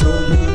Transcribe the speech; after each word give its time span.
show 0.00 0.28
me 0.28 0.49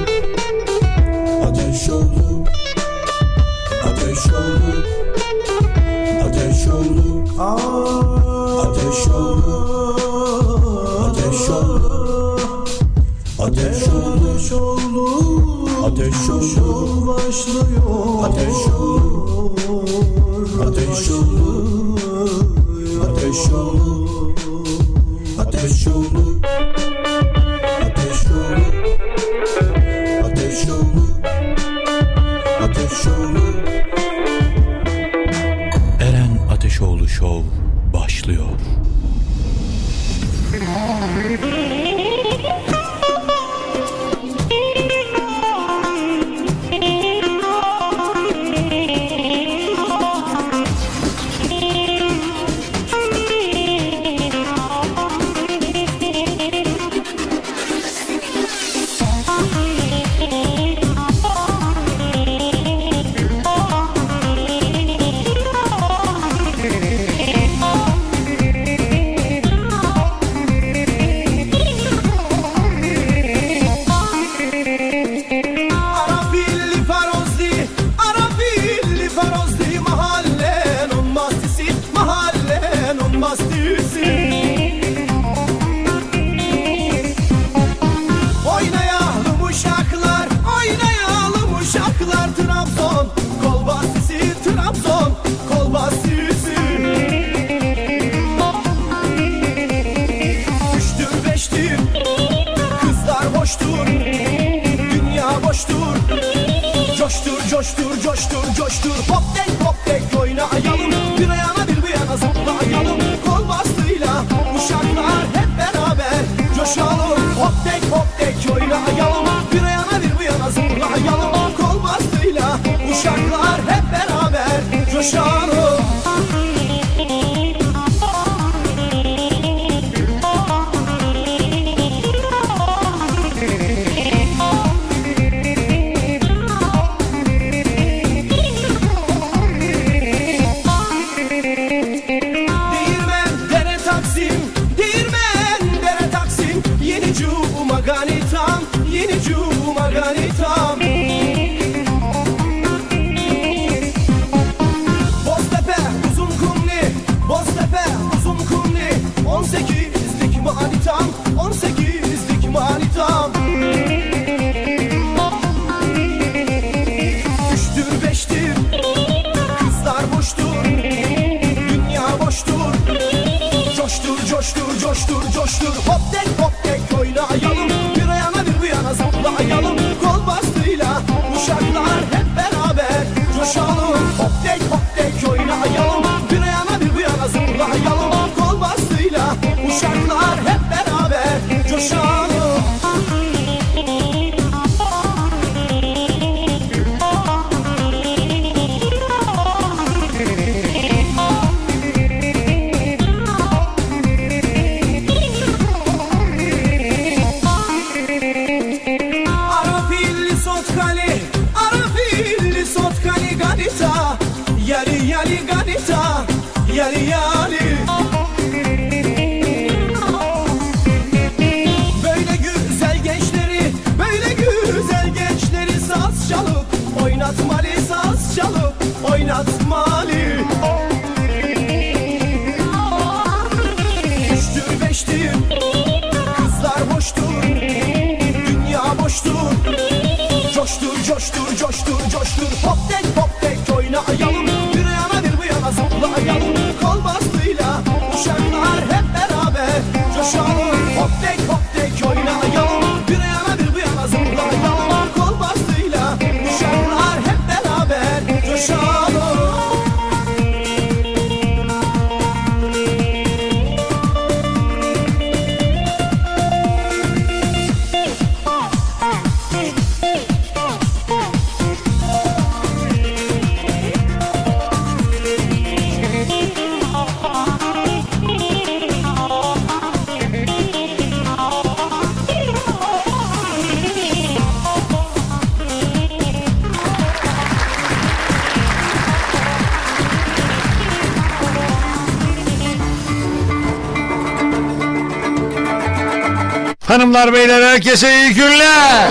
Hanımlar 297.16 297.34
beyler 297.34 297.62
herkese 297.62 298.16
iyi 298.16 298.34
günler. 298.34 299.08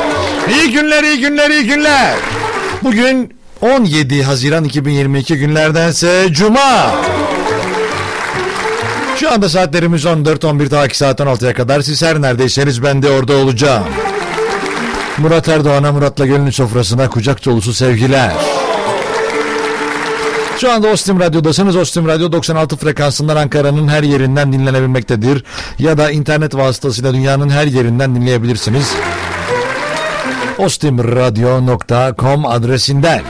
İyi 0.51 0.73
günler 0.73 1.05
iyi 1.05 1.21
günler 1.21 1.51
iyi 1.51 1.65
günler. 1.65 2.15
Bugün 2.83 3.35
17 3.61 4.23
Haziran 4.23 4.65
2022 4.65 5.37
günlerdense 5.37 6.29
Cuma. 6.31 6.91
Şu 9.17 9.33
anda 9.33 9.49
saatlerimiz 9.49 10.05
14-11 10.05 10.69
ta 10.69 10.95
saat 10.95 11.21
16'ya 11.21 11.55
kadar. 11.55 11.81
Siz 11.81 12.03
her 12.03 12.23
neredeyseniz 12.23 12.83
ben 12.83 13.03
de 13.03 13.11
orada 13.11 13.37
olacağım. 13.37 13.85
Murat 15.19 15.49
Erdoğan'a 15.49 15.93
Murat'la 15.93 16.27
Gönlün 16.27 16.51
Sofrası'na 16.51 17.11
kucak 17.11 17.45
dolusu 17.45 17.75
sevgiler. 17.75 18.33
Şu 20.59 20.73
anda 20.73 20.89
Ostim 20.89 21.21
Radyo'dasınız. 21.21 21.77
Ostim 21.77 22.09
Radyo 22.09 22.33
96 22.33 22.77
frekansından 22.77 23.37
Ankara'nın 23.37 23.89
her 23.89 24.03
yerinden 24.03 24.53
dinlenebilmektedir. 24.53 25.45
Ya 25.79 25.99
da 25.99 26.11
internet 26.11 26.55
vasıtasıyla 26.55 27.15
dünyanın 27.15 27.49
her 27.49 27.67
yerinden 27.67 28.15
dinleyebilirsiniz. 28.15 28.95
ostimradyo.com 30.59 32.47
adresinden. 32.47 33.23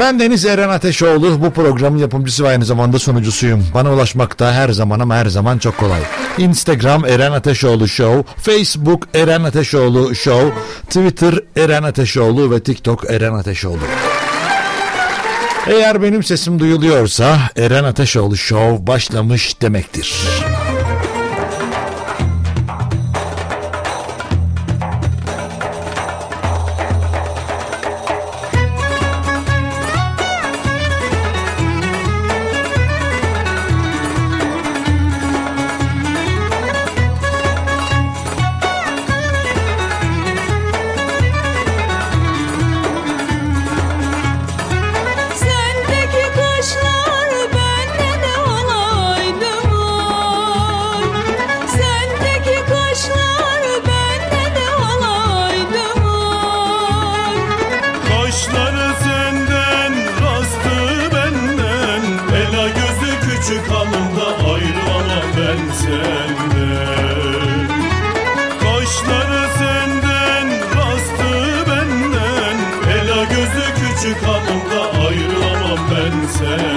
Ben 0.00 0.20
Deniz 0.20 0.44
Eren 0.44 0.68
Ateşoğlu. 0.68 1.42
Bu 1.42 1.50
programın 1.50 1.98
yapımcısı 1.98 2.44
ve 2.44 2.48
aynı 2.48 2.64
zamanda 2.64 2.98
sunucusuyum. 2.98 3.66
Bana 3.74 3.92
ulaşmakta 3.92 4.52
her 4.52 4.68
zaman 4.68 5.00
ama 5.00 5.16
her 5.16 5.26
zaman 5.26 5.58
çok 5.58 5.78
kolay. 5.78 6.00
Instagram 6.38 7.04
Eren 7.04 7.32
Ateşoğlu 7.32 7.88
Show, 7.88 8.32
Facebook 8.42 9.08
Eren 9.14 9.42
Ateşoğlu 9.42 10.14
Show, 10.14 10.52
Twitter 10.86 11.34
Eren 11.56 11.82
Ateşoğlu 11.82 12.50
ve 12.50 12.60
TikTok 12.60 13.10
Eren 13.10 13.34
Ateşoğlu. 13.34 13.80
Eğer 15.70 16.02
benim 16.02 16.22
sesim 16.22 16.58
duyuluyorsa 16.58 17.38
Eren 17.56 17.84
Ateşoğlu 17.84 18.36
Show 18.36 18.86
başlamış 18.86 19.60
demektir. 19.62 20.14
Ela 62.52 62.68
gözü 62.68 63.20
küçük 63.20 63.70
hanımda 63.70 64.26
ayrılamam 64.52 65.24
ben 65.36 65.72
senden. 65.74 67.68
Kaşları 68.60 69.48
senden, 69.58 70.48
rastı 70.76 71.70
benden. 71.70 72.56
Ela 72.90 73.24
gözü 73.24 73.66
küçük 73.74 74.22
hanımda 74.22 74.80
ayrılamam 75.08 75.78
ben 75.90 76.26
senden 76.38 76.69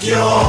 Ostim 0.00 0.39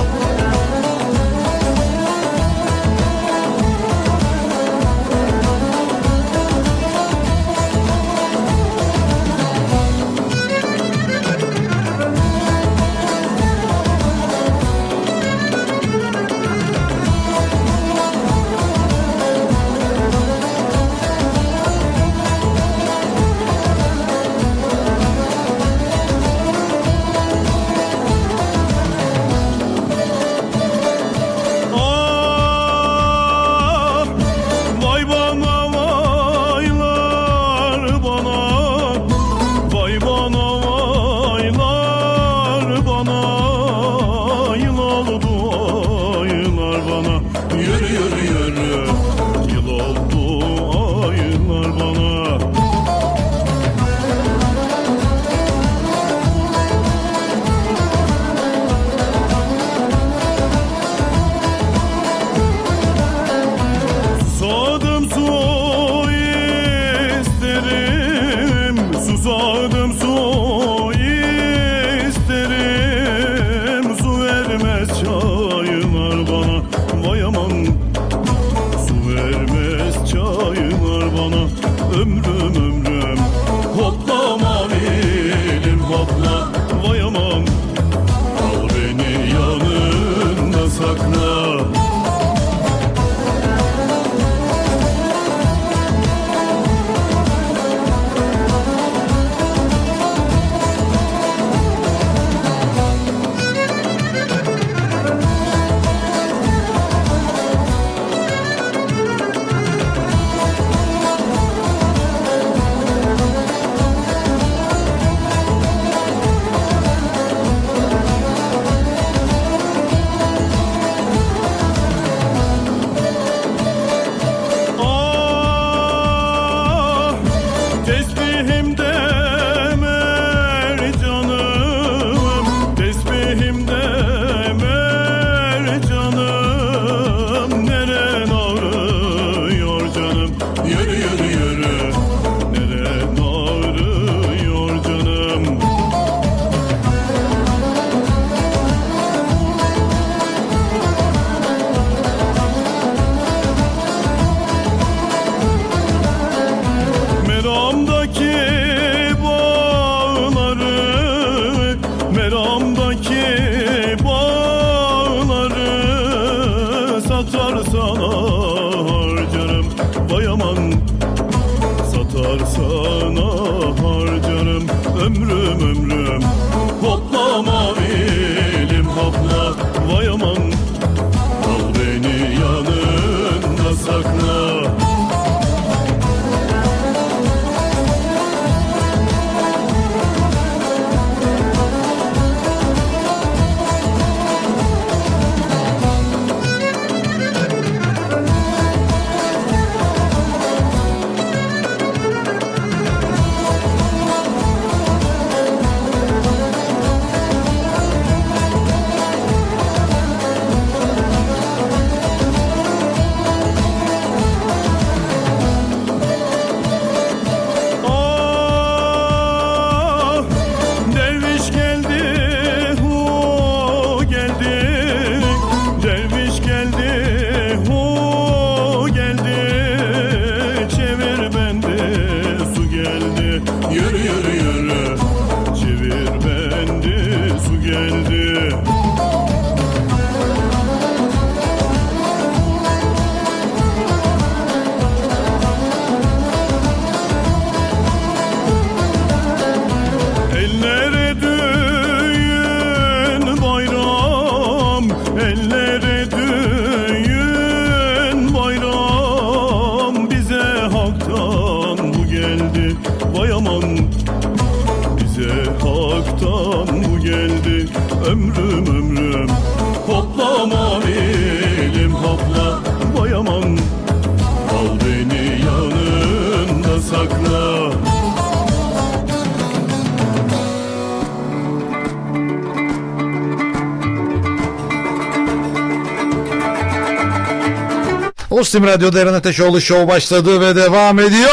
Ostim 288.51 288.67
Radyo'da 288.67 288.99
Eren 288.99 289.13
Ateşoğlu 289.13 289.61
Show 289.61 289.87
başladı 289.87 290.41
ve 290.41 290.55
devam 290.55 290.99
ediyor. 290.99 291.29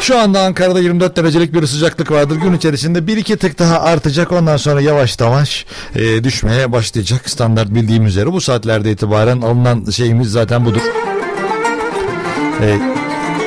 Şu 0.00 0.18
anda 0.18 0.40
Ankara'da 0.40 0.80
24 0.80 1.16
derecelik 1.16 1.54
bir 1.54 1.66
sıcaklık 1.66 2.10
vardır. 2.10 2.36
Gün 2.36 2.52
içerisinde 2.52 3.06
bir 3.06 3.16
iki 3.16 3.36
tık 3.36 3.58
daha 3.58 3.80
artacak. 3.80 4.32
Ondan 4.32 4.56
sonra 4.56 4.80
yavaş 4.80 5.20
yavaş 5.20 5.66
e, 5.94 6.24
düşmeye 6.24 6.72
başlayacak. 6.72 7.30
Standart 7.30 7.68
bildiğim 7.68 8.06
üzere 8.06 8.32
bu 8.32 8.40
saatlerde 8.40 8.92
itibaren 8.92 9.40
alınan 9.40 9.90
şeyimiz 9.90 10.30
zaten 10.30 10.64
budur. 10.64 10.82
E, 12.62 12.99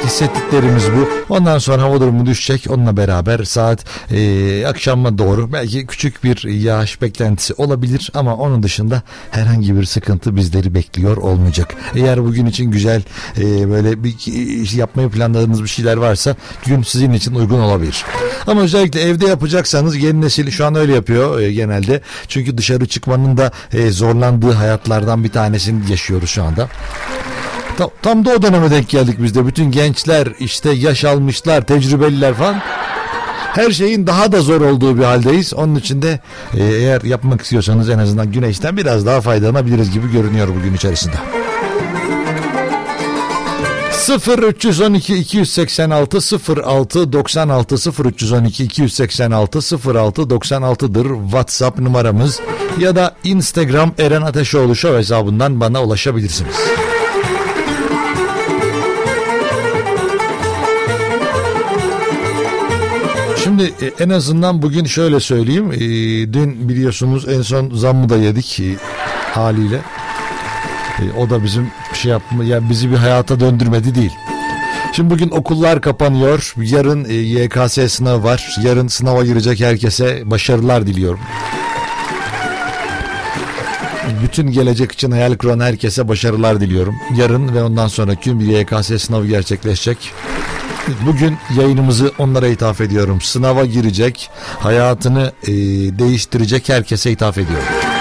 hissettiklerimiz 0.05 0.83
bu. 0.91 1.33
Ondan 1.33 1.57
sonra 1.57 1.81
hava 1.81 2.01
durumu 2.01 2.25
düşecek. 2.25 2.65
Onunla 2.69 2.97
beraber 2.97 3.43
saat 3.43 3.85
e, 4.11 4.65
akşama 4.67 5.17
doğru 5.17 5.53
belki 5.53 5.87
küçük 5.87 6.23
bir 6.23 6.43
yağış 6.43 7.01
beklentisi 7.01 7.53
olabilir 7.53 8.11
ama 8.13 8.35
onun 8.35 8.63
dışında 8.63 9.01
herhangi 9.31 9.75
bir 9.79 9.85
sıkıntı 9.85 10.35
bizleri 10.35 10.75
bekliyor 10.75 11.17
olmayacak. 11.17 11.75
Eğer 11.95 12.23
bugün 12.23 12.45
için 12.45 12.71
güzel 12.71 13.01
e, 13.37 13.69
böyle 13.69 14.03
bir 14.03 14.15
iş 14.61 14.73
yapmayı 14.73 15.09
planladığınız 15.09 15.63
bir 15.63 15.67
şeyler 15.67 15.97
varsa 15.97 16.35
gün 16.65 16.83
sizin 16.83 17.13
için 17.13 17.35
uygun 17.35 17.59
olabilir. 17.59 18.05
Ama 18.47 18.61
özellikle 18.61 19.01
evde 19.01 19.27
yapacaksanız 19.27 19.95
yeni 19.95 20.21
nesil 20.21 20.51
şu 20.51 20.65
an 20.65 20.75
öyle 20.75 20.95
yapıyor 20.95 21.39
e, 21.39 21.53
genelde. 21.53 22.01
Çünkü 22.27 22.57
dışarı 22.57 22.85
çıkmanın 22.85 23.37
da 23.37 23.51
e, 23.73 23.91
zorlandığı 23.91 24.51
hayatlardan 24.51 25.23
bir 25.23 25.29
tanesini 25.29 25.91
yaşıyoruz 25.91 26.29
şu 26.29 26.43
anda. 26.43 26.69
Tam, 27.77 27.89
tam 28.01 28.25
da 28.25 28.29
o 28.29 28.41
döneme 28.41 28.71
denk 28.71 28.89
geldik 28.89 29.15
biz 29.19 29.35
de. 29.35 29.47
Bütün 29.47 29.71
gençler 29.71 30.27
işte 30.39 30.71
yaş 30.71 31.05
almışlar, 31.05 31.61
tecrübeliler 31.61 32.33
falan. 32.33 32.61
Her 33.53 33.71
şeyin 33.71 34.07
daha 34.07 34.31
da 34.31 34.41
zor 34.41 34.61
olduğu 34.61 34.97
bir 34.97 35.03
haldeyiz. 35.03 35.53
Onun 35.53 35.75
için 35.75 36.01
de 36.01 36.19
e, 36.57 36.63
eğer 36.63 37.01
yapmak 37.01 37.41
istiyorsanız 37.41 37.89
en 37.89 37.99
azından 37.99 38.31
güneşten 38.31 38.77
biraz 38.77 39.05
daha 39.05 39.21
faydalanabiliriz 39.21 39.91
gibi 39.91 40.11
görünüyor 40.11 40.47
bugün 40.47 40.73
içerisinde. 40.73 41.15
0 43.91 44.43
312 44.43 45.15
286 45.15 46.17
06 46.65 47.13
96 47.13 47.77
0 47.77 48.05
312 48.05 48.63
286 48.63 49.59
06 49.59 50.21
96'dır 50.21 51.23
WhatsApp 51.23 51.79
numaramız 51.79 52.39
ya 52.79 52.95
da 52.95 53.15
Instagram 53.23 53.91
Eren 53.99 54.21
Ateşoğlu 54.21 54.75
Show 54.75 54.97
hesabından 54.97 55.59
bana 55.59 55.83
ulaşabilirsiniz. 55.83 56.55
Şimdi 63.63 63.85
e, 63.85 64.03
en 64.03 64.09
azından 64.09 64.61
bugün 64.61 64.85
şöyle 64.85 65.19
söyleyeyim. 65.19 65.71
E, 65.71 65.79
Dün 66.33 66.69
biliyorsunuz 66.69 67.27
en 67.27 67.41
son 67.41 67.69
zammı 67.73 68.09
da 68.09 68.17
yedik 68.17 68.59
e, 68.59 68.75
haliyle. 69.31 69.79
O 71.17 71.29
da 71.29 71.43
bizim 71.43 71.67
şey 71.93 72.11
yapma, 72.11 72.43
yani 72.43 72.69
bizi 72.69 72.91
bir 72.91 72.95
hayata 72.95 73.39
döndürmedi 73.39 73.95
değil. 73.95 74.11
Şimdi 74.93 75.09
bugün 75.09 75.29
okullar 75.29 75.81
kapanıyor. 75.81 76.53
Yarın 76.57 77.05
YKS 77.05 77.93
sınavı 77.93 78.23
var. 78.23 78.55
Yarın 78.63 78.87
sınava 78.87 79.25
girecek 79.25 79.59
herkese 79.59 80.21
başarılar 80.25 80.87
diliyorum. 80.87 81.19
Bütün 84.23 84.51
gelecek 84.51 84.91
için 84.91 85.11
hayal 85.11 85.37
kuran 85.37 85.59
herkese 85.59 86.07
başarılar 86.07 86.61
diliyorum. 86.61 86.95
Yarın 87.17 87.55
ve 87.55 87.63
ondan 87.63 87.87
sonraki 87.87 88.39
bir 88.39 88.45
YKS 88.45 89.03
sınavı 89.03 89.27
gerçekleşecek. 89.27 90.11
Bugün 91.05 91.37
yayınımızı 91.57 92.11
onlara 92.17 92.47
ithaf 92.47 92.81
ediyorum. 92.81 93.21
Sınava 93.21 93.65
girecek, 93.65 94.29
hayatını 94.59 95.31
e, 95.43 95.51
değiştirecek 95.99 96.69
herkese 96.69 97.11
ithaf 97.11 97.37
ediyorum. 97.37 97.92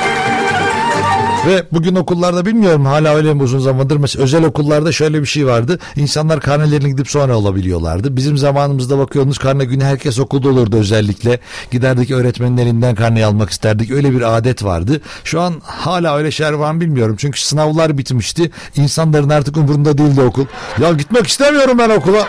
Ve 1.46 1.62
bugün 1.72 1.94
okullarda 1.94 2.46
bilmiyorum 2.46 2.87
hala 2.87 3.14
öyle 3.14 3.34
mi 3.34 3.42
uzun 3.42 3.58
zamandır 3.58 3.96
mesela 3.96 4.25
özel 4.25 4.44
okullarda 4.44 4.92
şöyle 4.92 5.20
bir 5.20 5.26
şey 5.26 5.46
vardı. 5.46 5.78
İnsanlar 5.96 6.40
karnelerini 6.40 6.88
gidip 6.88 7.11
sonra 7.11 7.32
alabiliyorlardı. 7.32 8.16
Bizim 8.16 8.38
zamanımızda 8.38 8.99
bakıyordunuz 8.99 9.38
karne 9.38 9.64
günü 9.64 9.84
herkes 9.84 10.18
okulda 10.18 10.49
olurdu 10.49 10.76
özellikle. 10.76 11.40
Giderdik 11.70 12.11
öğretmenin 12.11 12.56
elinden 12.56 12.94
karneyi 12.94 13.26
almak 13.26 13.50
isterdik. 13.50 13.90
Öyle 13.90 14.12
bir 14.12 14.37
adet 14.37 14.64
vardı. 14.64 15.00
Şu 15.25 15.40
an 15.40 15.54
hala 15.64 16.16
öyle 16.16 16.30
şeyler 16.30 16.52
var 16.52 16.72
mı 16.72 16.80
bilmiyorum. 16.80 17.16
Çünkü 17.18 17.40
sınavlar 17.40 17.99
bitmişti. 17.99 18.50
İnsanların 18.76 19.28
artık 19.28 19.56
umurunda 19.56 19.99
değildi 19.99 20.20
okul. 20.20 20.44
Ya 20.80 20.92
gitmek 20.92 21.26
istemiyorum 21.26 21.78
ben 21.78 21.90
okula 21.90 22.28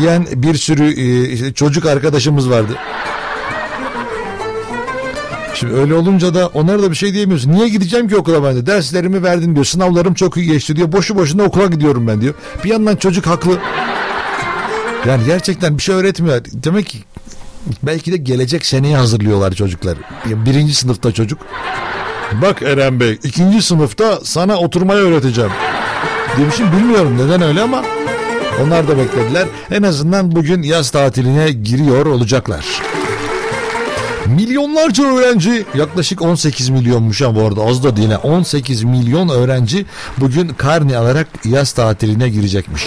diyen 0.00 0.26
bir 0.34 0.54
sürü 0.54 1.00
e, 1.00 1.52
çocuk 1.52 1.86
arkadaşımız 1.86 2.50
vardı. 2.50 2.72
Şimdi 5.54 5.74
öyle 5.74 5.94
olunca 5.94 6.34
da 6.34 6.46
onlara 6.54 6.82
da 6.82 6.90
bir 6.90 6.96
şey 6.96 7.14
diyemiyorsun. 7.14 7.52
Niye 7.52 7.68
gideceğim 7.68 8.08
ki 8.08 8.16
okula 8.16 8.44
ben 8.44 8.56
de? 8.56 8.66
Derslerimi 8.66 9.22
verdin 9.22 9.54
diyor. 9.54 9.64
Sınavlarım 9.64 10.14
çok 10.14 10.36
iyi 10.36 10.46
geçti 10.46 10.76
diyor. 10.76 10.92
Boşu 10.92 11.16
boşuna 11.16 11.42
okula 11.42 11.66
gidiyorum 11.66 12.06
ben 12.06 12.20
diyor. 12.20 12.34
Bir 12.64 12.70
yandan 12.70 12.96
çocuk 12.96 13.26
haklı. 13.26 13.58
Yani 15.06 15.24
gerçekten 15.26 15.78
bir 15.78 15.82
şey 15.82 15.94
öğretmiyor. 15.94 16.44
Demek 16.52 16.86
ki 16.86 16.98
belki 17.82 18.12
de 18.12 18.16
gelecek 18.16 18.66
seneye 18.66 18.96
hazırlıyorlar 18.96 19.52
çocuklar. 19.52 19.98
Birinci 20.24 20.74
sınıfta 20.74 21.12
çocuk. 21.12 21.38
Bak 22.42 22.62
Eren 22.62 23.00
Bey 23.00 23.18
ikinci 23.24 23.62
sınıfta 23.62 24.18
sana 24.24 24.56
oturmayı 24.56 25.00
öğreteceğim. 25.00 25.50
Demişim 26.38 26.66
bilmiyorum 26.72 27.18
neden 27.18 27.42
öyle 27.42 27.62
ama 27.62 27.84
onlar 28.62 28.88
da 28.88 28.98
beklediler. 28.98 29.46
En 29.70 29.82
azından 29.82 30.36
bugün 30.36 30.62
yaz 30.62 30.90
tatiline 30.90 31.52
giriyor 31.52 32.06
olacaklar. 32.06 32.64
Milyonlarca 34.26 35.04
öğrenci 35.04 35.64
yaklaşık 35.74 36.22
18 36.22 36.68
milyonmuş 36.68 37.20
ha 37.22 37.34
bu 37.34 37.42
arada 37.42 37.62
az 37.62 37.84
da 37.84 37.96
değil. 37.96 38.10
ha. 38.10 38.20
18 38.22 38.82
milyon 38.82 39.28
öğrenci 39.28 39.86
bugün 40.18 40.48
karne 40.48 40.96
alarak 40.96 41.28
yaz 41.44 41.72
tatiline 41.72 42.28
girecekmiş. 42.28 42.84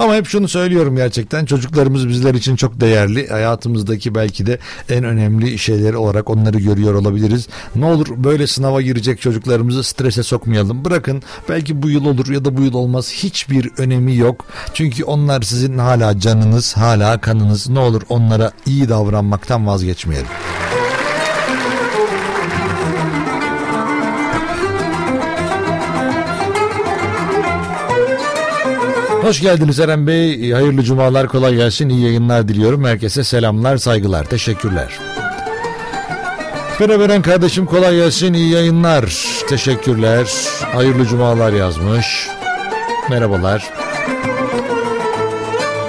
Ama 0.00 0.14
hep 0.14 0.26
şunu 0.26 0.48
söylüyorum 0.48 0.96
gerçekten 0.96 1.44
çocuklarımız 1.44 2.08
bizler 2.08 2.34
için 2.34 2.56
çok 2.56 2.80
değerli. 2.80 3.28
Hayatımızdaki 3.28 4.14
belki 4.14 4.46
de 4.46 4.58
en 4.88 5.04
önemli 5.04 5.58
şeyleri 5.58 5.96
olarak 5.96 6.30
onları 6.30 6.58
görüyor 6.58 6.94
olabiliriz. 6.94 7.48
Ne 7.76 7.84
olur 7.84 8.06
böyle 8.16 8.46
sınava 8.46 8.82
girecek 8.82 9.20
çocuklarımızı 9.20 9.82
strese 9.82 10.22
sokmayalım. 10.22 10.84
Bırakın 10.84 11.22
belki 11.48 11.82
bu 11.82 11.90
yıl 11.90 12.04
olur 12.04 12.28
ya 12.28 12.44
da 12.44 12.56
bu 12.56 12.62
yıl 12.62 12.74
olmaz. 12.74 13.12
Hiçbir 13.12 13.70
önemi 13.78 14.16
yok. 14.16 14.46
Çünkü 14.74 15.04
onlar 15.04 15.42
sizin 15.42 15.78
hala 15.78 16.20
canınız, 16.20 16.76
hala 16.76 17.20
kanınız. 17.20 17.68
Ne 17.68 17.78
olur 17.78 18.02
onlara 18.08 18.52
iyi 18.66 18.88
davranmaktan 18.88 19.66
vazgeçmeyelim. 19.66 20.28
Hoş 29.30 29.40
geldiniz 29.40 29.80
Eren 29.80 30.06
Bey. 30.06 30.52
Hayırlı 30.52 30.82
cumalar, 30.82 31.28
kolay 31.28 31.54
gelsin. 31.54 31.88
İyi 31.88 32.04
yayınlar 32.04 32.48
diliyorum. 32.48 32.84
Herkese 32.84 33.24
selamlar, 33.24 33.76
saygılar. 33.76 34.24
Teşekkürler. 34.24 34.98
Fere 36.78 37.00
veren 37.00 37.22
kardeşim 37.22 37.66
kolay 37.66 37.96
gelsin. 37.96 38.34
iyi 38.34 38.52
yayınlar. 38.52 39.14
Teşekkürler. 39.48 40.28
Hayırlı 40.74 41.06
cumalar 41.06 41.52
yazmış. 41.52 42.28
Merhabalar. 43.10 43.70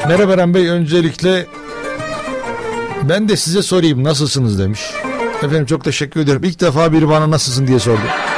Merhaba 0.07 0.33
Eren 0.33 0.53
Bey. 0.53 0.69
Öncelikle 0.69 1.45
ben 3.03 3.29
de 3.29 3.37
size 3.37 3.61
sorayım 3.61 4.03
nasılsınız 4.03 4.59
demiş. 4.59 4.81
Efendim 5.37 5.65
çok 5.65 5.83
teşekkür 5.83 6.19
ederim. 6.19 6.43
İlk 6.43 6.61
defa 6.61 6.93
biri 6.93 7.09
bana 7.09 7.31
nasılsın 7.31 7.67
diye 7.67 7.79
sordu. 7.79 8.30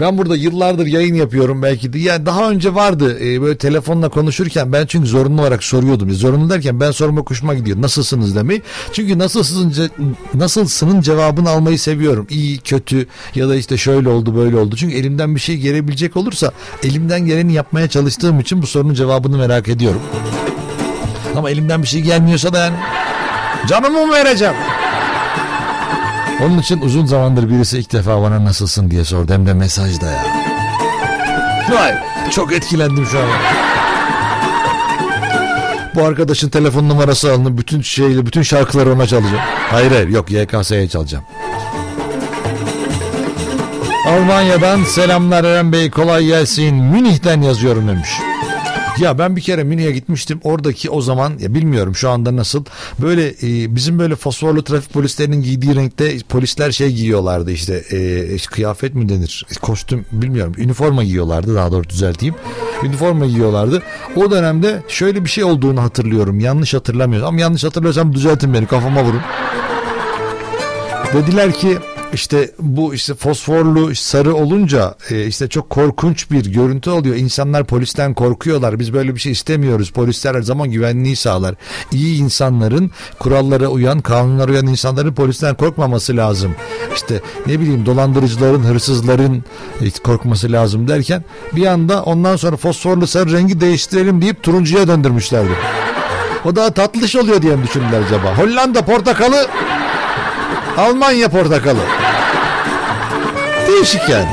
Ben 0.00 0.18
burada 0.18 0.36
yıllardır 0.36 0.86
yayın 0.86 1.14
yapıyorum 1.14 1.62
belki 1.62 1.92
de. 1.92 1.98
Yani 1.98 2.26
daha 2.26 2.50
önce 2.50 2.74
vardı 2.74 3.18
e, 3.24 3.42
böyle 3.42 3.58
telefonla 3.58 4.08
konuşurken 4.08 4.72
ben 4.72 4.86
çünkü 4.86 5.06
zorunlu 5.08 5.40
olarak 5.40 5.64
soruyordum. 5.64 6.10
Zorunlu 6.12 6.50
derken 6.50 6.80
ben 6.80 6.90
sorma 6.90 7.20
hoşuma 7.20 7.54
gidiyor. 7.54 7.82
Nasılsınız 7.82 8.36
demeyi. 8.36 8.62
Çünkü 8.92 9.18
nasılsınız 9.18 9.78
ce- 9.78 9.90
nasılsının 10.34 11.00
cevabını 11.00 11.50
almayı 11.50 11.78
seviyorum. 11.78 12.26
İyi, 12.30 12.58
kötü 12.58 13.06
ya 13.34 13.48
da 13.48 13.56
işte 13.56 13.76
şöyle 13.76 14.08
oldu 14.08 14.36
böyle 14.36 14.56
oldu. 14.56 14.76
Çünkü 14.76 14.94
elimden 14.96 15.34
bir 15.34 15.40
şey 15.40 15.56
gelebilecek 15.56 16.16
olursa 16.16 16.52
elimden 16.82 17.26
geleni 17.26 17.52
yapmaya 17.52 17.88
çalıştığım 17.88 18.40
için 18.40 18.62
bu 18.62 18.66
sorunun 18.66 18.94
cevabını 18.94 19.38
merak 19.38 19.68
ediyorum. 19.68 20.00
Ama 21.36 21.50
elimden 21.50 21.82
bir 21.82 21.88
şey 21.88 22.00
gelmiyorsa 22.00 22.52
da 22.52 22.58
yani 22.58 22.76
canımı 23.68 24.06
mı 24.06 24.12
vereceğim? 24.12 24.54
Onun 26.42 26.58
için 26.58 26.80
uzun 26.80 27.06
zamandır 27.06 27.50
birisi 27.50 27.78
ilk 27.78 27.92
defa 27.92 28.22
bana 28.22 28.44
nasılsın 28.44 28.90
diye 28.90 29.04
sordu 29.04 29.32
hem 29.32 29.46
de 29.46 29.54
mesajda 29.54 30.06
ya. 30.06 30.24
Vay 31.70 31.94
çok 32.30 32.52
etkilendim 32.52 33.06
şu 33.06 33.18
an. 33.18 33.24
Bu 35.94 36.04
arkadaşın 36.04 36.48
telefon 36.48 36.88
numarası 36.88 37.32
alınıp 37.32 37.58
bütün 37.58 37.82
şeyle 37.82 38.26
bütün 38.26 38.42
şarkıları 38.42 38.92
ona 38.92 39.06
çalacağım. 39.06 39.42
Hayır 39.70 39.90
hayır 39.90 40.08
yok 40.08 40.30
YKS'ye 40.30 40.88
çalacağım. 40.88 41.24
Almanya'dan 44.08 44.84
selamlar 44.84 45.44
Eren 45.44 45.72
Bey 45.72 45.90
kolay 45.90 46.26
gelsin. 46.26 46.74
Münih'ten 46.74 47.42
yazıyorum 47.42 47.88
demiş. 47.88 48.10
Ya 48.98 49.18
ben 49.18 49.36
bir 49.36 49.40
kere 49.40 49.64
Münih'e 49.64 49.92
gitmiştim. 49.92 50.40
Oradaki 50.44 50.90
o 50.90 51.00
zaman 51.00 51.32
ya 51.38 51.54
bilmiyorum 51.54 51.94
şu 51.94 52.10
anda 52.10 52.36
nasıl. 52.36 52.64
Böyle 53.02 53.28
e, 53.28 53.76
bizim 53.76 53.98
böyle 53.98 54.16
fosforlu 54.16 54.64
trafik 54.64 54.92
polislerinin 54.92 55.42
giydiği 55.42 55.74
renkte 55.74 56.18
polisler 56.28 56.70
şey 56.70 56.92
giyiyorlardı 56.92 57.50
işte 57.50 57.74
e, 57.74 58.36
kıyafet 58.36 58.94
mi 58.94 59.08
denir? 59.08 59.46
Kostüm 59.62 60.04
bilmiyorum. 60.12 60.54
Üniforma 60.58 61.04
giyiyorlardı 61.04 61.54
daha 61.54 61.72
doğru 61.72 61.88
düzelteyim. 61.88 62.34
Üniforma 62.84 63.26
giyiyorlardı. 63.26 63.82
O 64.16 64.30
dönemde 64.30 64.82
şöyle 64.88 65.24
bir 65.24 65.30
şey 65.30 65.44
olduğunu 65.44 65.82
hatırlıyorum. 65.82 66.40
Yanlış 66.40 66.74
hatırlamıyorum. 66.74 67.28
Ama 67.28 67.40
yanlış 67.40 67.64
hatırlıyorsam 67.64 68.14
düzeltin 68.14 68.54
beni 68.54 68.66
kafama 68.66 69.04
vurun. 69.04 69.20
Dediler 71.14 71.52
ki 71.52 71.78
işte 72.12 72.50
bu 72.58 72.94
işte 72.94 73.14
fosforlu 73.14 73.94
sarı 73.94 74.34
olunca 74.34 74.94
e, 75.10 75.26
işte 75.26 75.48
çok 75.48 75.70
korkunç 75.70 76.30
bir 76.30 76.52
görüntü 76.52 76.90
oluyor. 76.90 77.16
İnsanlar 77.16 77.64
polisten 77.64 78.14
korkuyorlar. 78.14 78.78
Biz 78.78 78.92
böyle 78.92 79.14
bir 79.14 79.20
şey 79.20 79.32
istemiyoruz. 79.32 79.90
Polisler 79.90 80.34
her 80.34 80.42
zaman 80.42 80.70
güvenliği 80.70 81.16
sağlar. 81.16 81.54
İyi 81.92 82.22
insanların 82.22 82.90
kurallara 83.18 83.68
uyan, 83.68 84.00
kanunlara 84.00 84.52
uyan 84.52 84.66
insanların 84.66 85.14
polisten 85.14 85.54
korkmaması 85.54 86.16
lazım. 86.16 86.54
İşte 86.94 87.20
ne 87.46 87.60
bileyim 87.60 87.86
dolandırıcıların, 87.86 88.62
hırsızların 88.62 89.44
e, 89.80 89.90
korkması 89.90 90.52
lazım 90.52 90.88
derken 90.88 91.24
bir 91.52 91.66
anda 91.66 92.02
ondan 92.02 92.36
sonra 92.36 92.56
fosforlu 92.56 93.06
sarı 93.06 93.32
rengi 93.32 93.60
değiştirelim 93.60 94.22
deyip 94.22 94.42
turuncuya 94.42 94.88
döndürmüşlerdi. 94.88 95.52
O 96.44 96.56
daha 96.56 96.70
tatlış 96.70 97.16
oluyor 97.16 97.42
diye 97.42 97.56
mi 97.56 97.64
düşündüler 97.64 98.02
acaba? 98.06 98.38
Hollanda 98.38 98.84
portakalı 98.84 99.46
Almanya 100.76 101.28
portakalı. 101.28 101.78
Değişik 103.68 104.08
yani. 104.08 104.28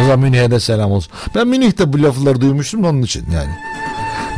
O 0.00 0.04
zaman 0.04 0.18
Münih'e 0.18 0.50
de 0.50 0.60
selam 0.60 0.92
olsun. 0.92 1.12
Ben 1.34 1.48
Münih'te 1.48 1.92
bu 1.92 2.02
lafları 2.02 2.40
duymuştum 2.40 2.84
onun 2.84 3.02
için 3.02 3.24
yani. 3.34 3.50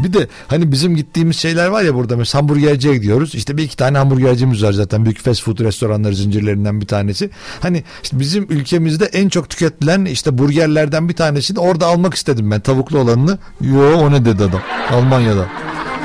Bir 0.04 0.12
de 0.12 0.28
hani 0.48 0.72
bizim 0.72 0.96
gittiğimiz 0.96 1.36
şeyler 1.36 1.66
var 1.66 1.82
ya 1.82 1.94
burada 1.94 2.16
mesela 2.16 2.42
hamburgerciye 2.42 2.94
gidiyoruz. 2.94 3.34
İşte 3.34 3.56
bir 3.56 3.62
iki 3.62 3.76
tane 3.76 3.98
hamburgercimiz 3.98 4.62
var 4.62 4.72
zaten. 4.72 5.04
Büyük 5.04 5.24
fast 5.24 5.42
food 5.42 5.60
restoranları 5.60 6.14
zincirlerinden 6.14 6.80
bir 6.80 6.86
tanesi. 6.86 7.30
Hani 7.60 7.84
işte 8.02 8.18
bizim 8.18 8.46
ülkemizde 8.50 9.04
en 9.04 9.28
çok 9.28 9.50
tüketilen 9.50 10.04
işte 10.04 10.38
burgerlerden 10.38 11.08
bir 11.08 11.14
tanesini 11.14 11.58
orada 11.58 11.86
almak 11.86 12.14
istedim 12.14 12.50
ben 12.50 12.60
tavuklu 12.60 12.98
olanını. 12.98 13.38
Yo 13.60 13.98
o 13.98 14.12
ne 14.12 14.24
dedi 14.24 14.44
adam 14.44 14.60
Almanya'da. 14.92 15.46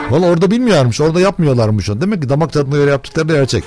Valla 0.10 0.26
orada 0.26 0.52
bilmiyormuş 0.52 1.02
orada 1.02 1.20
yapmıyorlarmış. 1.20 1.90
Demek 1.90 2.22
ki 2.22 2.30
damak 2.30 2.54
tadına 2.54 2.76
göre 2.76 2.92
yaptıkları 2.92 3.28
gerçek. 3.28 3.64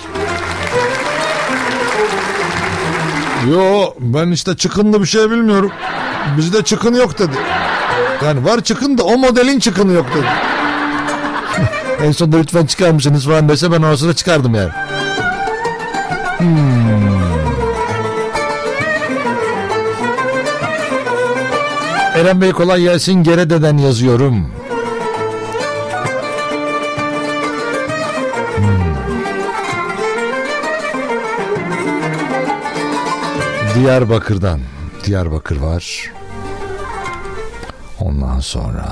Yo 3.49 3.95
ben 4.01 4.31
işte 4.31 4.57
çıkınlı 4.57 5.01
bir 5.01 5.07
şey 5.07 5.31
bilmiyorum. 5.31 5.71
Bizde 6.37 6.63
çıkın 6.63 6.95
yok 6.95 7.19
dedi. 7.19 7.37
Yani 8.25 8.45
var 8.45 8.61
çıkın 8.61 8.99
da 8.99 9.03
o 9.03 9.19
modelin 9.19 9.59
çıkını 9.59 9.93
yok 9.93 10.07
dedi. 10.15 10.27
En 12.05 12.13
sonunda 12.13 12.37
lütfen 12.37 12.67
çıkar 12.67 12.91
mısınız 12.91 13.25
falan 13.25 13.49
dese 13.49 13.73
ben 13.73 13.83
o 13.83 13.97
sırada 13.97 14.15
çıkardım 14.15 14.55
yani. 14.55 14.71
Hmm. 16.39 16.81
Eren 22.15 22.41
Bey 22.41 22.53
kolay 22.53 22.83
gelsin. 22.83 23.23
Gerede'den 23.23 23.79
yazıyorum. 23.79 24.47
Diyarbakır'dan. 33.81 34.61
Diyarbakır 35.05 35.57
var. 35.57 36.13
Ondan 38.01 38.41
sonra 38.41 38.87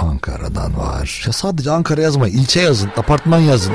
Ankara'dan 0.00 0.78
var. 0.78 1.22
Ya 1.26 1.32
sadece 1.32 1.70
Ankara 1.70 2.00
yazma, 2.00 2.28
ilçe 2.28 2.60
yazın, 2.60 2.90
apartman 2.96 3.38
yazın. 3.38 3.72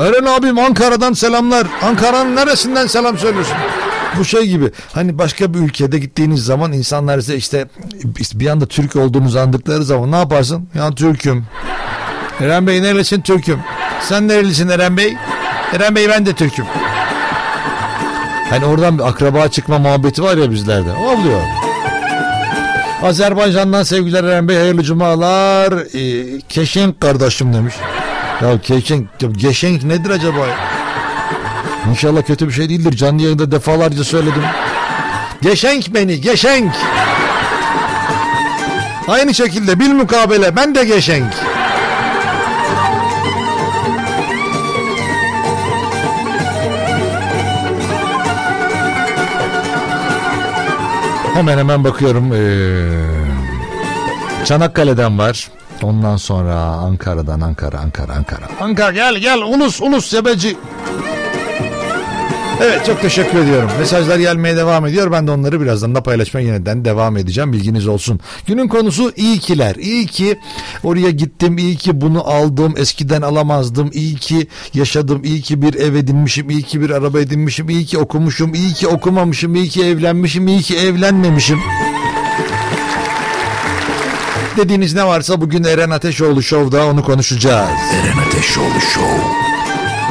Eren 0.00 0.24
abim 0.24 0.58
Ankara'dan 0.58 1.12
selamlar. 1.12 1.66
Ankara'nın 1.82 2.36
neresinden 2.36 2.86
selam 2.86 3.18
söylüyorsun? 3.18 3.56
Bu 4.18 4.24
şey 4.24 4.48
gibi 4.48 4.70
hani 4.92 5.18
başka 5.18 5.54
bir 5.54 5.58
ülkede 5.58 5.98
gittiğiniz 5.98 6.44
zaman 6.44 6.72
insanlar 6.72 7.20
size 7.20 7.36
işte 7.36 7.68
bir 8.34 8.46
anda 8.46 8.66
Türk 8.66 8.96
olduğunuzu 8.96 9.38
andıkları 9.38 9.84
zaman 9.84 10.12
ne 10.12 10.16
yaparsın? 10.16 10.68
Ya 10.74 10.90
Türk'üm. 10.90 11.46
Eren 12.40 12.66
Bey 12.66 12.82
nerelisin? 12.82 13.20
Türk'üm. 13.20 13.60
Sen 14.00 14.28
nerelisin 14.28 14.68
Eren 14.68 14.96
Bey? 14.96 15.16
Eren 15.72 15.94
Bey 15.94 16.08
ben 16.08 16.26
de 16.26 16.32
Türk'üm. 16.32 16.66
Hani 18.50 18.64
oradan 18.64 18.98
bir 18.98 19.08
akraba 19.08 19.48
çıkma 19.48 19.78
muhabbeti 19.78 20.22
var 20.22 20.36
ya 20.36 20.50
bizlerde. 20.50 20.92
O 20.92 21.10
oluyor. 21.10 21.40
Azerbaycan'dan 23.02 23.82
sevgiler 23.82 24.24
Eren 24.24 24.48
Bey 24.48 24.56
hayırlı 24.56 24.82
cumalar. 24.82 25.72
Ee, 25.72 26.40
keşenk 26.48 27.00
kardeşim 27.00 27.54
demiş. 27.54 27.74
Ya 28.42 28.60
keşenk, 28.60 29.08
geşenk 29.36 29.84
nedir 29.84 30.10
acaba? 30.10 30.46
İnşallah 31.90 32.22
kötü 32.22 32.48
bir 32.48 32.52
şey 32.52 32.68
değildir. 32.68 32.92
Canlı 32.96 33.22
yayında 33.22 33.50
defalarca 33.50 34.04
söyledim. 34.04 34.42
Geşenk 35.42 35.94
beni, 35.94 36.20
geşenk. 36.20 36.72
Aynı 39.08 39.34
şekilde 39.34 39.80
bil 39.80 39.90
mukabele 39.90 40.56
ben 40.56 40.74
de 40.74 40.84
geşenk. 40.84 41.32
Hemen 51.36 51.58
hemen 51.58 51.84
bakıyorum. 51.84 52.32
Ee, 52.32 52.44
Çanakkale'den 54.44 55.18
var. 55.18 55.48
Ondan 55.82 56.16
sonra 56.16 56.54
Ankara'dan 56.56 57.40
Ankara 57.40 57.78
Ankara 57.78 58.12
Ankara. 58.12 58.44
Ankara 58.60 58.90
gel 58.92 59.16
gel 59.16 59.38
ulus 59.42 59.80
ulus 59.80 60.06
sebeci. 60.06 60.56
Evet 62.60 62.86
çok 62.86 63.02
teşekkür 63.02 63.38
ediyorum. 63.38 63.70
Mesajlar 63.78 64.18
gelmeye 64.18 64.56
devam 64.56 64.86
ediyor. 64.86 65.12
Ben 65.12 65.26
de 65.26 65.30
onları 65.30 65.60
birazdan 65.60 65.94
da 65.94 66.02
paylaşmaya 66.02 66.46
yeniden 66.46 66.84
devam 66.84 67.16
edeceğim. 67.16 67.52
Bilginiz 67.52 67.86
olsun. 67.86 68.20
Günün 68.46 68.68
konusu 68.68 69.12
iyi 69.16 69.38
kiler. 69.38 69.74
İyi 69.74 70.06
ki 70.06 70.38
oraya 70.84 71.10
gittim. 71.10 71.58
İyi 71.58 71.76
ki 71.76 72.00
bunu 72.00 72.28
aldım. 72.28 72.74
Eskiden 72.76 73.22
alamazdım. 73.22 73.90
İyi 73.92 74.14
ki 74.14 74.46
yaşadım. 74.74 75.20
İyi 75.24 75.40
ki 75.40 75.62
bir 75.62 75.74
ev 75.74 75.94
edinmişim. 75.94 76.50
İyi 76.50 76.62
ki 76.62 76.80
bir 76.80 76.90
araba 76.90 77.20
edinmişim. 77.20 77.68
İyi 77.68 77.84
ki 77.86 77.98
okumuşum. 77.98 78.54
İyi 78.54 78.72
ki 78.72 78.88
okumamışım. 78.88 79.54
İyi 79.54 79.68
ki 79.68 79.84
evlenmişim. 79.84 80.48
İyi 80.48 80.62
ki 80.62 80.76
evlenmemişim. 80.76 81.58
Dediğiniz 84.56 84.94
ne 84.94 85.06
varsa 85.06 85.40
bugün 85.40 85.64
Eren 85.64 85.90
Ateşoğlu 85.90 86.42
Show'da 86.42 86.86
onu 86.86 87.04
konuşacağız. 87.04 87.68
Eren 87.70 88.28
Ateşoğlu 88.28 88.80
Show. 88.94 89.55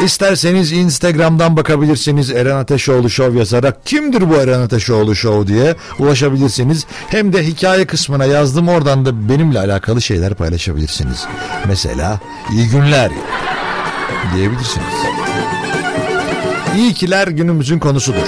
İsterseniz 0.04 0.72
Instagram'dan 0.72 1.58
bakabilirsiniz 1.58 2.32
Eren 2.32 2.56
Ateşoğlu 2.56 3.10
Show 3.10 3.40
yazarak 3.40 3.86
kimdir 3.86 4.30
bu 4.30 4.36
Eren 4.36 4.60
Ateşoğlu 4.60 5.16
Show 5.16 5.54
diye 5.54 5.76
ulaşabilirsiniz. 6.00 6.86
Hem 7.08 7.34
de 7.34 7.48
hikaye 7.48 7.86
kısmına 7.86 8.26
yazdım 8.26 8.70
oradan 8.70 9.06
da 9.06 9.30
benimle 9.30 9.60
alakalı 9.60 10.02
şeyler 10.02 10.34
paylaşabilirsiniz. 10.34 11.26
Mesela 11.68 12.20
iyi 12.52 12.70
günler 12.70 13.12
diyebilirsiniz. 14.36 14.96
İyi 16.78 16.94
kiler 16.94 17.28
günümüzün 17.28 17.80
konusudur. 17.80 18.28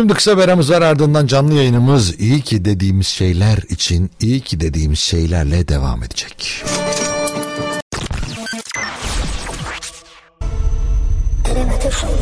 Şimdi 0.00 0.14
kısa 0.14 0.38
bir 0.38 0.42
aramız 0.42 0.70
var 0.70 0.82
ardından 0.82 1.26
canlı 1.26 1.54
yayınımız 1.54 2.20
iyi 2.20 2.40
ki 2.40 2.64
dediğimiz 2.64 3.06
şeyler 3.06 3.58
için 3.68 4.10
iyi 4.20 4.40
ki 4.40 4.60
dediğimiz 4.60 4.98
şeylerle 4.98 5.68
devam 5.68 6.02
edecek. 6.02 6.64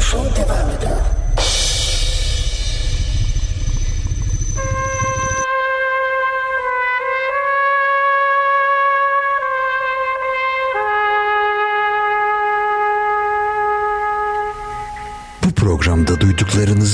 Show 0.00 0.36
devam 0.36 0.70
ediyor. 0.70 1.17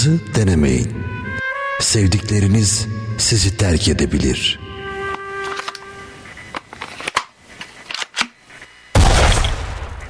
Duyduklarınızı 0.04 0.34
denemeyin. 0.34 0.88
Sevdikleriniz 1.80 2.86
sizi 3.18 3.56
terk 3.56 3.88
edebilir. 3.88 4.60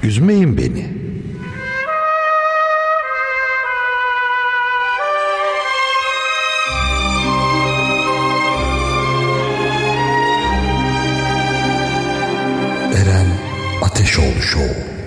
Üzmeyin 0.02 0.58
beni. 0.58 1.04
Eren 12.94 13.26
Ateşoğlu 13.82 14.42
Show. 14.42 15.03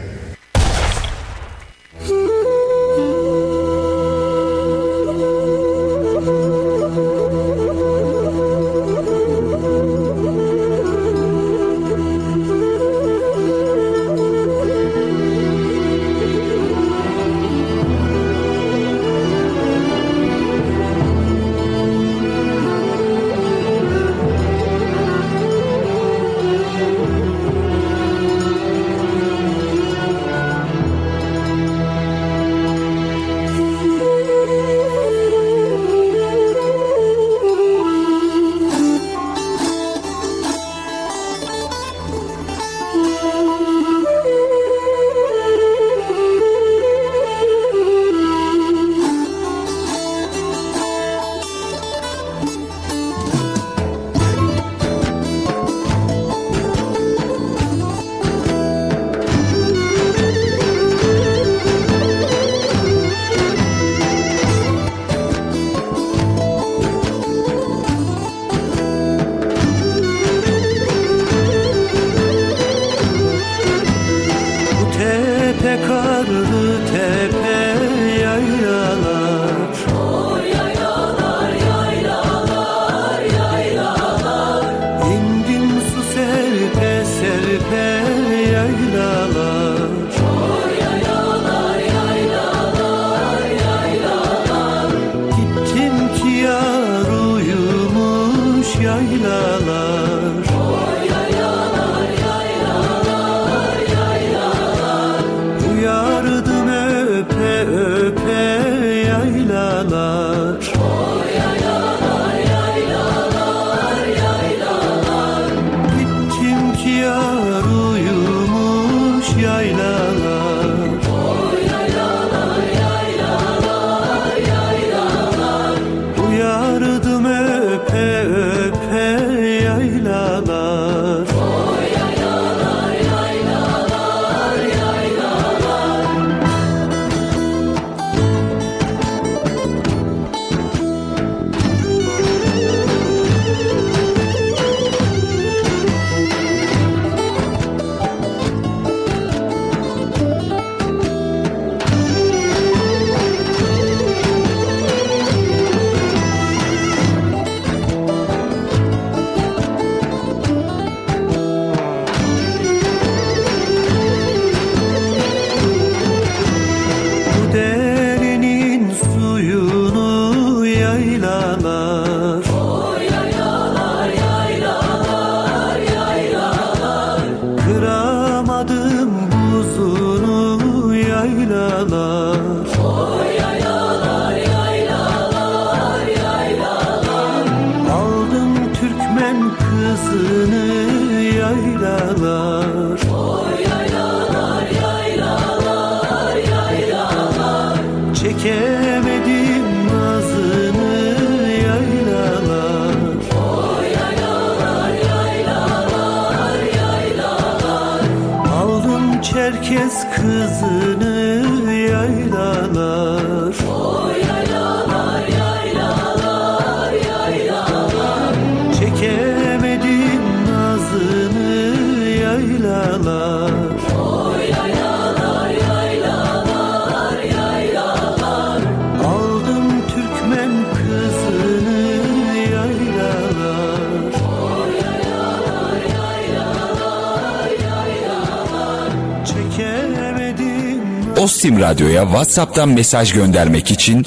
Radyo'ya 241.60 242.04
WhatsApp'tan 242.04 242.70
mesaj 242.70 243.14
göndermek 243.14 243.72
için 243.72 244.06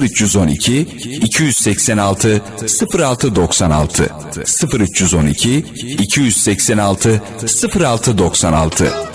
0312 0.00 0.80
286 1.22 2.40
0696 2.98 4.10
0312 4.72 5.64
286 5.98 7.20
0696 7.74 9.11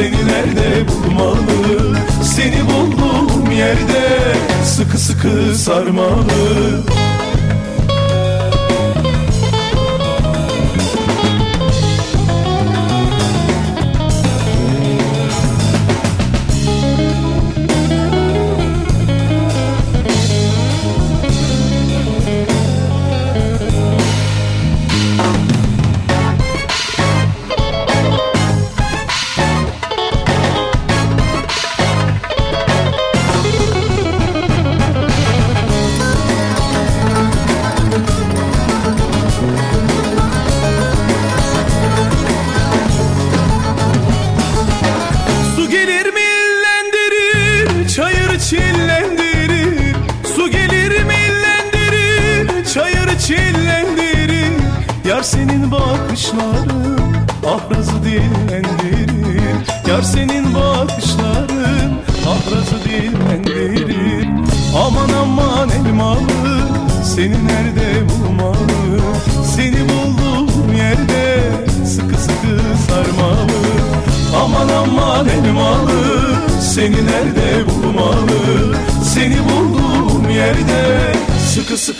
Seni 0.00 0.26
nerede 0.26 0.88
bulmalı? 0.88 1.96
Seni 2.24 2.60
bulduğum 2.66 3.50
yerde 3.50 4.34
Sıkı 4.64 4.98
sıkı 4.98 5.54
sarmalı. 5.58 6.82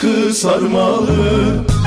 aşkı 0.01 0.35
sarmalı. 0.35 1.80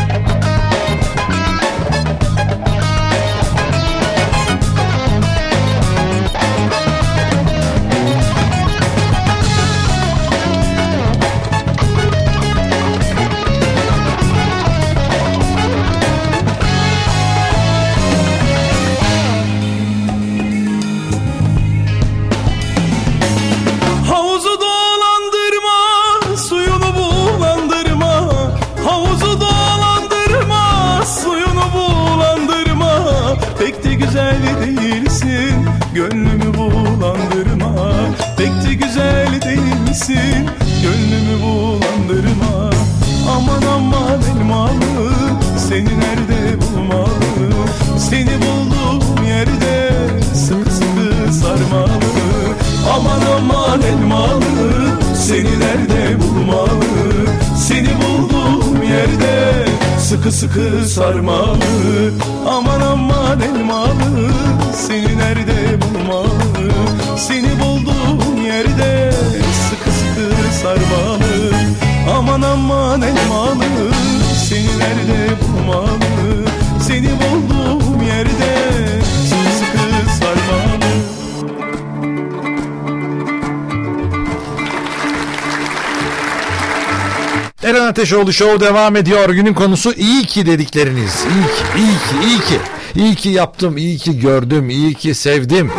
Ateşoğlu 88.04 88.34
Show 88.34 88.60
devam 88.60 88.96
ediyor. 88.96 89.30
Günün 89.30 89.54
konusu 89.54 89.94
iyi 89.94 90.24
ki 90.24 90.46
dedikleriniz. 90.46 91.26
İyi 91.26 91.44
ki, 91.44 91.64
iyi 91.78 91.94
ki, 91.98 92.28
iyi 92.28 92.40
ki. 92.40 92.60
İyi 92.96 93.16
ki 93.16 93.30
yaptım, 93.30 93.78
iyi 93.78 93.98
ki 93.98 94.20
gördüm, 94.20 94.70
iyi 94.70 94.94
ki 94.94 95.16
sevdim. 95.16 95.72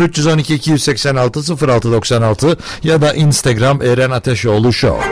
0312 0.00 0.54
286 0.54 1.68
0696 1.68 2.56
ya 2.82 3.02
da 3.02 3.14
Instagram 3.14 3.82
Eren 3.82 4.10
Ateşoğlu 4.10 4.72
Show. 4.72 5.04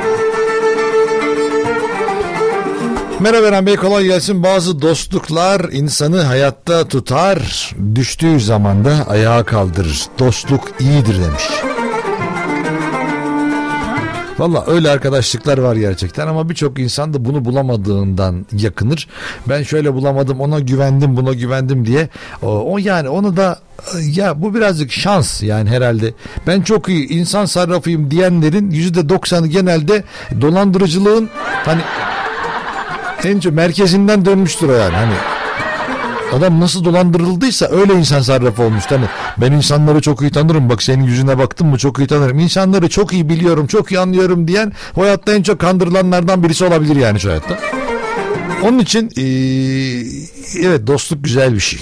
Merhaba 3.21 3.47
Eren 3.47 3.67
Bey 3.67 3.77
kolay 3.77 4.05
gelsin. 4.05 4.43
Bazı 4.43 4.83
dostluklar 4.83 5.61
insanı 5.73 6.23
hayatta 6.23 6.89
tutar. 6.89 7.71
Düştüğü 7.95 8.41
zaman 8.41 8.85
da 8.85 9.07
ayağa 9.09 9.45
kaldırır. 9.45 10.07
Dostluk 10.19 10.69
iyidir 10.81 11.15
demiş. 11.25 11.45
Valla 14.43 14.65
öyle 14.67 14.91
arkadaşlıklar 14.91 15.59
var 15.59 15.77
gerçekten 15.77 16.27
ama 16.27 16.49
birçok 16.49 16.79
insan 16.79 17.15
da 17.15 17.25
bunu 17.25 17.45
bulamadığından 17.45 18.47
yakınır. 18.53 19.09
Ben 19.49 19.63
şöyle 19.63 19.95
bulamadım 19.95 20.41
ona 20.41 20.61
güvendim 20.61 21.17
buna 21.17 21.33
güvendim 21.33 21.87
diye. 21.87 22.09
O, 22.43 22.79
yani 22.79 23.09
onu 23.09 23.37
da 23.37 23.59
ya 24.01 24.43
bu 24.43 24.55
birazcık 24.55 24.93
şans 24.93 25.43
yani 25.43 25.71
herhalde. 25.71 26.15
Ben 26.47 26.63
çok 26.63 26.89
iyi 26.89 27.09
insan 27.09 27.45
sarrafıyım 27.45 28.11
diyenlerin 28.11 28.71
yüzde 28.71 29.09
doksanı 29.09 29.47
genelde 29.47 30.05
dolandırıcılığın 30.41 31.31
hani 31.65 31.81
en 33.25 33.41
çok 33.41 33.53
merkezinden 33.53 34.25
dönmüştür 34.25 34.69
o 34.69 34.73
yani. 34.73 34.95
Hani 34.95 35.15
Adam 36.33 36.61
nasıl 36.61 36.85
dolandırıldıysa 36.85 37.67
öyle 37.67 37.95
insan 37.95 38.21
sarrafı 38.21 38.63
olmuş. 38.63 38.85
Hani 38.89 39.05
ben 39.39 39.53
insanları 39.53 40.01
çok 40.01 40.23
iyi 40.23 40.31
tanırım. 40.31 40.69
Bak 40.71 40.83
senin 40.83 41.05
yüzüne 41.05 41.39
baktım 41.39 41.69
mı 41.69 41.79
çok 41.79 41.99
iyi 41.99 42.07
tanırım. 42.07 42.39
İnsanları 42.39 42.89
çok 42.89 43.13
iyi 43.13 43.29
biliyorum, 43.29 43.67
çok 43.67 43.93
iyi 43.93 43.99
anlıyorum 44.01 44.49
diyen 44.49 44.73
o 44.97 45.03
hayatta 45.03 45.33
en 45.35 45.43
çok 45.43 45.59
kandırılanlardan 45.59 46.43
birisi 46.45 46.65
olabilir 46.65 46.97
yani 46.97 47.21
şu 47.21 47.29
hayatta. 47.29 47.59
Onun 48.63 48.79
için 48.79 49.11
eee, 49.17 50.67
evet 50.69 50.87
dostluk 50.87 51.25
güzel 51.25 51.55
bir 51.55 51.61
şey. 51.61 51.81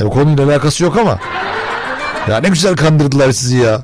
E, 0.00 0.04
o 0.04 0.10
konuyla 0.10 0.44
alakası 0.44 0.84
yok 0.84 0.96
ama. 0.96 1.18
Ya 2.28 2.40
ne 2.40 2.48
güzel 2.48 2.76
kandırdılar 2.76 3.32
sizi 3.32 3.56
ya. 3.56 3.82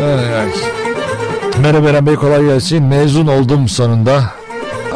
Ay, 0.00 0.34
ay. 0.34 0.48
Merhaba 1.62 1.88
Eren 1.88 2.06
Bey 2.06 2.14
kolay 2.14 2.44
gelsin. 2.44 2.82
Mezun 2.82 3.26
oldum 3.26 3.68
sonunda. 3.68 4.37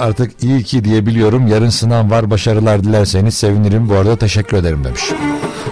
Artık 0.03 0.43
iyi 0.43 0.63
ki 0.63 0.85
diyebiliyorum. 0.85 1.47
Yarın 1.47 1.69
sınav 1.69 2.11
var. 2.11 2.31
Başarılar 2.31 2.85
dilerseniz 2.85 3.35
sevinirim. 3.35 3.89
Bu 3.89 3.95
arada 3.95 4.17
teşekkür 4.17 4.57
ederim 4.57 4.85
demiş. 4.85 5.03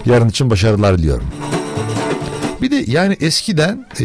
Yarın 0.06 0.28
için 0.28 0.50
başarılar 0.50 0.98
diliyorum. 0.98 1.26
Bir 2.62 2.70
de 2.70 2.84
yani 2.86 3.16
eskiden 3.20 3.86
e, 4.00 4.04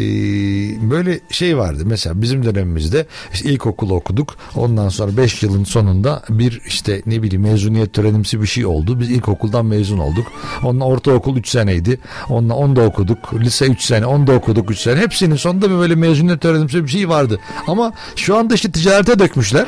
böyle 0.91 1.19
şey 1.29 1.57
vardı. 1.57 1.83
Mesela 1.85 2.21
bizim 2.21 2.45
dönemimizde 2.45 3.05
işte 3.33 3.49
ilkokul 3.49 3.89
okuduk. 3.89 4.35
Ondan 4.55 4.89
sonra 4.89 5.17
5 5.17 5.43
yılın 5.43 5.63
sonunda 5.63 6.23
bir 6.29 6.61
işte 6.67 7.01
ne 7.05 7.23
bileyim 7.23 7.41
mezuniyet 7.41 7.93
törenimsi 7.93 8.41
bir 8.41 8.47
şey 8.47 8.65
oldu. 8.65 8.99
Biz 8.99 9.11
ilkokuldan 9.11 9.65
mezun 9.65 9.97
olduk. 9.97 10.27
Onunla 10.63 10.85
ortaokul 10.85 11.37
3 11.37 11.47
seneydi. 11.49 11.99
Onunla 12.29 12.53
onu 12.53 12.75
da 12.75 12.81
okuduk. 12.81 13.33
Lise 13.33 13.65
3 13.65 13.81
sene. 13.81 14.05
Onu 14.05 14.27
da 14.27 14.33
okuduk 14.33 14.71
3 14.71 14.79
sene. 14.79 14.99
Hepsinin 14.99 15.35
sonunda 15.35 15.69
bir 15.69 15.75
böyle 15.75 15.95
mezuniyet 15.95 16.41
törenimsi 16.41 16.83
bir 16.83 16.89
şey 16.89 17.09
vardı. 17.09 17.39
Ama 17.67 17.93
şu 18.15 18.37
anda 18.37 18.53
işte 18.53 18.71
ticarete 18.71 19.19
dökmüşler. 19.19 19.65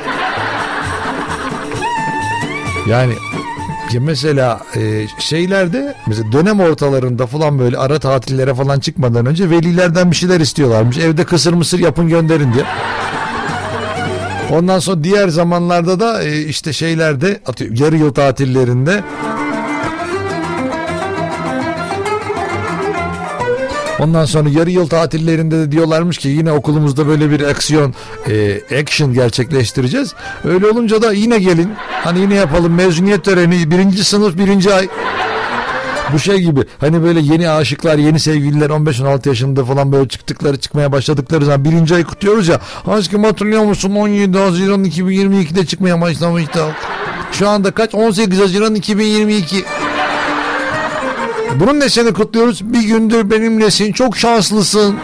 Yani 2.88 3.12
ya 3.92 4.00
mesela 4.00 4.60
e, 4.76 5.06
şeylerde 5.18 5.94
mesela 6.06 6.32
dönem 6.32 6.60
ortalarında 6.60 7.26
falan 7.26 7.58
böyle 7.58 7.78
ara 7.78 7.98
tatillere 7.98 8.54
falan 8.54 8.80
çıkmadan 8.80 9.26
önce 9.26 9.50
velilerden 9.50 10.10
bir 10.10 10.16
şeyler 10.16 10.40
istiyorlarmış. 10.40 10.98
Evde 10.98 11.24
kısır 11.24 11.52
mısır 11.52 11.78
yapın 11.78 12.08
gönderin 12.08 12.52
diye. 12.52 12.64
Ondan 14.50 14.78
sonra 14.78 15.04
diğer 15.04 15.28
zamanlarda 15.28 16.00
da 16.00 16.22
e, 16.22 16.40
işte 16.40 16.72
şeylerde 16.72 17.40
atıyorum 17.46 17.76
yarı 17.76 17.96
yıl 17.96 18.14
tatillerinde 18.14 19.02
Ondan 23.98 24.24
sonra 24.24 24.48
yarı 24.48 24.70
yıl 24.70 24.88
tatillerinde 24.88 25.58
de 25.58 25.72
diyorlarmış 25.72 26.18
ki 26.18 26.28
yine 26.28 26.52
okulumuzda 26.52 27.06
böyle 27.06 27.30
bir 27.30 27.40
aksiyon, 27.40 27.94
e, 28.28 28.60
action 28.80 29.14
gerçekleştireceğiz. 29.14 30.14
Öyle 30.44 30.66
olunca 30.66 31.02
da 31.02 31.12
yine 31.12 31.38
gelin. 31.38 31.70
Hani 31.90 32.20
yine 32.20 32.34
yapalım 32.34 32.74
mezuniyet 32.74 33.24
töreni 33.24 33.70
birinci 33.70 34.04
sınıf 34.04 34.38
birinci 34.38 34.74
ay. 34.74 34.88
Bu 36.12 36.18
şey 36.18 36.38
gibi 36.38 36.60
hani 36.78 37.02
böyle 37.02 37.20
yeni 37.20 37.50
aşıklar 37.50 37.98
yeni 37.98 38.20
sevgililer 38.20 38.70
15-16 38.70 39.28
yaşında 39.28 39.64
falan 39.64 39.92
böyle 39.92 40.08
çıktıkları 40.08 40.60
çıkmaya 40.60 40.92
başladıkları 40.92 41.44
zaman 41.44 41.64
birinci 41.64 41.94
ay 41.94 42.04
kutluyoruz 42.04 42.48
ya. 42.48 42.60
Aşkım 42.86 43.24
hatırlıyor 43.24 43.64
musun 43.64 43.94
17 43.94 44.38
Haziran 44.38 44.84
2022'de 44.84 45.66
çıkmaya 45.66 46.00
başlamıştı. 46.00 46.64
Şu 47.32 47.48
anda 47.48 47.70
kaç 47.70 47.94
18 47.94 48.40
Haziran 48.40 48.74
2022. 48.74 49.64
Bunun 51.54 51.80
nesini 51.80 52.12
kutluyoruz? 52.12 52.72
Bir 52.72 52.82
gündür 52.82 53.30
benimlesin. 53.30 53.92
Çok 53.92 54.16
şanslısın. 54.16 54.96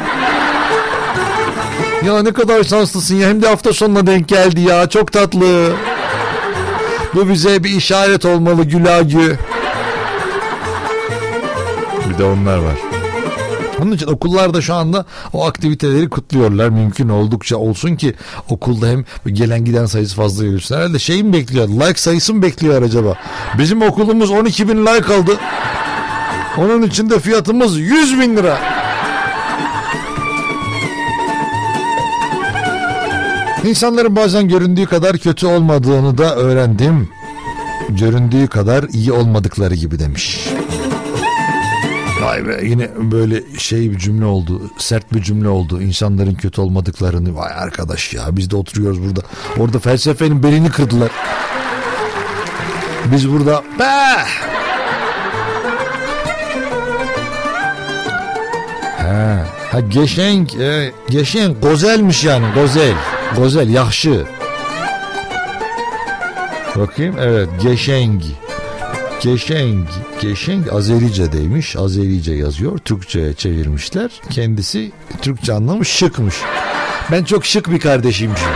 Ya 2.07 2.23
ne 2.23 2.33
kadar 2.33 2.65
şanslısın 2.65 3.15
ya. 3.15 3.29
Hem 3.29 3.43
de 3.43 3.49
hafta 3.49 3.73
sonuna 3.73 4.07
denk 4.07 4.29
geldi 4.29 4.61
ya. 4.61 4.89
Çok 4.89 5.13
tatlı. 5.13 5.73
Bu 7.15 7.29
bize 7.29 7.65
bir 7.65 7.71
işaret 7.71 8.25
olmalı 8.25 8.65
gülagü. 8.65 9.39
Bir 12.09 12.19
de 12.19 12.25
onlar 12.25 12.59
var. 12.59 12.75
Onun 13.83 13.93
için 13.93 14.07
okullarda 14.07 14.61
şu 14.61 14.75
anda 14.75 15.05
o 15.33 15.47
aktiviteleri 15.47 16.11
kutluyorlar. 16.11 16.69
Mümkün 16.69 17.09
oldukça 17.09 17.57
olsun 17.57 17.97
ki 17.97 18.15
okulda 18.49 18.87
hem 18.87 19.05
gelen 19.35 19.65
giden 19.65 19.87
sayısı 19.87 20.17
fazla 20.17 20.45
görülsün. 20.45 20.75
Herhalde 20.75 20.99
şey 20.99 21.23
mi 21.23 21.33
bekliyor? 21.33 21.69
Like 21.69 22.01
sayısı 22.01 22.35
mı 22.35 22.43
bekliyor 22.43 22.83
acaba? 22.83 23.15
Bizim 23.59 23.83
okulumuz 23.83 24.31
12 24.31 24.69
bin 24.69 24.87
like 24.87 25.15
aldı. 25.15 25.39
Onun 26.59 26.83
için 26.83 27.11
de 27.11 27.21
fiyatımız 27.21 27.79
100 27.79 28.21
bin 28.21 28.37
lira. 28.37 28.59
İnsanların 33.65 34.17
bazen 34.17 34.49
göründüğü 34.49 34.87
kadar 34.87 35.19
kötü 35.19 35.47
olmadığını 35.47 36.19
da 36.19 36.37
öğrendim. 36.37 37.09
Göründüğü 37.89 38.47
kadar 38.47 38.85
iyi 38.93 39.13
olmadıkları 39.13 39.75
gibi 39.75 39.99
demiş. 39.99 40.49
Vay 42.23 42.47
be 42.47 42.61
yine 42.63 42.91
böyle 42.99 43.59
şey 43.59 43.91
bir 43.91 43.99
cümle 43.99 44.25
oldu. 44.25 44.71
Sert 44.79 45.13
bir 45.13 45.23
cümle 45.23 45.49
oldu. 45.49 45.83
İnsanların 45.83 46.35
kötü 46.35 46.61
olmadıklarını. 46.61 47.37
Vay 47.37 47.53
arkadaş 47.53 48.15
ya 48.15 48.23
biz 48.31 48.51
de 48.51 48.57
oturuyoruz 48.57 49.03
burada. 49.03 49.21
Orada 49.59 49.79
felsefenin 49.79 50.43
belini 50.43 50.71
kırdılar. 50.71 51.11
Biz 53.13 53.31
burada 53.31 53.63
be 53.79 54.25
Ha, 59.05 59.47
ha 59.73 59.81
geçenk, 59.81 60.55
e, 60.55 60.93
geçen 61.11 61.55
gozelmiş 61.55 62.25
yani 62.25 62.47
gozel. 62.55 62.95
Gozel, 63.37 63.69
yaxşı. 63.69 64.25
Bakayım 66.77 67.17
evet 67.21 67.49
geçeng. 67.63 68.23
Geçeng, 69.23 69.87
geçeng 70.21 70.73
Azerice'deymiş. 70.73 71.77
Azerice 71.77 72.33
yazıyor. 72.33 72.79
Türkçe'ye 72.79 73.35
çevirmişler. 73.35 74.11
Kendisi 74.31 74.93
Türkçe 75.23 75.53
anlamış 75.53 75.89
şıkmış. 75.89 76.35
Ben 77.13 77.25
çok 77.25 77.47
şık 77.47 77.71
bir 77.71 77.81
kardeşimmişim. 77.81 78.49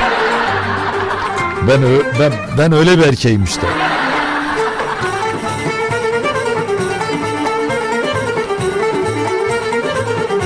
Ben, 1.69 1.81
ben, 2.21 2.33
ben 2.59 2.73
öyle 2.73 2.99
bir 2.99 3.03
erkeğim 3.03 3.45
işte. 3.45 3.67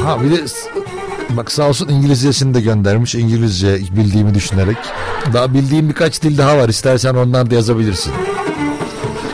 Ha 0.04 0.22
bir 0.22 0.30
de 0.30 0.44
bak 1.30 1.52
sağ 1.52 1.68
olsun 1.68 1.88
İngilizcesini 1.88 2.54
de 2.54 2.60
göndermiş. 2.60 3.14
İngilizce 3.14 3.78
bildiğimi 3.90 4.34
düşünerek. 4.34 4.76
Daha 5.32 5.54
bildiğim 5.54 5.88
birkaç 5.88 6.22
dil 6.22 6.38
daha 6.38 6.58
var. 6.58 6.68
İstersen 6.68 7.14
onlar 7.14 7.50
da 7.50 7.54
yazabilirsin. 7.54 8.12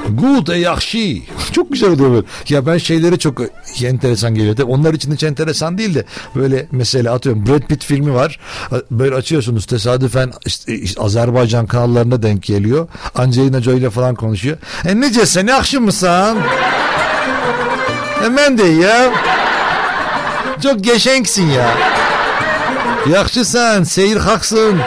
Good 0.08 0.48
e 0.48 0.58
yaxşı. 0.58 1.16
çok 1.52 1.72
güzel 1.72 1.90
oluyor 1.90 2.10
böyle. 2.10 2.26
Ya 2.48 2.66
ben 2.66 2.78
şeyleri 2.78 3.18
çok 3.18 3.40
enteresan 3.82 4.34
geliyor. 4.34 4.56
Tabii 4.56 4.70
onlar 4.70 4.94
için 4.94 5.12
hiç 5.12 5.22
enteresan 5.22 5.78
değil 5.78 5.94
de 5.94 6.04
böyle 6.36 6.66
mesela 6.72 7.14
atıyorum 7.14 7.46
Brad 7.46 7.62
Pitt 7.62 7.84
filmi 7.84 8.14
var. 8.14 8.40
Böyle 8.90 9.14
açıyorsunuz 9.14 9.66
tesadüfen 9.66 10.32
işte, 10.46 10.74
işte 10.74 11.02
Azerbaycan 11.02 11.66
kanallarına 11.66 12.22
denk 12.22 12.42
geliyor. 12.42 12.88
Angelina 13.14 13.60
Jolie 13.60 13.78
ile 13.78 13.90
falan 13.90 14.14
konuşuyor. 14.14 14.56
E 14.86 15.00
nece 15.00 15.26
sen 15.26 15.46
yakşı 15.46 15.80
mısın? 15.80 16.38
Hemen 18.22 18.58
de 18.58 18.64
ya. 18.64 19.12
Çok 20.62 20.84
geçenksin 20.84 21.46
ya. 21.46 21.74
Yakşısan, 23.12 23.82
seyir 23.82 24.16
haksın. 24.16 24.78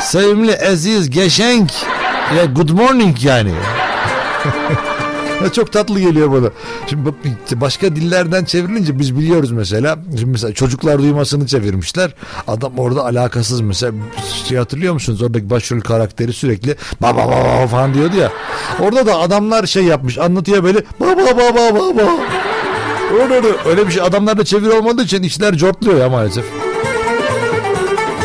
Sevimli, 0.00 0.58
aziz, 0.72 1.10
geçenk. 1.10 1.72
Ya 2.36 2.44
good 2.44 2.70
morning 2.70 3.24
yani. 3.24 3.52
Çok 5.52 5.72
tatlı 5.72 6.00
geliyor 6.00 6.32
bana. 6.32 6.50
Şimdi 6.86 7.14
başka 7.52 7.96
dillerden 7.96 8.44
çevrilince 8.44 8.98
biz 8.98 9.16
biliyoruz 9.18 9.50
mesela. 9.52 9.98
Şimdi 10.10 10.30
mesela 10.30 10.54
çocuklar 10.54 10.98
duymasını 10.98 11.46
çevirmişler. 11.46 12.14
Adam 12.48 12.78
orada 12.78 13.04
alakasız 13.04 13.60
mesela 13.60 13.92
şey 14.48 14.58
hatırlıyor 14.58 14.94
musunuz? 14.94 15.22
Oradaki 15.22 15.50
başrol 15.50 15.80
karakteri 15.80 16.32
sürekli 16.32 16.76
baba 17.02 17.28
baba 17.28 17.66
falan 17.66 17.94
diyordu 17.94 18.16
ya. 18.16 18.32
Orada 18.80 19.06
da 19.06 19.18
adamlar 19.18 19.66
şey 19.66 19.84
yapmış 19.84 20.18
anlatıyor 20.18 20.64
böyle 20.64 20.78
baba 21.00 21.26
baba 21.36 21.74
baba. 21.74 22.02
Öyle, 23.66 23.86
bir 23.86 23.92
şey 23.92 24.02
adamlarda 24.02 24.44
çeviri 24.44 24.70
olmadığı 24.70 25.02
için 25.02 25.22
işler 25.22 25.56
cortluyor 25.56 26.00
ya 26.00 26.08
maalesef. 26.08 26.44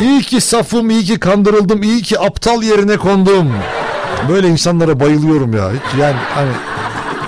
İyi 0.01 0.21
ki 0.21 0.41
safım, 0.41 0.89
iyi 0.89 1.03
ki 1.03 1.19
kandırıldım, 1.19 1.83
iyi 1.83 2.01
ki 2.01 2.19
aptal 2.19 2.63
yerine 2.63 2.97
kondum. 2.97 3.53
Böyle 4.29 4.47
insanlara 4.47 4.99
bayılıyorum 4.99 5.53
ya. 5.53 5.71
Hiç 5.71 5.99
yani 5.99 6.15
hani 6.35 6.49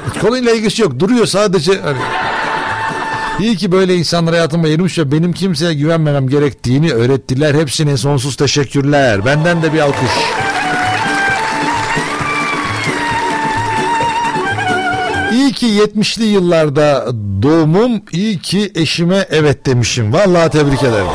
hiç 0.10 0.22
konuyla 0.22 0.52
ilgisi 0.52 0.82
yok. 0.82 1.00
Duruyor 1.00 1.26
sadece 1.26 1.82
hani 1.82 1.98
İyi 3.40 3.56
ki 3.56 3.72
böyle 3.72 3.96
insanlar 3.96 4.34
hayatıma 4.34 4.68
girmiş 4.68 5.00
ve 5.00 5.12
benim 5.12 5.34
kimseye 5.34 5.74
güvenmemem 5.74 6.30
gerektiğini 6.30 6.94
öğrettiler. 6.94 7.56
Hepsine 7.56 7.98
sonsuz 7.98 8.36
teşekkürler. 8.36 9.26
Benden 9.26 9.62
de 9.62 9.74
bir 9.74 9.80
alkış. 9.80 10.12
İyi 15.38 15.52
ki 15.52 15.66
70'li 15.66 16.26
yıllarda 16.26 17.08
doğumum, 17.42 18.02
iyi 18.12 18.40
ki 18.40 18.72
eşime 18.76 19.28
evet 19.30 19.66
demişim. 19.66 20.14
Vallahi 20.14 20.50
tebrik 20.50 20.84
ederim. 20.84 21.08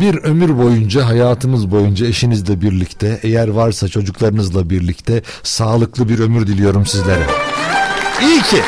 Bir 0.00 0.14
ömür 0.14 0.58
boyunca 0.58 1.06
hayatınız 1.06 1.70
boyunca 1.70 2.06
eşinizle 2.06 2.60
birlikte 2.60 3.20
eğer 3.22 3.48
varsa 3.48 3.88
çocuklarınızla 3.88 4.70
birlikte 4.70 5.22
sağlıklı 5.42 6.08
bir 6.08 6.18
ömür 6.18 6.46
diliyorum 6.46 6.86
sizlere. 6.86 7.26
İyi 8.22 8.42
ki. 8.42 8.62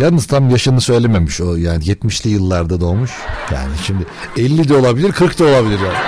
Yalnız 0.00 0.26
tam 0.26 0.50
yaşını 0.50 0.80
söylememiş 0.80 1.40
o 1.40 1.56
yani 1.56 1.84
70'li 1.84 2.30
yıllarda 2.30 2.80
doğmuş. 2.80 3.10
Yani 3.52 3.72
şimdi 3.86 4.06
50 4.36 4.68
de 4.68 4.74
olabilir 4.76 5.12
40 5.12 5.38
da 5.38 5.44
olabilir 5.44 5.78
yani. 5.78 5.98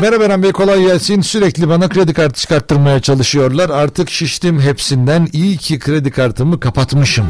Merhaba 0.00 0.24
Eren 0.24 0.42
Bey 0.42 0.52
kolay 0.52 0.82
gelsin. 0.82 1.20
Sürekli 1.20 1.68
bana 1.68 1.88
kredi 1.88 2.14
kartı 2.14 2.40
çıkarttırmaya 2.40 3.00
çalışıyorlar. 3.00 3.70
Artık 3.70 4.10
şiştim 4.10 4.60
hepsinden. 4.60 5.28
İyi 5.32 5.56
ki 5.56 5.78
kredi 5.78 6.10
kartımı 6.10 6.60
kapatmışım. 6.60 7.26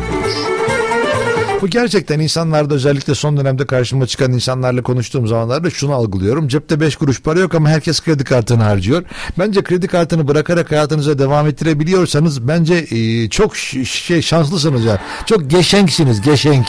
Bu 1.60 1.68
gerçekten 1.68 2.20
insanlarda 2.20 2.74
özellikle 2.74 3.14
son 3.14 3.36
dönemde 3.36 3.66
karşıma 3.66 4.06
çıkan 4.06 4.32
insanlarla 4.32 4.82
konuştuğum 4.82 5.26
zamanlarda 5.26 5.70
şunu 5.70 5.94
algılıyorum. 5.94 6.48
Cepte 6.48 6.80
5 6.80 6.96
kuruş 6.96 7.22
para 7.22 7.40
yok 7.40 7.54
ama 7.54 7.68
herkes 7.68 8.00
kredi 8.00 8.24
kartını 8.24 8.62
harcıyor. 8.62 9.02
Bence 9.38 9.62
kredi 9.62 9.86
kartını 9.86 10.28
bırakarak 10.28 10.70
hayatınıza 10.70 11.18
devam 11.18 11.46
ettirebiliyorsanız 11.46 12.48
bence 12.48 12.74
e, 12.74 13.28
çok 13.28 13.56
şey 13.56 14.22
şanslısınız 14.22 14.84
ya. 14.84 14.98
Çok 15.26 15.50
geçenksiniz 15.50 16.20
geçenk. 16.20 16.66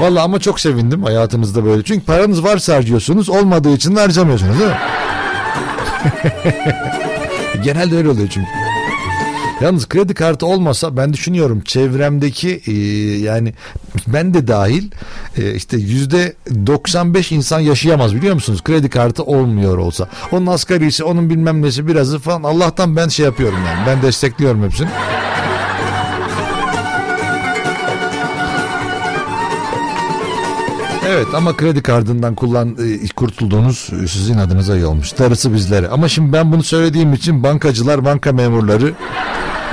Vallahi 0.00 0.22
ama 0.22 0.40
çok 0.40 0.60
sevindim 0.60 1.02
hayatınızda 1.02 1.64
böyle. 1.64 1.82
Çünkü 1.82 2.06
paranız 2.06 2.44
varsa 2.44 2.74
harcıyorsunuz 2.74 3.28
olmadığı 3.28 3.72
için 3.74 3.96
de 3.96 4.00
harcamıyorsunuz 4.00 4.58
değil 4.58 4.70
mi? 4.70 4.76
Genelde 7.64 7.96
öyle 7.96 8.08
oluyor 8.08 8.28
çünkü. 8.28 8.67
Yalnız 9.60 9.88
kredi 9.88 10.14
kartı 10.14 10.46
olmasa 10.46 10.96
ben 10.96 11.12
düşünüyorum 11.12 11.60
çevremdeki 11.60 12.60
e, 12.66 12.72
yani 13.18 13.54
ben 14.06 14.34
de 14.34 14.48
dahil 14.48 14.90
e, 15.38 15.54
işte 15.54 15.76
yüzde 15.76 16.34
95 16.66 17.32
insan 17.32 17.60
yaşayamaz 17.60 18.14
biliyor 18.14 18.34
musunuz? 18.34 18.64
Kredi 18.64 18.90
kartı 18.90 19.22
olmuyor 19.22 19.78
olsa. 19.78 20.08
Onun 20.32 20.46
asgarisi 20.46 21.04
onun 21.04 21.30
bilmem 21.30 21.62
nesi 21.62 21.86
birazı 21.86 22.18
falan 22.18 22.42
Allah'tan 22.42 22.96
ben 22.96 23.08
şey 23.08 23.24
yapıyorum 23.26 23.58
yani 23.66 23.86
ben 23.86 24.02
destekliyorum 24.02 24.64
hepsini. 24.64 24.88
Evet 31.10 31.26
ama 31.34 31.56
kredi 31.56 31.82
kartından 31.82 32.34
kullan 32.34 32.68
e, 32.68 33.08
kurtulduğunuz 33.16 33.90
e, 34.04 34.08
sizin 34.08 34.38
adınıza 34.38 34.76
iyi 34.76 34.86
olmuş. 34.86 35.18
Darısı 35.18 35.54
bizlere. 35.54 35.88
Ama 35.88 36.08
şimdi 36.08 36.32
ben 36.32 36.52
bunu 36.52 36.62
söylediğim 36.62 37.12
için 37.12 37.42
bankacılar, 37.42 38.04
banka 38.04 38.32
memurları 38.32 38.94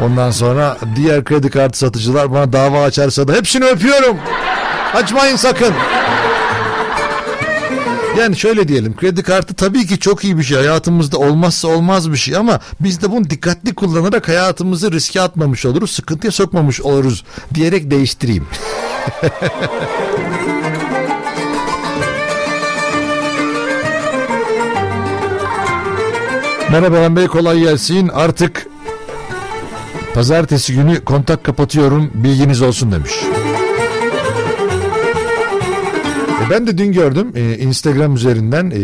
ondan 0.03 0.31
sonra 0.31 0.77
diğer 0.95 1.23
kredi 1.23 1.49
kartı 1.49 1.77
satıcılar 1.77 2.31
bana 2.31 2.53
dava 2.53 2.83
açarsa 2.83 3.27
da 3.27 3.33
hepsini 3.33 3.65
öpüyorum. 3.65 4.17
Açmayın 4.93 5.35
sakın. 5.35 5.73
Yani 8.19 8.37
şöyle 8.37 8.67
diyelim 8.67 8.95
kredi 8.95 9.23
kartı 9.23 9.53
tabii 9.53 9.87
ki 9.87 9.99
çok 9.99 10.23
iyi 10.23 10.37
bir 10.37 10.43
şey 10.43 10.57
hayatımızda 10.57 11.17
olmazsa 11.17 11.67
olmaz 11.67 12.11
bir 12.11 12.17
şey 12.17 12.35
ama 12.35 12.59
biz 12.79 13.01
de 13.01 13.11
bunu 13.11 13.29
dikkatli 13.29 13.75
kullanarak 13.75 14.27
hayatımızı 14.27 14.91
riske 14.91 15.21
atmamış 15.21 15.65
oluruz 15.65 15.91
sıkıntıya 15.91 16.31
sokmamış 16.31 16.81
oluruz 16.81 17.23
diyerek 17.53 17.91
değiştireyim. 17.91 18.47
Merhaba 26.75 26.97
Eren 26.97 27.15
Bey 27.15 27.27
kolay 27.27 27.59
gelsin. 27.59 28.07
Artık 28.07 28.67
pazartesi 30.13 30.73
günü 30.73 31.05
kontak 31.05 31.43
kapatıyorum 31.43 32.11
bilginiz 32.13 32.61
olsun 32.61 32.91
demiş. 32.91 33.11
E, 36.47 36.49
Ben 36.49 36.67
de 36.67 36.77
dün 36.77 36.91
gördüm 36.91 37.31
e, 37.35 37.57
Instagram 37.57 38.15
üzerinden 38.15 38.71
e, 38.75 38.79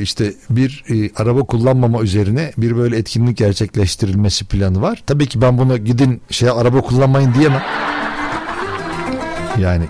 işte 0.00 0.32
bir 0.50 0.84
e, 0.88 1.10
araba 1.16 1.40
kullanmama 1.40 2.02
üzerine 2.02 2.52
bir 2.58 2.76
böyle 2.76 2.96
etkinlik 2.96 3.36
gerçekleştirilmesi 3.36 4.44
planı 4.44 4.82
var. 4.82 5.02
Tabii 5.06 5.26
ki 5.26 5.40
ben 5.40 5.58
buna 5.58 5.76
gidin 5.76 6.22
şey 6.30 6.50
araba 6.50 6.80
kullanmayın 6.80 7.34
diyemem. 7.34 7.62
Yani 9.58 9.84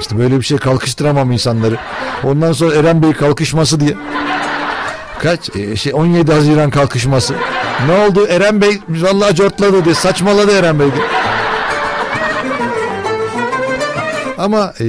işte 0.00 0.18
böyle 0.18 0.36
bir 0.36 0.44
şey 0.44 0.58
kalkıştıramam 0.58 1.32
insanları. 1.32 1.76
Ondan 2.24 2.52
sonra 2.52 2.74
Eren 2.74 3.02
Bey 3.02 3.12
kalkışması 3.12 3.80
diye. 3.80 3.94
Kaç? 5.22 5.56
E, 5.56 5.76
şey 5.76 5.94
17 5.94 6.32
Haziran 6.32 6.70
kalkışması. 6.70 7.34
Ne 7.86 7.92
oldu? 7.92 8.26
Eren 8.26 8.60
Bey 8.60 8.78
vallahi 8.88 9.34
cortladı 9.34 9.84
diye 9.84 9.94
saçmaladı 9.94 10.52
Eren 10.52 10.78
Bey 10.78 10.86
diye. 10.94 11.04
Ama 14.40 14.74
e, 14.80 14.84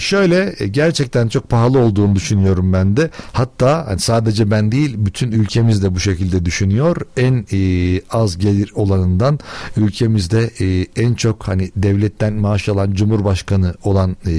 şöyle 0.00 0.54
e, 0.58 0.66
gerçekten 0.66 1.28
çok 1.28 1.48
pahalı 1.48 1.78
olduğunu 1.78 2.14
düşünüyorum 2.14 2.72
ben 2.72 2.96
de. 2.96 3.10
Hatta 3.32 3.86
hani 3.86 3.98
sadece 3.98 4.50
ben 4.50 4.72
değil 4.72 4.94
bütün 4.98 5.32
ülkemiz 5.32 5.82
de 5.82 5.94
bu 5.94 6.00
şekilde 6.00 6.44
düşünüyor. 6.44 6.96
En 7.16 7.46
e, 7.52 8.00
az 8.10 8.38
gelir 8.38 8.72
olanından 8.74 9.38
ülkemizde 9.76 10.50
en 10.96 11.14
çok 11.14 11.48
hani 11.48 11.70
devletten 11.76 12.34
maaş 12.34 12.68
alan 12.68 12.92
Cumhurbaşkanı 12.92 13.74
olan 13.84 14.16
e, 14.26 14.32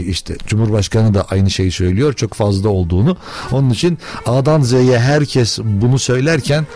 işte 0.00 0.36
Cumhurbaşkanı 0.46 1.14
da 1.14 1.26
aynı 1.30 1.50
şeyi 1.50 1.72
söylüyor. 1.72 2.12
Çok 2.12 2.34
fazla 2.34 2.68
olduğunu. 2.68 3.16
Onun 3.52 3.70
için 3.70 3.98
A'dan 4.26 4.60
Z'ye 4.60 4.98
herkes 4.98 5.58
bunu 5.58 5.98
söylerken 5.98 6.66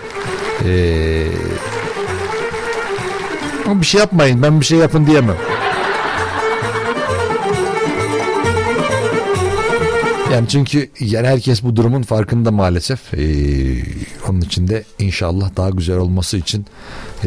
e, 0.64 1.26
ama 3.66 3.80
bir 3.80 3.86
şey 3.86 4.00
yapmayın 4.00 4.42
ben 4.42 4.60
bir 4.60 4.66
şey 4.66 4.78
yapın 4.78 5.06
diyemem. 5.06 5.36
Yani 10.34 10.48
çünkü 10.48 10.90
yani 11.00 11.26
herkes 11.26 11.62
bu 11.62 11.76
durumun 11.76 12.02
farkında 12.02 12.50
maalesef. 12.50 13.14
Ee, 13.14 13.18
onun 14.28 14.40
için 14.40 14.68
de 14.68 14.84
inşallah 14.98 15.56
daha 15.56 15.70
güzel 15.70 15.96
olması 15.96 16.36
için 16.36 16.66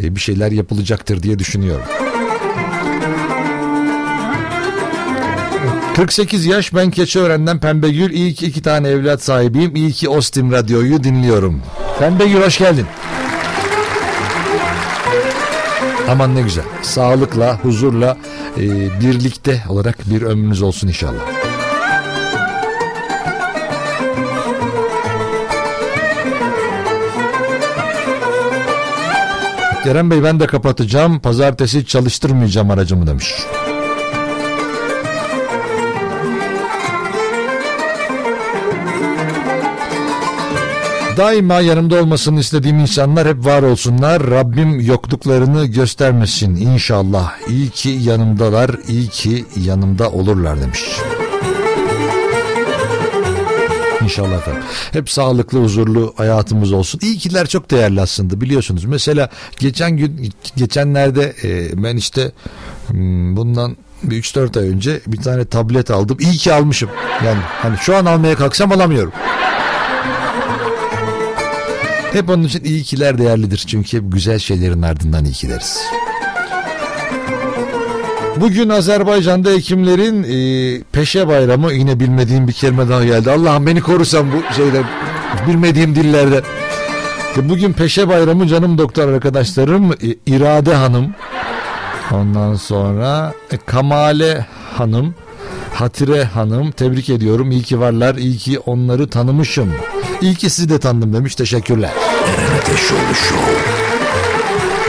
e, 0.02 0.14
bir 0.14 0.20
şeyler 0.20 0.52
yapılacaktır 0.52 1.22
diye 1.22 1.38
düşünüyorum. 1.38 1.84
48 5.96 6.46
yaş 6.46 6.74
ben 6.74 6.90
Keçiören'den 6.90 7.58
Pembegül. 7.58 8.12
İyi 8.12 8.34
ki 8.34 8.46
iki 8.46 8.62
tane 8.62 8.88
evlat 8.88 9.22
sahibiyim. 9.22 9.76
İyi 9.76 9.92
ki 9.92 10.08
Ostim 10.08 10.52
Radyo'yu 10.52 11.04
dinliyorum. 11.04 11.62
Pembegül 11.98 12.42
hoş 12.42 12.58
geldin. 12.58 12.86
Aman 16.08 16.34
ne 16.34 16.42
güzel. 16.42 16.64
Sağlıkla, 16.82 17.58
huzurla, 17.62 18.16
e, 18.56 18.62
birlikte 19.00 19.62
olarak 19.68 20.10
bir 20.10 20.22
ömrünüz 20.22 20.62
olsun 20.62 20.88
inşallah. 20.88 21.37
Kerem 29.88 30.10
Bey 30.10 30.22
ben 30.22 30.40
de 30.40 30.46
kapatacağım. 30.46 31.20
Pazartesi 31.20 31.86
çalıştırmayacağım 31.86 32.70
aracımı 32.70 33.06
demiş. 33.06 33.34
Daima 41.16 41.60
yanımda 41.60 42.02
olmasını 42.02 42.40
istediğim 42.40 42.78
insanlar 42.78 43.28
hep 43.28 43.44
var 43.44 43.62
olsunlar. 43.62 44.30
Rabbim 44.30 44.80
yokluklarını 44.80 45.66
göstermesin 45.66 46.56
inşallah. 46.56 47.48
İyi 47.48 47.70
ki 47.70 47.88
yanımdalar, 47.88 48.70
iyi 48.88 49.08
ki 49.08 49.44
yanımda 49.56 50.10
olurlar 50.10 50.60
demiş. 50.60 50.84
İnşallah 54.02 54.38
efendim. 54.38 54.62
Hep 54.92 55.10
sağlıklı, 55.10 55.62
huzurlu 55.62 56.14
hayatımız 56.16 56.72
olsun. 56.72 57.00
İyi 57.02 57.18
kiler 57.18 57.46
çok 57.46 57.70
değerli 57.70 58.00
aslında 58.00 58.40
biliyorsunuz. 58.40 58.84
Mesela 58.84 59.30
geçen 59.58 59.96
gün, 59.96 60.32
geçenlerde 60.56 61.34
e, 61.44 61.82
ben 61.82 61.96
işte 61.96 62.32
hmm, 62.86 63.36
bundan 63.36 63.76
bir 64.02 64.22
3-4 64.22 64.60
ay 64.60 64.68
önce 64.68 65.00
bir 65.06 65.16
tane 65.16 65.44
tablet 65.44 65.90
aldım. 65.90 66.16
İyi 66.20 66.38
ki 66.38 66.52
almışım. 66.52 66.90
Yani 67.24 67.40
hani 67.42 67.78
şu 67.78 67.96
an 67.96 68.06
almaya 68.06 68.34
kalksam 68.34 68.72
alamıyorum. 68.72 69.12
Hep 72.12 72.30
onun 72.30 72.42
için 72.42 72.64
iyi 72.64 72.82
kiler 72.82 73.18
değerlidir. 73.18 73.64
Çünkü 73.66 73.96
hep 73.96 74.12
güzel 74.12 74.38
şeylerin 74.38 74.82
ardından 74.82 75.24
iyi 75.24 75.34
kileriz. 75.34 75.78
Bugün 78.40 78.68
Azerbaycan'da 78.68 79.50
hekimlerin 79.50 80.22
e, 80.22 80.82
peşe 80.92 81.28
bayramı 81.28 81.72
yine 81.72 82.00
bilmediğim 82.00 82.48
bir 82.48 82.52
kelime 82.52 82.88
daha 82.88 83.04
geldi. 83.04 83.30
Allah'ım 83.30 83.66
beni 83.66 83.80
korusan 83.80 84.26
bu 84.32 84.54
şeyler 84.54 84.82
bilmediğim 85.48 85.94
dillerden. 85.94 86.42
E, 87.36 87.48
Bugün 87.48 87.72
peşe 87.72 88.08
bayramı 88.08 88.46
canım 88.46 88.78
doktor 88.78 89.12
arkadaşlarım 89.12 89.92
e, 89.92 89.96
İrade 90.26 90.74
Hanım. 90.74 91.14
Ondan 92.12 92.54
sonra 92.54 93.32
e, 93.52 93.56
Kamale 93.66 94.46
Hanım. 94.76 95.14
Hatire 95.74 96.24
Hanım 96.24 96.70
tebrik 96.70 97.10
ediyorum. 97.10 97.50
İyi 97.50 97.62
ki 97.62 97.80
varlar. 97.80 98.14
İyi 98.14 98.36
ki 98.36 98.58
onları 98.58 99.08
tanımışım. 99.08 99.72
İyi 100.20 100.34
ki 100.34 100.50
sizi 100.50 100.68
de 100.68 100.78
tanıdım 100.78 101.14
demiş. 101.14 101.34
Teşekkürler. 101.34 101.90
Eren 102.26 102.58
Ateşoğlu 102.58 103.14
Show. 103.28 103.87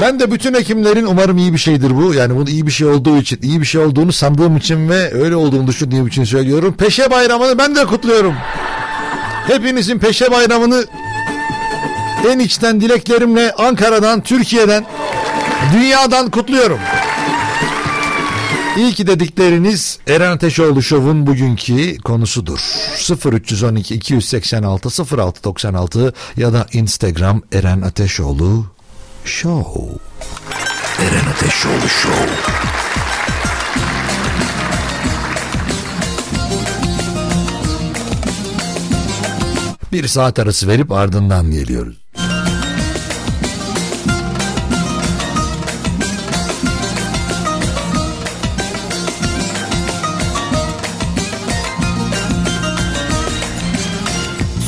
Ben 0.01 0.19
de 0.19 0.31
bütün 0.31 0.53
hekimlerin 0.53 1.05
umarım 1.05 1.37
iyi 1.37 1.53
bir 1.53 1.57
şeydir 1.57 1.97
bu. 1.97 2.13
Yani 2.13 2.35
bunu 2.35 2.49
iyi 2.49 2.67
bir 2.67 2.71
şey 2.71 2.87
olduğu 2.87 3.17
için, 3.17 3.39
iyi 3.41 3.61
bir 3.61 3.65
şey 3.65 3.81
olduğunu 3.81 4.13
sandığım 4.13 4.57
için 4.57 4.89
ve 4.89 5.13
öyle 5.13 5.35
olduğunu 5.35 5.67
düşündüğüm 5.67 6.07
için 6.07 6.23
söylüyorum. 6.23 6.75
Peşe 6.77 7.11
bayramını 7.11 7.57
ben 7.57 7.75
de 7.75 7.85
kutluyorum. 7.85 8.35
Hepinizin 9.47 9.99
peşe 9.99 10.31
bayramını 10.31 10.85
en 12.31 12.39
içten 12.39 12.81
dileklerimle 12.81 13.51
Ankara'dan, 13.51 14.21
Türkiye'den, 14.21 14.85
dünyadan 15.73 16.29
kutluyorum. 16.29 16.79
İyi 18.77 18.93
ki 18.93 19.07
dedikleriniz 19.07 19.99
Eren 20.07 20.31
Ateşoğlu 20.31 20.81
Show'un 20.81 21.27
bugünkü 21.27 21.97
konusudur. 21.97 22.59
0312 23.33 23.95
286 23.95 25.17
0696 25.17 26.13
ya 26.37 26.53
da 26.53 26.67
Instagram 26.73 27.41
Eren 27.53 27.81
Ateşoğlu 27.81 28.65
Show. 29.29 29.99
Eren 30.99 31.25
Ateşoğlu 31.31 31.89
Show. 31.89 32.29
Bir 39.91 40.07
saat 40.07 40.39
arası 40.39 40.67
verip 40.67 40.91
ardından 40.91 41.51
geliyoruz. 41.51 41.97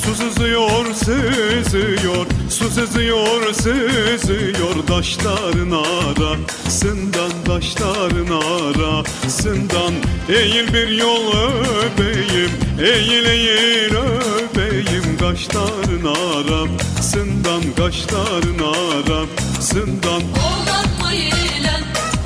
Sızıyor, 0.04 0.94
sızıyor, 0.94 2.26
su 2.52 2.70
sızıyor, 2.70 3.54
sızıyor 3.54 4.88
Daşların 4.88 5.72
arasından, 5.72 7.32
daşların 7.48 8.28
arasından 8.28 9.94
Eğil 10.30 10.74
bir 10.74 10.88
yol 10.88 11.34
öpeyim, 11.34 12.52
eğil 12.80 13.26
eğil 13.26 13.96
öpeyim 13.96 15.18
Kaşların 15.20 16.06
arasından, 16.06 17.62
kaşların 17.78 18.60
arasından 18.60 20.22
Oğlan 20.22 20.86
mayilen, 21.02 21.84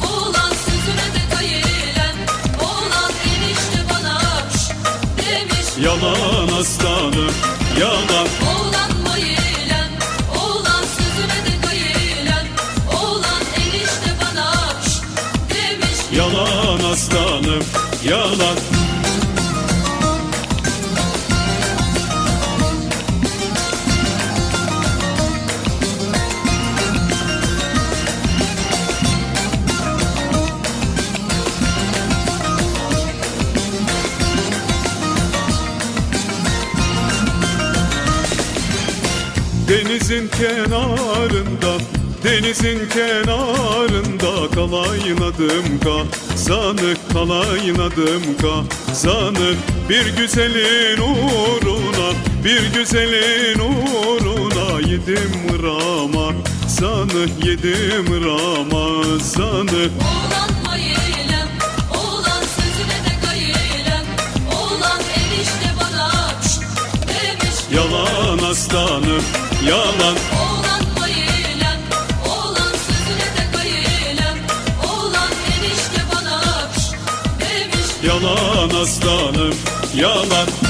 oğlan 0.10 0.52
sözüne 0.66 1.08
de 1.16 1.36
kayılen. 1.36 2.16
Oğlan 2.62 3.12
enişte 3.26 3.82
bana 3.90 4.22
demiş. 5.18 5.86
Yalan 5.86 6.60
aslanım, 6.60 7.34
yalan 7.80 8.45
Denizin 39.96 40.28
kenarında 40.28 41.78
Denizin 42.24 42.90
kenarında 42.90 44.56
kalaynadım 44.56 45.80
ka. 45.84 46.18
Sanık 46.36 47.14
kalaynadım 47.14 48.24
ka. 48.42 48.76
Sanık 48.94 49.58
bir 49.90 50.18
güzelin 50.18 50.98
uğruna 50.98 52.12
Bir 52.46 52.80
güzelin 52.80 53.60
uğruna 53.60 54.80
yedim 54.80 55.64
rama. 55.64 56.34
Sanık 56.68 57.46
yedim 57.46 58.26
rama 58.26 59.20
Sanık. 59.20 59.92
Oğlan 60.02 60.52
mayilen, 60.66 61.48
oğlan 61.92 62.44
sözüne 62.56 63.00
de 63.06 63.28
kayılen 63.28 64.06
Oğlan 64.52 65.00
enişte 65.00 65.74
bana 65.80 66.12
şş 66.42 66.60
demiş. 67.08 67.56
Yalan 67.72 68.52
aslanım 68.52 69.45
yalan. 69.68 70.16
Oğlan 70.42 70.84
oğlan 72.28 72.74
sözüne 72.88 73.30
de 73.38 73.52
kayılen 73.58 74.38
Oğlan 74.90 75.32
enişte 75.56 76.02
bana 76.16 76.42
demiş. 77.40 77.90
Yalan 78.04 78.82
aslanım 78.82 79.56
yalan 79.96 80.65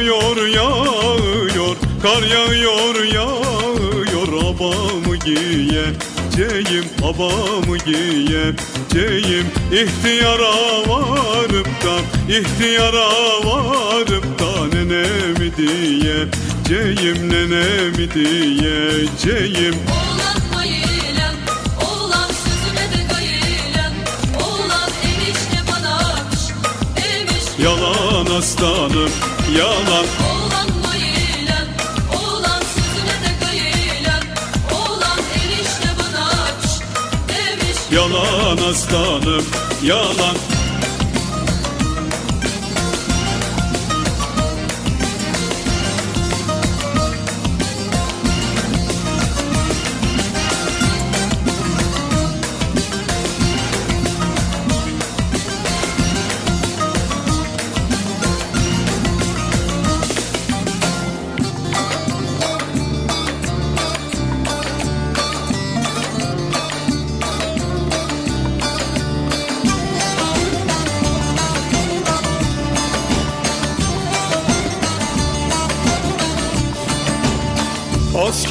yağıyor 0.00 0.46
yağıyor 0.46 1.76
Kar 2.02 2.22
yağıyor 2.22 3.04
yağıyor. 3.04 4.28
Abamı 4.62 5.16
giyeceğim 5.16 6.84
Abamı 7.02 7.76
giyeceğim 7.78 9.46
İhtiyara 9.72 10.52
varıp 10.88 11.66
da 11.66 11.98
İhtiyara 12.28 13.08
varıp 13.44 14.38
da 14.38 14.76
Nenemi 14.76 15.56
diyeceğim 15.56 17.30
Nenemi 17.30 18.14
diyeceğim 18.14 19.74
Oğlan 19.90 20.42
yalan 29.58 30.06
Oğlan 30.30 30.68
boyuyla 30.84 31.58
Oğlan 32.16 32.62
sözüne 32.74 33.16
de 33.24 33.44
kayıyla 33.44 34.20
Oğlan 34.72 35.18
enişte 35.34 35.88
bana 35.98 36.24
aç 36.28 36.80
Demiş. 37.28 37.78
Yalan 37.90 38.70
aslanım 38.70 39.46
yalan. 39.82 40.51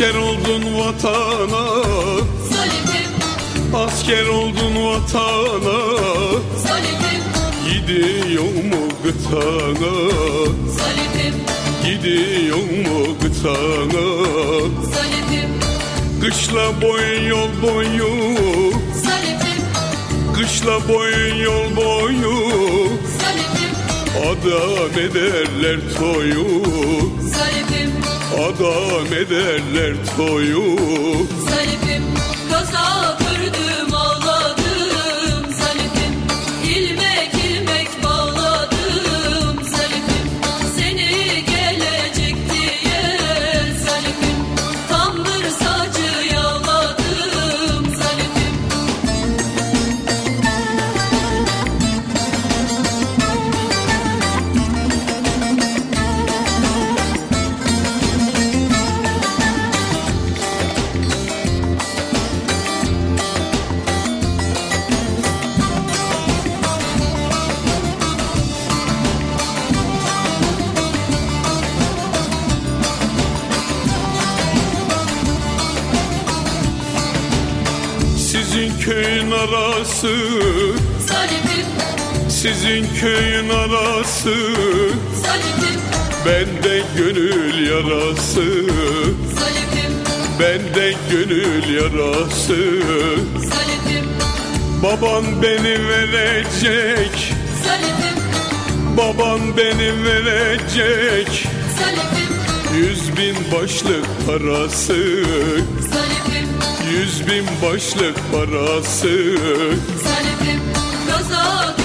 Asker 0.01 0.19
oldun 0.19 0.63
vatana. 0.77 1.65
Salifim, 2.49 3.11
Asker 3.75 4.27
oldun 4.27 4.75
vatana. 4.85 5.77
Salifim, 6.63 7.23
Gidiyor 7.65 8.43
mu 8.43 8.87
gıtana? 9.03 9.93
Salifim, 10.77 11.35
Gidiyor 11.85 12.57
mu 12.57 13.15
gıtana? 13.21 14.05
Kışla 16.21 16.81
boyun 16.81 17.23
yol 17.29 17.49
boyu. 17.61 18.11
Salifim, 19.05 19.63
Kışla 20.35 20.87
boyun 20.89 21.35
yol 21.35 21.75
boyu. 21.75 22.33
Salifim, 23.19 23.75
Adam 24.31 24.99
ederler 24.99 25.79
toyu 25.97 26.61
Adam 28.41 29.13
ederler 29.13 29.93
toyu 30.17 30.63
köyün 83.01 83.49
arası 83.49 84.33
Salifim, 85.23 85.79
Bende 86.25 86.83
gönül 86.97 87.67
yarası. 87.67 88.43
Salifim, 89.39 89.93
Bende 90.39 90.93
gönül 91.11 91.75
yarası. 91.75 92.57
Salifim, 93.33 94.05
Babam 94.83 95.25
beni 95.41 95.87
verecek. 95.89 97.33
Salifim, 97.65 98.17
Babam 98.97 99.39
beni 99.57 100.03
verecek. 100.03 101.47
Salifim, 101.79 102.33
Yüz 102.75 103.17
bin 103.17 103.35
başlık 103.51 104.05
parası. 104.27 105.23
Salifim, 105.91 106.49
Yüz 106.91 107.27
bin 107.27 107.45
başlık 107.63 108.15
parası. 108.31 109.37
Salifim, 110.03 110.61
kaza 111.07 111.80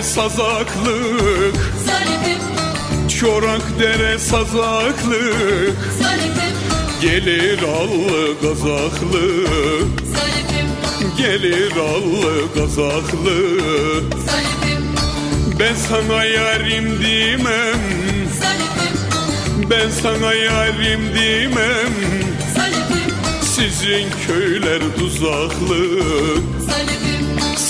dere 0.00 0.08
sazaklık. 0.08 1.56
Salifim, 1.86 3.08
Çorak 3.20 3.62
dere 3.80 4.18
sazaklık. 4.18 5.76
Salifim, 6.02 6.56
Gelir 7.00 7.62
allı 7.62 8.34
gazaklı 8.42 9.46
Salifim, 10.14 10.68
Gelir 11.18 11.72
allı 11.72 12.46
gazaklı 12.54 13.60
Salifim, 14.26 14.84
Ben 15.58 15.74
sana 15.74 16.24
yarim 16.24 16.98
dimem 17.02 17.80
Salifim, 18.40 19.70
Ben 19.70 19.90
sana 20.02 20.34
yarim 20.34 21.00
dimem 21.14 21.94
Salifim, 22.54 23.14
Sizin 23.42 24.06
köyler 24.26 24.80
tuzaklı 24.98 25.86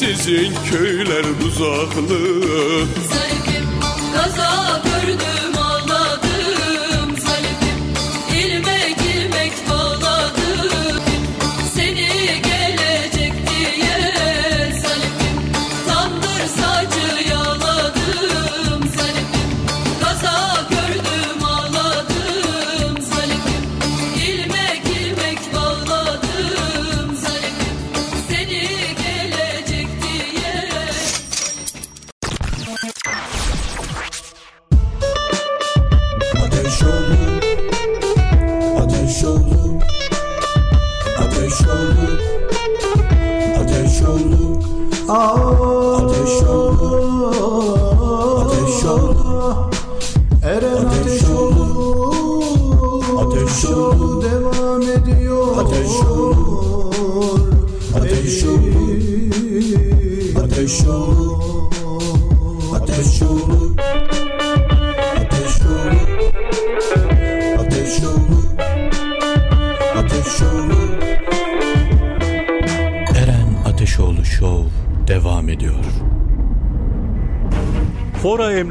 Sizin 0.00 0.52
köyler 0.70 1.24
tuzaklı 1.40 2.40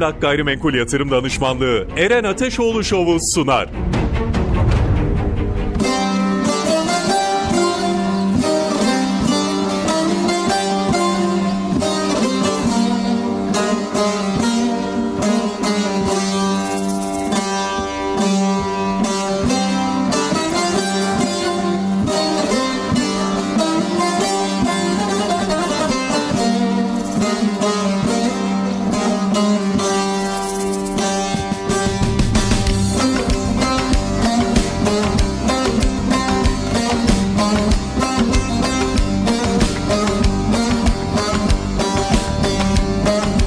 Emlak 0.00 0.20
Gayrimenkul 0.20 0.74
Yatırım 0.74 1.10
Danışmanlığı 1.10 1.86
Eren 1.96 2.24
Ateşoğlu 2.24 2.84
Şovu 2.84 3.18
sunar. 3.34 3.68
Thank. 43.02 43.39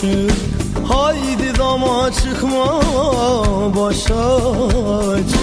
aşık 0.00 0.32
Haydi 0.88 1.58
dama 1.58 2.10
çıkma 2.12 2.80
başa 3.76 4.38
çık 5.32 5.39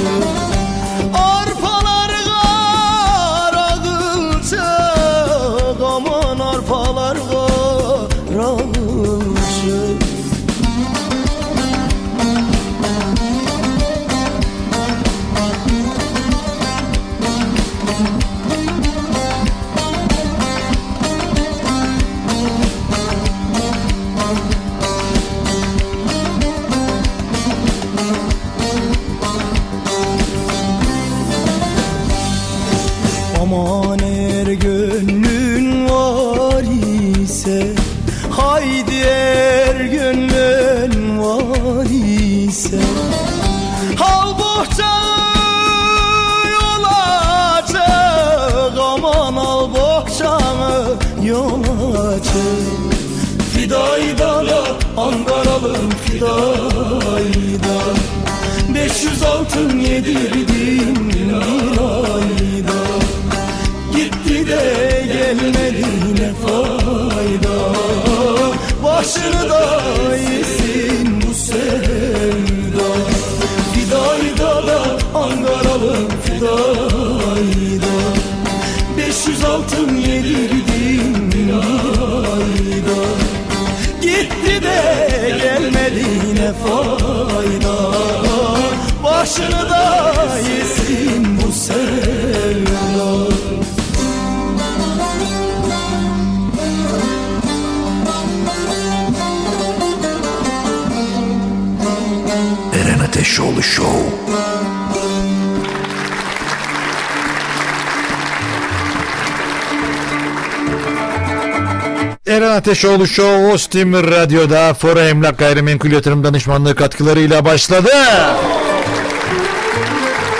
Ateşoğlu 112.68 113.07
Show 113.07 113.53
Ostim 113.53 113.93
Radyo'da 113.93 114.74
Fora 114.74 115.09
Emlak 115.09 115.38
Gayrimenkul 115.38 115.91
Yatırım 115.91 116.24
Danışmanlığı 116.24 116.76
katkılarıyla 116.76 117.45
başladı. 117.45 117.89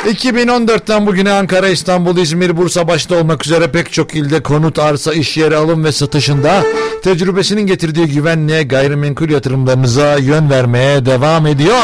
2014'ten 0.06 1.08
bugüne 1.08 1.32
Ankara, 1.32 1.68
İstanbul, 1.68 2.18
İzmir, 2.18 2.58
Bursa 2.58 2.88
başta 2.88 3.16
olmak 3.16 3.46
üzere 3.46 3.72
pek 3.72 3.94
çok 3.94 4.16
ilde 4.16 4.44
konut, 4.44 4.80
arsa, 4.80 5.14
iş 5.14 5.38
yeri 5.38 5.56
alım 5.56 5.84
ve 5.84 5.92
satışında 5.92 6.64
tecrübesinin 7.04 7.68
getirdiği 7.68 8.06
güvenliğe 8.06 8.64
gayrimenkul 8.64 9.30
yatırımlarınıza 9.30 10.18
yön 10.18 10.50
vermeye 10.50 11.06
devam 11.06 11.48
ediyor. 11.48 11.84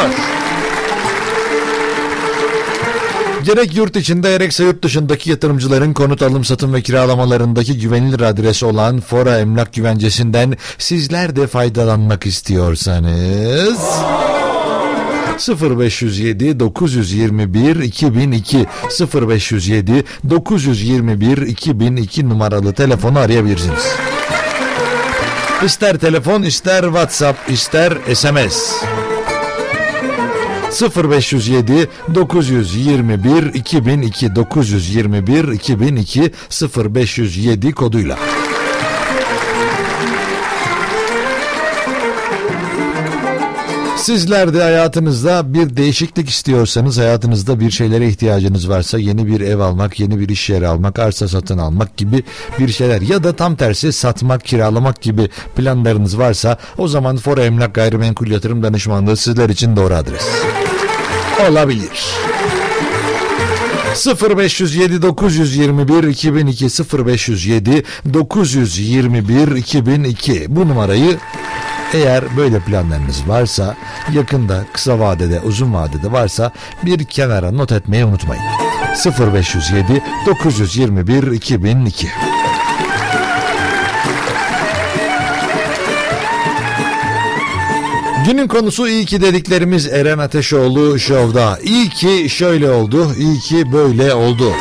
Gerek 3.44 3.76
yurt 3.76 3.96
içinde 3.96 4.32
gerekse 4.32 4.64
yurt 4.64 4.84
dışındaki 4.84 5.30
yatırımcıların 5.30 5.94
konut 5.94 6.22
alım 6.22 6.44
satım 6.44 6.74
ve 6.74 6.82
kiralamalarındaki 6.82 7.80
güvenilir 7.80 8.20
adresi 8.20 8.66
olan 8.66 9.00
Fora 9.00 9.40
Emlak 9.40 9.74
Güvencesi'nden 9.74 10.58
sizler 10.78 11.36
de 11.36 11.48
faydalanmak 11.48 12.26
istiyorsanız 12.26 13.80
0507 15.50 16.60
921 16.60 17.76
2002 17.76 18.66
0507 19.14 20.04
921 20.30 21.38
2002 21.38 22.30
numaralı 22.30 22.74
telefonu 22.74 23.20
arayabilirsiniz. 23.20 23.84
İster 25.66 25.98
telefon 25.98 26.42
ister 26.42 26.84
WhatsApp 26.84 27.52
ister 27.52 27.94
SMS. 28.14 28.84
0507 30.74 31.88
921 32.08 33.04
2002 33.54 34.30
921 34.30 35.58
2002 35.60 36.32
0507 36.68 37.72
koduyla. 37.74 38.33
Sizler 44.04 44.54
de 44.54 44.62
hayatınızda 44.64 45.54
bir 45.54 45.78
değişiklik 45.78 46.30
istiyorsanız, 46.30 46.98
hayatınızda 46.98 47.60
bir 47.60 47.72
şeylere 47.72 48.08
ihtiyacınız 48.08 48.70
varsa, 48.70 49.00
yeni 49.00 49.28
bir 49.28 49.42
ev 49.42 49.60
almak, 49.60 50.00
yeni 50.00 50.20
bir 50.20 50.30
iş 50.30 50.50
yeri 50.50 50.68
almak, 50.68 51.00
arsa 51.00 51.28
satın 51.28 51.58
almak 51.58 51.98
gibi 51.98 52.24
bir 52.60 52.70
şeyler 52.70 53.02
ya 53.02 53.24
da 53.24 53.36
tam 53.36 53.56
tersi 53.56 53.94
satmak, 53.94 54.46
kiralamak 54.46 55.02
gibi 55.02 55.30
planlarınız 55.56 56.18
varsa 56.18 56.58
o 56.78 56.88
zaman 56.88 57.18
Fora 57.18 57.44
Emlak 57.46 57.76
Gayrimenkul 57.76 58.28
Yatırım 58.28 58.64
Danışmanlığı 58.64 59.18
sizler 59.18 59.50
için 59.50 59.76
doğru 59.76 59.94
adres. 59.94 60.28
Olabilir. 61.50 62.06
0507 64.38 65.02
921 65.02 66.04
2002 66.04 66.66
0507 67.08 67.84
921 68.14 69.56
2002 69.56 70.56
bu 70.56 70.68
numarayı 70.68 71.18
eğer 71.94 72.24
böyle 72.38 72.60
planlarınız 72.60 73.28
varsa 73.28 73.76
yakında 74.14 74.64
kısa 74.74 75.00
vadede 75.00 75.40
uzun 75.40 75.74
vadede 75.74 76.12
varsa 76.12 76.52
bir 76.86 77.04
kenara 77.06 77.52
not 77.52 77.72
etmeyi 77.72 78.06
unutmayın. 78.06 78.44
0507 79.20 80.04
921 80.26 81.32
2002 81.32 82.08
Günün 88.26 88.48
konusu 88.48 88.88
iyi 88.88 89.06
ki 89.06 89.22
dediklerimiz 89.22 89.88
Eren 89.88 90.18
Ateşoğlu 90.18 91.00
Show'da. 91.00 91.60
İyi 91.64 91.90
ki 91.90 92.30
şöyle 92.30 92.72
oldu, 92.72 93.14
iyi 93.18 93.40
ki 93.40 93.72
böyle 93.72 94.14
oldu. 94.14 94.54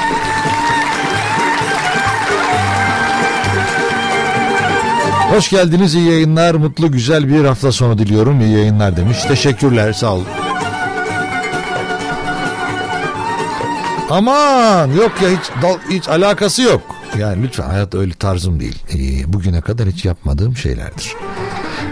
Hoş 5.33 5.51
geldiniz, 5.51 5.95
iyi 5.95 6.11
yayınlar, 6.11 6.55
mutlu 6.55 6.93
güzel 6.93 7.28
bir 7.28 7.45
hafta 7.45 7.72
sonu 7.72 7.99
diliyorum. 7.99 8.41
İyi 8.41 8.53
yayınlar 8.53 8.97
demiş. 8.97 9.18
Teşekkürler, 9.28 9.93
sağ 9.93 10.14
olun. 10.14 10.26
Aman 14.11 14.89
yok 14.89 15.12
ya 15.22 15.28
hiç, 15.28 15.62
dal, 15.62 15.76
hiç 15.91 16.09
alakası 16.09 16.62
yok. 16.62 16.80
Yani 17.18 17.43
lütfen 17.43 17.70
hayat 17.70 17.95
öyle 17.95 18.14
tarzım 18.14 18.61
değil. 18.61 18.83
Ee, 18.95 19.33
bugüne 19.33 19.61
kadar 19.61 19.89
hiç 19.89 20.05
yapmadığım 20.05 20.57
şeylerdir. 20.57 21.14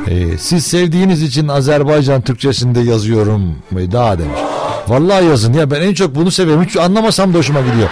Ee, 0.06 0.38
siz 0.38 0.66
sevdiğiniz 0.66 1.22
için 1.22 1.48
Azerbaycan 1.48 2.20
Türkçesinde 2.20 2.80
yazıyorum 2.80 3.54
daha 3.72 4.18
demiş. 4.18 4.40
Vallahi 4.88 5.24
yazın 5.24 5.52
ya 5.52 5.70
ben 5.70 5.80
en 5.80 5.94
çok 5.94 6.14
bunu 6.14 6.30
seviyorum. 6.30 6.64
Hiç 6.64 6.76
anlamasam 6.76 7.34
da 7.34 7.38
hoşuma 7.38 7.60
gidiyor. 7.60 7.88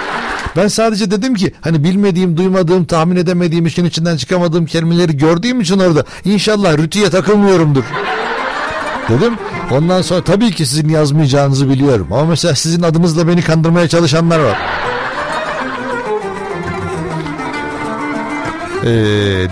Ben 0.56 0.68
sadece 0.68 1.10
dedim 1.10 1.34
ki 1.34 1.52
hani 1.60 1.84
bilmediğim, 1.84 2.36
duymadığım, 2.36 2.84
tahmin 2.84 3.16
edemediğim, 3.16 3.66
işin 3.66 3.84
içinden 3.84 4.16
çıkamadığım 4.16 4.66
kelimeleri 4.66 5.16
gördüğüm 5.16 5.60
için 5.60 5.78
orada 5.78 6.04
inşallah 6.24 6.78
rütüye 6.78 7.10
takılmıyorumdur. 7.10 7.84
Dedim. 9.08 9.34
Ondan 9.70 10.02
sonra 10.02 10.24
tabii 10.24 10.50
ki 10.50 10.66
sizin 10.66 10.88
yazmayacağınızı 10.88 11.68
biliyorum. 11.68 12.08
Ama 12.12 12.24
mesela 12.24 12.54
sizin 12.54 12.82
adınızla 12.82 13.28
beni 13.28 13.42
kandırmaya 13.42 13.88
çalışanlar 13.88 14.38
var. 14.38 14.58
Ee, 18.84 18.88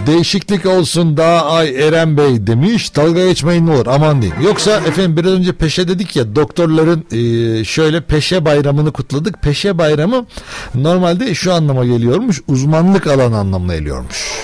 değişiklik 0.07 0.66
olsun 0.66 1.16
daha 1.16 1.47
ay 1.47 1.87
Eren 1.89 2.16
Bey 2.16 2.47
demiş 2.47 2.97
dalga 2.97 3.27
geçmeyin 3.27 3.66
ne 3.66 3.70
olur 3.70 3.87
aman 3.87 4.22
diyeyim. 4.22 4.43
Yoksa 4.43 4.70
efendim 4.70 5.16
biraz 5.16 5.33
önce 5.33 5.53
peşe 5.53 5.89
dedik 5.89 6.16
ya 6.16 6.37
doktorların 6.37 7.05
e, 7.12 7.64
şöyle 7.64 8.01
peşe 8.01 8.45
bayramını 8.45 8.93
kutladık. 8.93 9.43
Peşe 9.43 9.79
bayramı 9.79 10.27
normalde 10.74 11.35
şu 11.35 11.55
anlama 11.55 11.85
geliyormuş 11.85 12.43
uzmanlık 12.49 13.07
alan 13.07 13.33
anlamına 13.33 13.77
geliyormuş. 13.77 14.43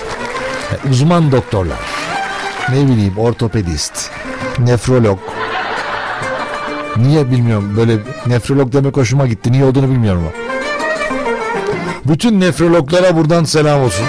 Yani 0.71 0.93
uzman 0.93 1.31
doktorlar 1.31 1.79
ne 2.69 2.87
bileyim 2.87 3.17
ortopedist, 3.17 4.09
nefrolog. 4.59 5.19
Niye 6.97 7.31
bilmiyorum 7.31 7.73
böyle 7.77 7.97
nefrolog 8.27 8.73
demek 8.73 8.97
hoşuma 8.97 9.27
gitti 9.27 9.51
niye 9.51 9.65
olduğunu 9.65 9.89
bilmiyorum. 9.89 10.23
Bütün 12.05 12.39
nefrologlara 12.39 13.15
buradan 13.17 13.43
selam 13.43 13.81
olsun. 13.81 14.05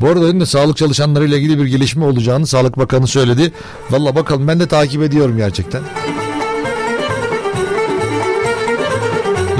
Bu 0.00 0.08
arada 0.08 0.24
önünde 0.24 0.46
sağlık 0.46 0.76
çalışanlarıyla 0.76 1.36
ilgili 1.36 1.58
bir 1.58 1.66
gelişme 1.66 2.04
olacağını 2.04 2.46
Sağlık 2.46 2.78
Bakanı 2.78 3.06
söyledi. 3.06 3.52
Valla 3.90 4.14
bakalım 4.14 4.48
ben 4.48 4.60
de 4.60 4.66
takip 4.66 5.02
ediyorum 5.02 5.36
gerçekten. 5.36 5.82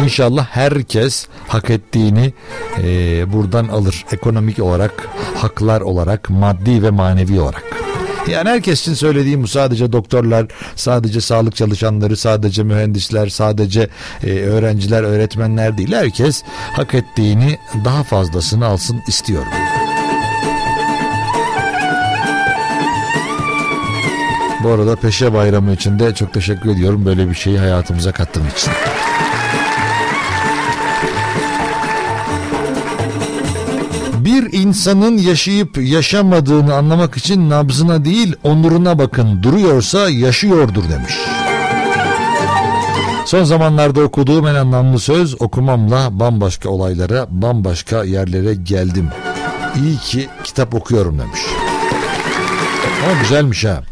İnşallah 0.04 0.46
herkes 0.46 1.26
hak 1.48 1.70
ettiğini 1.70 2.32
e, 2.82 3.32
buradan 3.32 3.68
alır. 3.68 4.04
Ekonomik 4.12 4.58
olarak, 4.58 5.08
haklar 5.36 5.80
olarak, 5.80 6.30
maddi 6.30 6.82
ve 6.82 6.90
manevi 6.90 7.40
olarak. 7.40 7.64
Yani 8.30 8.48
herkes 8.48 8.80
için 8.80 8.94
söylediğim 8.94 9.42
bu 9.42 9.48
sadece 9.48 9.92
doktorlar, 9.92 10.46
sadece 10.76 11.20
sağlık 11.20 11.56
çalışanları, 11.56 12.16
sadece 12.16 12.62
mühendisler, 12.62 13.28
sadece 13.28 13.88
e, 14.24 14.30
öğrenciler, 14.30 15.02
öğretmenler 15.02 15.78
değil. 15.78 15.92
Herkes 15.92 16.42
hak 16.72 16.94
ettiğini 16.94 17.58
daha 17.84 18.02
fazlasını 18.02 18.66
alsın 18.66 19.02
istiyorum. 19.08 19.52
Bu 24.64 24.70
arada 24.70 24.96
Peşe 24.96 25.34
Bayramı 25.34 25.72
için 25.72 25.98
de 25.98 26.14
çok 26.14 26.32
teşekkür 26.32 26.70
ediyorum 26.70 27.06
böyle 27.06 27.30
bir 27.30 27.34
şeyi 27.34 27.58
hayatımıza 27.58 28.12
kattığın 28.12 28.46
için. 28.46 28.72
Bir 34.18 34.52
insanın 34.52 35.18
yaşayıp 35.18 35.78
yaşamadığını 35.78 36.74
anlamak 36.74 37.16
için 37.16 37.50
nabzına 37.50 38.04
değil 38.04 38.36
onuruna 38.42 38.98
bakın. 38.98 39.42
Duruyorsa 39.42 40.10
yaşıyordur 40.10 40.84
demiş. 40.88 41.14
Son 43.26 43.44
zamanlarda 43.44 44.00
okuduğum 44.00 44.46
en 44.46 44.54
anlamlı 44.54 44.98
söz 44.98 45.42
okumamla 45.42 46.20
bambaşka 46.20 46.68
olaylara, 46.68 47.26
bambaşka 47.30 48.04
yerlere 48.04 48.54
geldim. 48.54 49.08
İyi 49.82 49.96
ki 49.98 50.28
kitap 50.44 50.74
okuyorum 50.74 51.18
demiş. 51.18 51.40
Ama 53.04 53.20
güzelmiş 53.20 53.64
ha. 53.64 53.82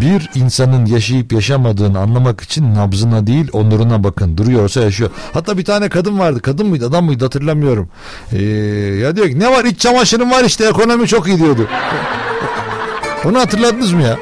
Bir 0.00 0.30
insanın 0.34 0.86
yaşayıp 0.86 1.32
yaşamadığını 1.32 1.98
anlamak 1.98 2.40
için 2.40 2.74
nabzına 2.74 3.26
değil 3.26 3.48
onuruna 3.52 4.04
bakın. 4.04 4.36
Duruyorsa 4.36 4.80
yaşıyor. 4.80 5.10
Hatta 5.32 5.58
bir 5.58 5.64
tane 5.64 5.88
kadın 5.88 6.18
vardı. 6.18 6.40
Kadın 6.42 6.66
mıydı 6.66 6.86
adam 6.86 7.04
mıydı 7.04 7.24
hatırlamıyorum. 7.24 7.88
Ee, 8.32 8.42
ya 9.02 9.16
diyor 9.16 9.28
ki 9.28 9.38
ne 9.38 9.50
var 9.50 9.64
iç 9.64 9.80
çamaşırım 9.80 10.30
var 10.30 10.44
işte 10.44 10.68
ekonomi 10.68 11.08
çok 11.08 11.28
iyi 11.28 11.38
diyordu. 11.38 11.68
Onu 13.24 13.38
hatırladınız 13.38 13.92
mı 13.92 14.02
ya? 14.02 14.18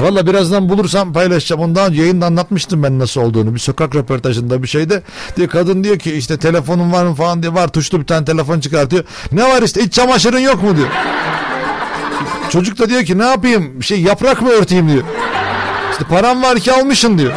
Valla 0.00 0.26
birazdan 0.26 0.68
bulursam 0.68 1.12
paylaşacağım. 1.12 1.62
Ondan 1.62 1.92
yayında 1.92 2.26
anlatmıştım 2.26 2.82
ben 2.82 2.98
nasıl 2.98 3.20
olduğunu. 3.20 3.54
Bir 3.54 3.58
sokak 3.58 3.94
röportajında 3.94 4.62
bir 4.62 4.68
şeyde. 4.68 5.02
Diyor 5.36 5.48
kadın 5.48 5.84
diyor 5.84 5.98
ki 5.98 6.12
işte 6.12 6.36
telefonun 6.38 6.92
var 6.92 7.04
mı 7.04 7.14
falan 7.14 7.42
diye 7.42 7.54
var 7.54 7.68
tuşlu 7.68 8.00
bir 8.00 8.06
tane 8.06 8.24
telefon 8.24 8.60
çıkartıyor. 8.60 9.04
Ne 9.32 9.42
var 9.42 9.62
işte 9.62 9.82
iç 9.82 9.92
çamaşırın 9.92 10.38
yok 10.38 10.62
mu 10.62 10.76
diyor. 10.76 10.88
Çocuk 12.50 12.78
da 12.78 12.88
diyor 12.88 13.04
ki 13.04 13.18
ne 13.18 13.24
yapayım 13.24 13.82
şey 13.82 14.00
yaprak 14.00 14.42
mı 14.42 14.48
örteyim 14.48 14.88
diyor. 14.88 15.04
İşte 15.92 16.04
param 16.04 16.42
var 16.42 16.58
ki 16.58 16.72
almışsın 16.72 17.18
diyor. 17.18 17.32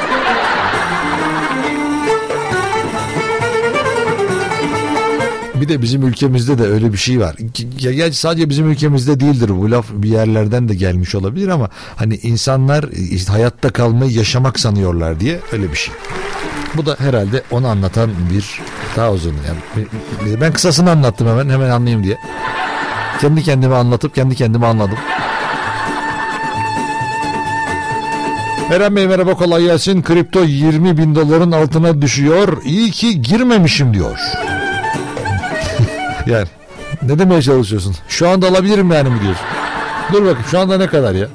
Bir 5.55 5.67
de 5.69 5.81
bizim 5.81 6.07
ülkemizde 6.07 6.57
de 6.57 6.63
öyle 6.63 6.93
bir 6.93 6.97
şey 6.97 7.19
var. 7.19 7.35
Ya, 7.79 7.91
ya 7.91 8.13
sadece 8.13 8.49
bizim 8.49 8.69
ülkemizde 8.69 9.19
değildir 9.19 9.49
bu 9.49 9.71
laf 9.71 9.85
bir 9.91 10.09
yerlerden 10.09 10.69
de 10.69 10.75
gelmiş 10.75 11.15
olabilir 11.15 11.47
ama 11.47 11.69
hani 11.95 12.15
insanlar 12.15 12.83
işte 13.11 13.31
hayatta 13.31 13.69
kalmayı 13.69 14.11
yaşamak 14.11 14.59
sanıyorlar 14.59 15.19
diye 15.19 15.39
öyle 15.51 15.71
bir 15.71 15.77
şey. 15.77 15.93
Bu 16.77 16.85
da 16.85 16.95
herhalde 16.99 17.43
onu 17.51 17.67
anlatan 17.67 18.09
bir 18.33 18.61
daha 18.95 19.11
uzun. 19.11 19.35
Yani 19.47 20.41
ben 20.41 20.53
kısasını 20.53 20.91
anlattım 20.91 21.27
hemen 21.27 21.49
hemen 21.49 21.69
anlayayım 21.69 22.03
diye. 22.03 22.17
Kendi 23.21 23.43
kendime 23.43 23.75
anlatıp 23.75 24.15
kendi 24.15 24.35
kendime 24.35 24.65
anladım. 24.65 24.97
Eren 28.71 28.95
Bey 28.95 29.07
merhaba 29.07 29.33
kolay 29.33 29.63
gelsin. 29.63 30.01
Kripto 30.01 30.43
20 30.43 30.97
bin 30.97 31.15
doların 31.15 31.51
altına 31.51 32.01
düşüyor. 32.01 32.61
İyi 32.63 32.91
ki 32.91 33.21
girmemişim 33.21 33.93
diyor. 33.93 34.19
yani 36.25 36.47
ne 37.01 37.19
demeye 37.19 37.41
çalışıyorsun? 37.41 37.95
Şu 38.07 38.29
anda 38.29 38.47
alabilirim 38.47 38.91
yani 38.91 39.09
mi 39.09 39.21
diyorsun? 39.21 39.45
Dur 40.13 40.21
bakayım 40.21 40.45
şu 40.51 40.59
anda 40.59 40.77
ne 40.77 40.87
kadar 40.87 41.15
ya? 41.15 41.27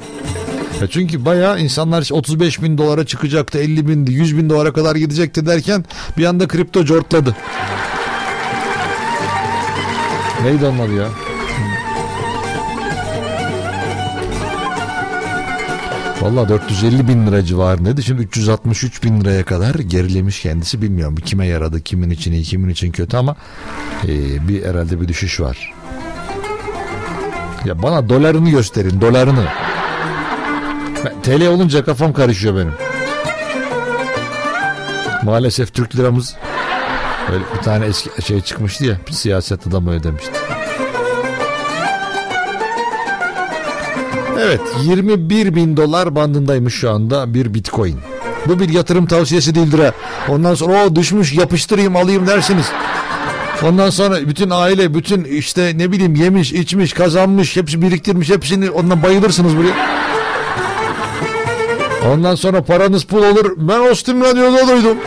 ya 0.80 0.86
çünkü 0.90 1.24
bayağı 1.24 1.60
insanlar 1.60 2.08
35 2.12 2.62
bin 2.62 2.78
dolara 2.78 3.06
çıkacaktı 3.06 3.58
50 3.58 3.88
bin 3.88 4.06
100 4.06 4.36
bin 4.36 4.50
dolara 4.50 4.72
kadar 4.72 4.96
gidecekti 4.96 5.46
derken 5.46 5.84
bir 6.18 6.24
anda 6.24 6.48
kripto 6.48 6.84
cortladı. 6.84 7.36
Neydi 10.44 10.64
onun 10.66 10.78
adı 10.78 10.92
ya? 10.92 11.08
Valla 16.24 16.48
450 16.48 17.08
bin 17.08 17.26
lira 17.26 17.44
civarındaydı. 17.44 18.02
Şimdi 18.02 18.22
363 18.22 19.02
bin 19.02 19.20
liraya 19.20 19.44
kadar 19.44 19.74
gerilemiş 19.74 20.42
kendisi. 20.42 20.82
Bilmiyorum 20.82 21.16
kime 21.16 21.46
yaradı, 21.46 21.80
kimin 21.80 22.10
için 22.10 22.32
iyi, 22.32 22.42
kimin 22.42 22.68
için 22.68 22.92
kötü 22.92 23.16
ama 23.16 23.36
e, 24.04 24.08
bir 24.48 24.64
herhalde 24.64 25.00
bir 25.00 25.08
düşüş 25.08 25.40
var. 25.40 25.72
Ya 27.64 27.82
bana 27.82 28.08
dolarını 28.08 28.50
gösterin, 28.50 29.00
dolarını. 29.00 29.44
Ben, 31.04 31.22
TL 31.22 31.46
olunca 31.46 31.84
kafam 31.84 32.12
karışıyor 32.12 32.56
benim. 32.56 32.72
Maalesef 35.22 35.74
Türk 35.74 35.96
liramız 35.96 36.34
öyle 37.32 37.44
bir 37.56 37.62
tane 37.62 37.86
eski 37.86 38.22
şey 38.22 38.40
çıkmıştı 38.40 38.84
ya 38.84 38.96
bir 39.08 39.12
siyaset 39.12 39.66
adamı 39.66 39.92
öyle. 39.92 40.08
Evet 44.40 44.60
21 44.84 45.54
bin 45.54 45.76
dolar 45.76 46.14
bandındaymış 46.14 46.74
şu 46.74 46.90
anda 46.90 47.34
bir 47.34 47.54
bitcoin. 47.54 47.96
Bu 48.46 48.58
bir 48.60 48.68
yatırım 48.68 49.06
tavsiyesi 49.06 49.54
değildir 49.54 49.78
ha. 49.78 49.92
Ondan 50.28 50.54
sonra 50.54 50.86
o 50.86 50.96
düşmüş 50.96 51.32
yapıştırayım 51.32 51.96
alayım 51.96 52.26
dersiniz. 52.26 52.66
Ondan 53.62 53.90
sonra 53.90 54.28
bütün 54.28 54.50
aile 54.50 54.94
bütün 54.94 55.24
işte 55.24 55.72
ne 55.76 55.92
bileyim 55.92 56.14
yemiş 56.14 56.52
içmiş 56.52 56.92
kazanmış 56.92 57.56
hepsi 57.56 57.82
biriktirmiş 57.82 58.30
hepsini 58.30 58.70
ondan 58.70 59.02
bayılırsınız 59.02 59.56
buraya. 59.56 59.74
Ondan 62.12 62.34
sonra 62.34 62.62
paranız 62.62 63.04
pul 63.04 63.22
olur. 63.22 63.52
Ben 63.56 63.80
Austin 63.80 64.20
Radyo'da 64.20 64.68
duydum. 64.68 64.98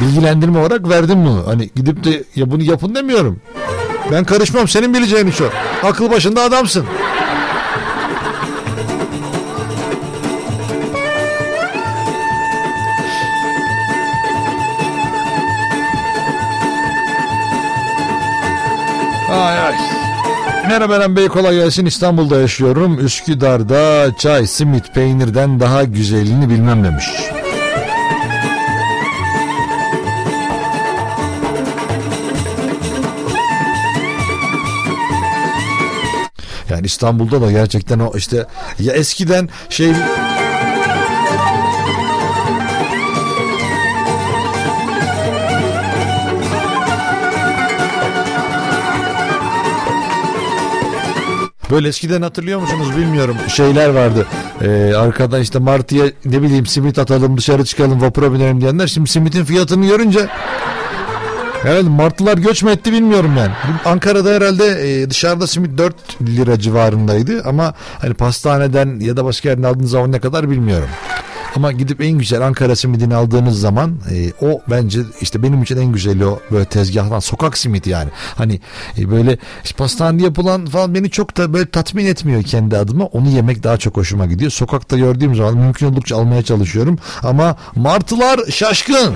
Bilgilendirme 0.00 0.58
olarak 0.58 0.88
verdim 0.88 1.26
bunu. 1.26 1.42
Hani 1.46 1.70
gidip 1.76 2.04
de 2.04 2.24
ya 2.36 2.50
bunu 2.50 2.62
yapın 2.62 2.94
demiyorum. 2.94 3.40
Ben 4.10 4.24
karışmam 4.24 4.68
senin 4.68 4.94
bileceğin 4.94 5.26
iş 5.26 5.40
o. 5.40 5.44
Akıl 5.82 6.10
başında 6.10 6.42
adamsın. 6.42 6.86
Ay 19.30 19.58
ay. 19.58 19.74
Merhaba 20.68 20.96
Eren 20.96 21.16
Bey 21.16 21.28
kolay 21.28 21.54
gelsin 21.56 21.86
İstanbul'da 21.86 22.40
yaşıyorum. 22.40 23.06
Üsküdar'da 23.06 24.14
çay, 24.18 24.46
simit, 24.46 24.94
peynirden 24.94 25.60
daha 25.60 25.84
güzelini 25.84 26.50
bilmem 26.50 26.84
demiş. 26.84 27.04
Yani 36.84 36.88
İstanbul'da 36.88 37.40
da 37.40 37.50
gerçekten 37.50 37.98
o 37.98 38.12
işte 38.16 38.46
ya 38.78 38.92
eskiden 38.92 39.48
şey 39.68 39.92
Böyle 51.70 51.88
eskiden 51.88 52.22
hatırlıyor 52.22 52.60
musunuz 52.60 52.96
bilmiyorum 52.96 53.36
şeyler 53.48 53.88
vardı. 53.88 54.26
Ee, 54.62 54.94
arkada 54.94 55.38
işte 55.38 55.58
Martı'ya 55.58 56.04
ne 56.24 56.42
bileyim 56.42 56.66
simit 56.66 56.98
atalım 56.98 57.36
dışarı 57.36 57.64
çıkalım 57.64 58.02
vapura 58.02 58.32
binelim 58.32 58.60
diyenler. 58.60 58.86
Şimdi 58.86 59.10
simitin 59.10 59.44
fiyatını 59.44 59.86
görünce 59.86 60.28
Evet 61.66 61.84
martılar 61.84 62.38
göç 62.38 62.62
mü 62.62 62.70
etti 62.70 62.92
bilmiyorum 62.92 63.36
yani. 63.38 63.52
Ankara'da 63.84 64.30
herhalde 64.30 64.64
e, 64.66 65.10
dışarıda 65.10 65.46
simit 65.46 65.78
4 65.78 65.94
lira 66.22 66.58
civarındaydı 66.58 67.42
ama 67.44 67.74
hani 67.98 68.14
pastaneden 68.14 69.00
ya 69.00 69.16
da 69.16 69.24
başka 69.24 69.48
yerden 69.48 69.62
aldığınız 69.62 69.90
zaman 69.90 70.12
ne 70.12 70.20
kadar 70.20 70.50
bilmiyorum. 70.50 70.88
Ama 71.56 71.72
gidip 71.72 72.00
en 72.00 72.18
güzel 72.18 72.42
Ankara 72.42 72.76
simidini 72.76 73.14
aldığınız 73.14 73.60
zaman 73.60 73.98
e, 74.10 74.46
o 74.46 74.60
bence 74.70 75.00
işte 75.20 75.42
benim 75.42 75.62
için 75.62 75.76
en 75.76 75.92
güzeli 75.92 76.26
o 76.26 76.38
böyle 76.50 76.64
tezgahtan 76.64 77.18
sokak 77.18 77.58
simidi 77.58 77.90
yani. 77.90 78.10
Hani 78.36 78.60
e, 78.98 79.10
böyle 79.10 79.38
işte 79.64 79.76
pastanede 79.76 80.22
yapılan 80.22 80.66
falan 80.66 80.94
beni 80.94 81.10
çok 81.10 81.36
da 81.36 81.52
böyle 81.52 81.70
tatmin 81.70 82.06
etmiyor 82.06 82.42
kendi 82.42 82.76
adıma. 82.76 83.04
Onu 83.04 83.28
yemek 83.28 83.62
daha 83.62 83.76
çok 83.76 83.96
hoşuma 83.96 84.26
gidiyor. 84.26 84.50
Sokakta 84.50 84.98
gördüğüm 84.98 85.34
zaman 85.34 85.56
mümkün 85.56 85.86
oldukça 85.86 86.16
almaya 86.16 86.42
çalışıyorum. 86.42 86.98
Ama 87.22 87.56
martılar 87.76 88.40
şaşkın. 88.50 89.14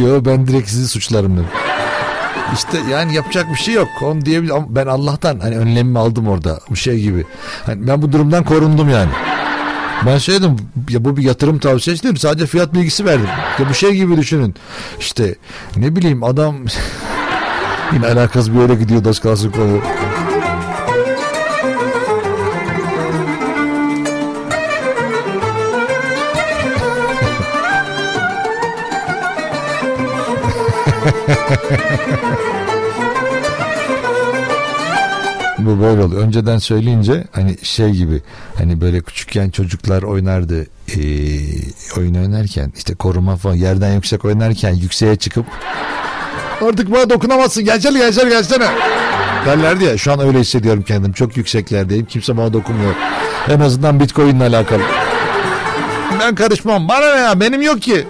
Yo 0.00 0.24
ben 0.24 0.46
direkt 0.46 0.68
sizi 0.70 0.88
suçlarım 0.88 1.32
dedim. 1.32 1.48
İşte 2.54 2.78
yani 2.90 3.14
yapacak 3.14 3.50
bir 3.50 3.58
şey 3.58 3.74
yok. 3.74 3.88
Onu 4.02 4.24
diyebilir 4.24 4.50
ama 4.52 4.66
ben 4.68 4.86
Allah'tan 4.86 5.40
hani 5.40 5.56
önlemimi 5.56 5.98
aldım 5.98 6.28
orada. 6.28 6.60
Bir 6.70 6.78
şey 6.78 7.00
gibi. 7.00 7.24
Hani 7.66 7.86
ben 7.86 8.02
bu 8.02 8.12
durumdan 8.12 8.44
korundum 8.44 8.88
yani. 8.88 9.10
Ben 10.06 10.18
söyledim 10.18 10.56
ya 10.88 11.04
bu 11.04 11.16
bir 11.16 11.22
yatırım 11.22 11.58
tavsiyesi 11.58 12.02
değil 12.02 12.16
sadece 12.16 12.46
fiyat 12.46 12.74
bilgisi 12.74 13.04
verdim. 13.04 13.28
Ya 13.58 13.68
bu 13.68 13.74
şey 13.74 13.90
gibi 13.92 14.16
düşünün. 14.16 14.54
İşte 15.00 15.34
ne 15.76 15.96
bileyim 15.96 16.24
adam 16.24 16.56
yine 17.92 18.06
alakası 18.06 18.52
yere 18.52 18.74
gidiyor 18.74 19.06
az 19.06 19.18
kalsın 19.18 19.50
konu. 19.50 19.80
Bu 35.58 35.80
böyle 35.80 36.02
oluyor. 36.02 36.22
Önceden 36.22 36.58
söyleyince 36.58 37.24
hani 37.32 37.56
şey 37.62 37.90
gibi 37.90 38.22
hani 38.58 38.80
böyle 38.80 39.00
küçükken 39.00 39.50
çocuklar 39.50 40.02
oynardı 40.02 40.66
ee, 40.88 41.00
oyun 41.98 42.14
oynarken 42.14 42.72
işte 42.76 42.94
koruma 42.94 43.36
falan 43.36 43.54
yerden 43.54 43.94
yüksek 43.94 44.24
oynarken 44.24 44.74
yükseğe 44.74 45.16
çıkıp 45.16 45.46
artık 46.68 46.92
bana 46.92 47.10
dokunamazsın 47.10 47.64
gelsene 47.64 47.98
gelsene 47.98 48.30
gelsene. 48.30 48.68
derlerdi 49.46 49.84
ya. 49.84 49.98
Şu 49.98 50.12
an 50.12 50.20
öyle 50.20 50.40
hissediyorum 50.40 50.82
kendim. 50.82 51.12
Çok 51.12 51.36
yükseklerdeyim. 51.36 52.06
Kimse 52.06 52.36
bana 52.36 52.52
dokunmuyor. 52.52 52.94
En 53.48 53.60
azından 53.60 54.00
bitcoinle 54.00 54.44
alakalı. 54.44 54.82
Ben 56.20 56.34
karışmam. 56.34 56.88
Bana 56.88 57.14
ne 57.14 57.20
ya? 57.20 57.40
Benim 57.40 57.62
yok 57.62 57.82
ki 57.82 58.06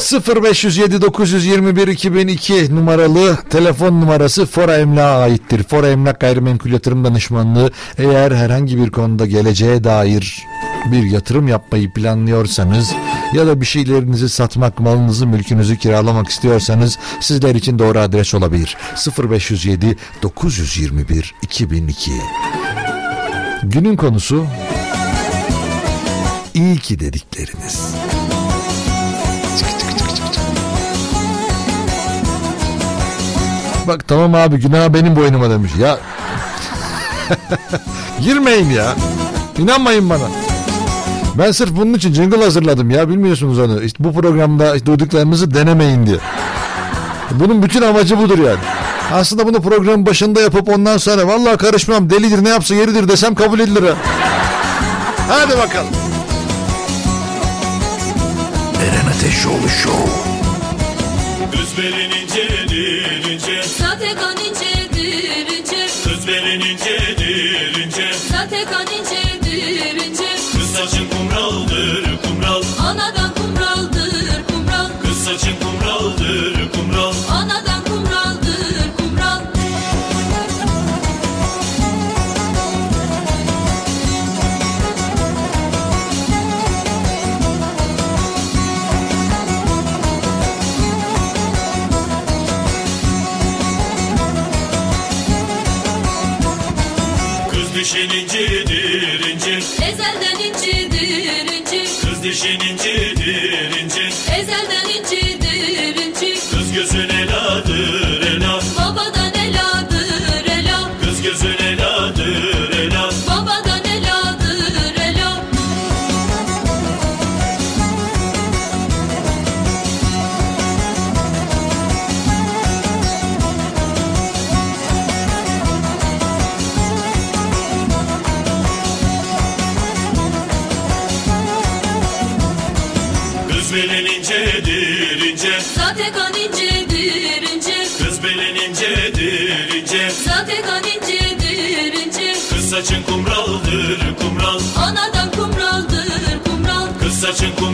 0507 0.00 1.02
921 1.02 1.88
2002 1.88 2.74
numaralı 2.74 3.38
telefon 3.50 4.00
numarası 4.00 4.46
Fora 4.46 4.76
Emlak'a 4.76 5.20
aittir. 5.20 5.62
Fora 5.62 5.88
Emlak 5.88 6.20
Gayrimenkul 6.20 6.70
Yatırım 6.70 7.04
Danışmanlığı 7.04 7.70
eğer 7.98 8.32
herhangi 8.32 8.78
bir 8.78 8.90
konuda 8.90 9.26
geleceğe 9.26 9.84
dair 9.84 10.46
bir 10.92 11.02
yatırım 11.02 11.48
yapmayı 11.48 11.92
planlıyorsanız 11.92 12.92
ya 13.34 13.46
da 13.46 13.60
bir 13.60 13.66
şeylerinizi 13.66 14.28
satmak, 14.28 14.80
malınızı, 14.80 15.26
mülkünüzü 15.26 15.76
kiralamak 15.78 16.28
istiyorsanız 16.28 16.98
sizler 17.20 17.54
için 17.54 17.78
doğru 17.78 17.98
adres 17.98 18.34
olabilir. 18.34 18.76
0507 19.18 19.96
921 20.22 21.34
2002 21.42 22.10
Günün 23.62 23.96
konusu 23.96 24.46
iyi 26.54 26.78
ki 26.78 27.00
dedikleriniz. 27.00 27.94
Bak 33.90 34.08
tamam 34.08 34.34
abi 34.34 34.56
günah 34.56 34.88
benim 34.88 35.16
boynuma 35.16 35.50
demiş. 35.50 35.72
Ya 35.80 35.98
girmeyin 38.20 38.70
ya. 38.70 38.94
İnanmayın 39.58 40.10
bana. 40.10 40.24
Ben 41.38 41.52
sırf 41.52 41.70
bunun 41.76 41.94
için 41.94 42.12
jingle 42.12 42.44
hazırladım 42.44 42.90
ya 42.90 43.08
bilmiyorsunuz 43.08 43.58
onu. 43.58 43.82
İşte 43.82 44.04
bu 44.04 44.12
programda 44.12 44.74
işte 44.74 44.86
duyduklarınızı 44.86 45.54
denemeyin 45.54 46.06
diye. 46.06 46.16
Bunun 47.30 47.62
bütün 47.62 47.82
amacı 47.82 48.18
budur 48.18 48.38
yani. 48.38 48.58
Aslında 49.12 49.46
bunu 49.46 49.62
programın 49.62 50.06
başında 50.06 50.40
yapıp 50.40 50.68
ondan 50.68 50.98
sonra 50.98 51.26
vallahi 51.26 51.56
karışmam 51.56 52.10
delidir 52.10 52.44
ne 52.44 52.48
yapsa 52.48 52.74
yeridir 52.74 53.08
desem 53.08 53.34
kabul 53.34 53.60
edilir. 53.60 53.82
ha. 53.82 53.94
Hadi 55.28 55.58
bakalım. 55.58 55.90
Eren 58.82 59.16
Ateşoğlu 59.16 59.68
Show. 59.82 60.10
Kız 61.52 61.78
belin 61.78 62.10
incedir 62.22 63.32
ince 63.34 63.62
dişin 97.90 98.10
incedir 98.10 99.20
ince 99.32 99.50
Ezelden 99.86 100.38
incidir 100.48 101.52
inci 101.60 101.84
Kız 102.00 102.22
dişin 102.22 102.60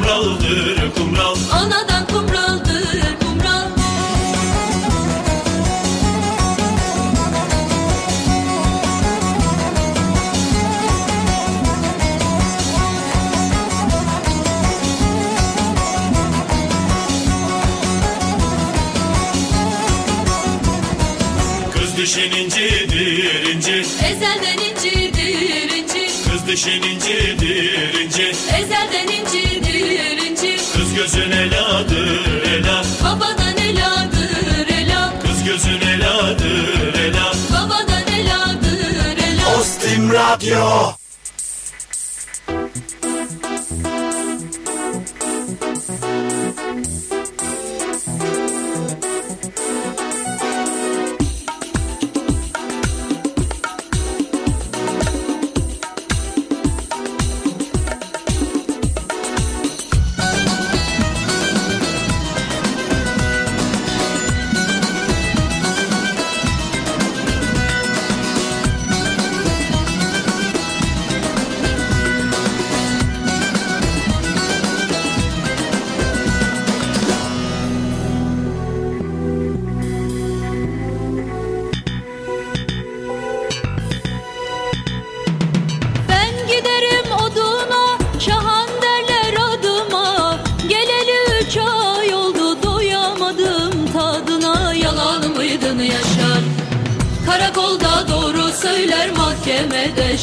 kumraldır 0.07 0.95
kumral. 0.95 1.37
Anadan 1.53 2.07
kumraldır 2.07 3.19
kumral. 3.21 3.71
Kız 21.73 21.97
dişin 21.97 22.31
incedir 22.33 23.55
ince 23.55 23.73
Ezelden 24.07 24.59
incidir 24.71 25.71
inci 25.77 26.07
Kız 26.31 26.47
dişin 26.47 26.83
incedir 26.83 27.46
Kız 30.97 31.15
gözün 31.15 31.31
eladır 31.31 32.43
ela. 32.43 32.83
Babadan 33.05 33.57
eladır 33.57 34.69
ela. 34.69 35.13
Kız 35.23 35.45
gözün 35.45 35.81
eladır 35.81 36.95
ela. 36.95 37.33
Babadan 37.53 38.07
eladır 38.15 39.17
ela. 39.17 39.61
Ostim 39.61 40.13
Radyo 40.13 40.93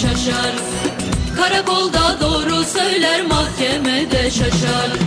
şaşar. 0.04 0.56
Karakolda 1.36 2.20
doğru 2.22 2.64
söyler 2.64 3.26
Mahkemede 3.26 4.32
şaşar 4.32 5.03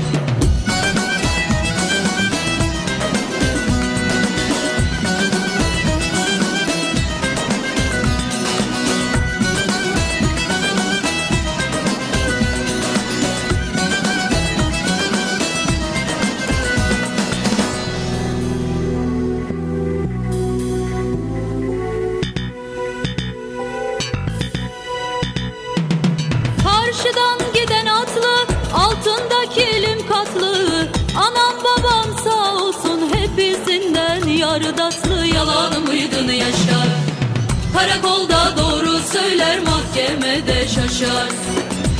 Karakolda 37.86 38.56
doğru 38.56 38.98
söyler 39.12 39.60
mahkemede 39.60 40.68
şaşar. 40.68 41.28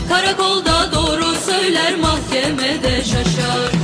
Karakolda 0.09 0.93
doğru 0.93 1.35
söyler 1.47 1.97
mahkemede 1.97 3.05
şaşar 3.05 3.76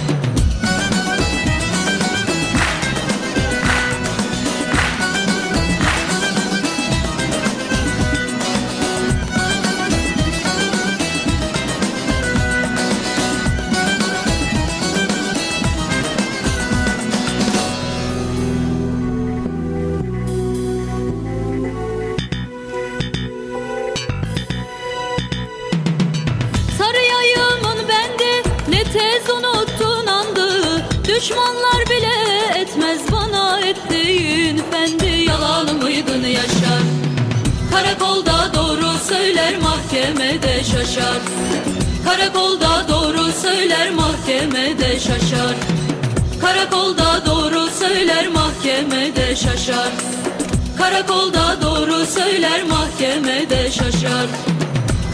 şaşar 53.72 54.26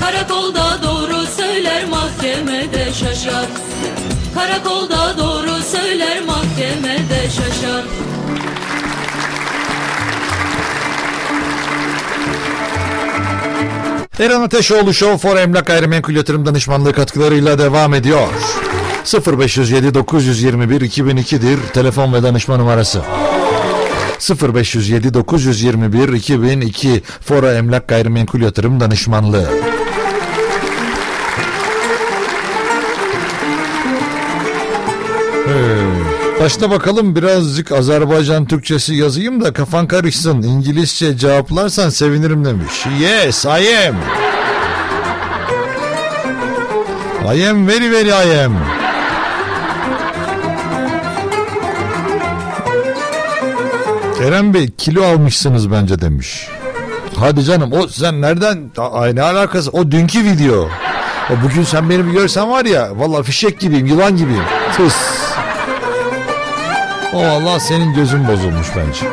Karakolda 0.00 0.82
doğru 0.82 1.26
söyler 1.36 1.84
mahkemede 1.84 2.92
şaşar 2.92 3.46
Karakolda 4.34 5.18
doğru 5.18 5.62
söyler 5.62 6.22
mahkemede 6.24 7.22
şaşar 7.30 7.84
Eren 14.20 14.40
Ateşoğlu 14.40 14.94
Show 14.94 15.28
for 15.28 15.36
Emlak 15.36 15.66
Gayrimenkul 15.66 16.14
Yatırım 16.14 16.46
Danışmanlığı 16.46 16.92
katkılarıyla 16.92 17.58
devam 17.58 17.94
ediyor. 17.94 18.28
0507 19.38 19.94
921 19.94 20.80
2002'dir 20.80 21.58
telefon 21.74 22.12
ve 22.12 22.22
danışma 22.22 22.56
numarası. 22.56 23.02
0507 24.34 25.14
921 25.14 26.08
2002 26.08 27.02
Fora 27.20 27.54
Emlak 27.54 27.88
Gayrimenkul 27.88 28.40
Yatırım 28.40 28.80
Danışmanlığı. 28.80 29.48
Ee, 35.48 36.40
Başta 36.40 36.70
bakalım 36.70 37.16
birazcık 37.16 37.72
Azerbaycan 37.72 38.46
Türkçesi 38.46 38.94
yazayım 38.94 39.44
da 39.44 39.52
kafan 39.52 39.86
karışsın. 39.86 40.42
İngilizce 40.42 41.16
cevaplarsan 41.16 41.90
sevinirim 41.90 42.44
demiş. 42.44 42.86
Yes, 43.00 43.44
I 43.44 43.48
am. 43.48 43.96
I 47.36 47.48
am 47.48 47.68
very 47.68 47.92
very 47.92 48.08
I 48.08 48.44
am. 48.44 48.87
Eren 54.22 54.54
Bey 54.54 54.70
kilo 54.78 55.04
almışsınız 55.04 55.70
bence 55.70 56.00
demiş. 56.00 56.48
Hadi 57.16 57.44
canım 57.44 57.72
o 57.72 57.88
sen 57.88 58.20
nereden 58.22 58.70
ay 58.92 59.16
ne 59.16 59.22
alakası 59.22 59.70
o 59.70 59.90
dünkü 59.90 60.24
video. 60.24 60.68
O 61.30 61.42
bugün 61.44 61.62
sen 61.62 61.90
beni 61.90 62.06
bir 62.06 62.12
görsen 62.12 62.50
var 62.50 62.64
ya 62.64 62.90
vallahi 62.98 63.22
fişek 63.22 63.60
gibiyim 63.60 63.86
yılan 63.86 64.16
gibiyim. 64.16 64.44
Tıs. 64.76 64.96
O 67.14 67.24
Allah 67.24 67.60
senin 67.60 67.94
gözün 67.94 68.28
bozulmuş 68.28 68.66
bence. 68.76 69.06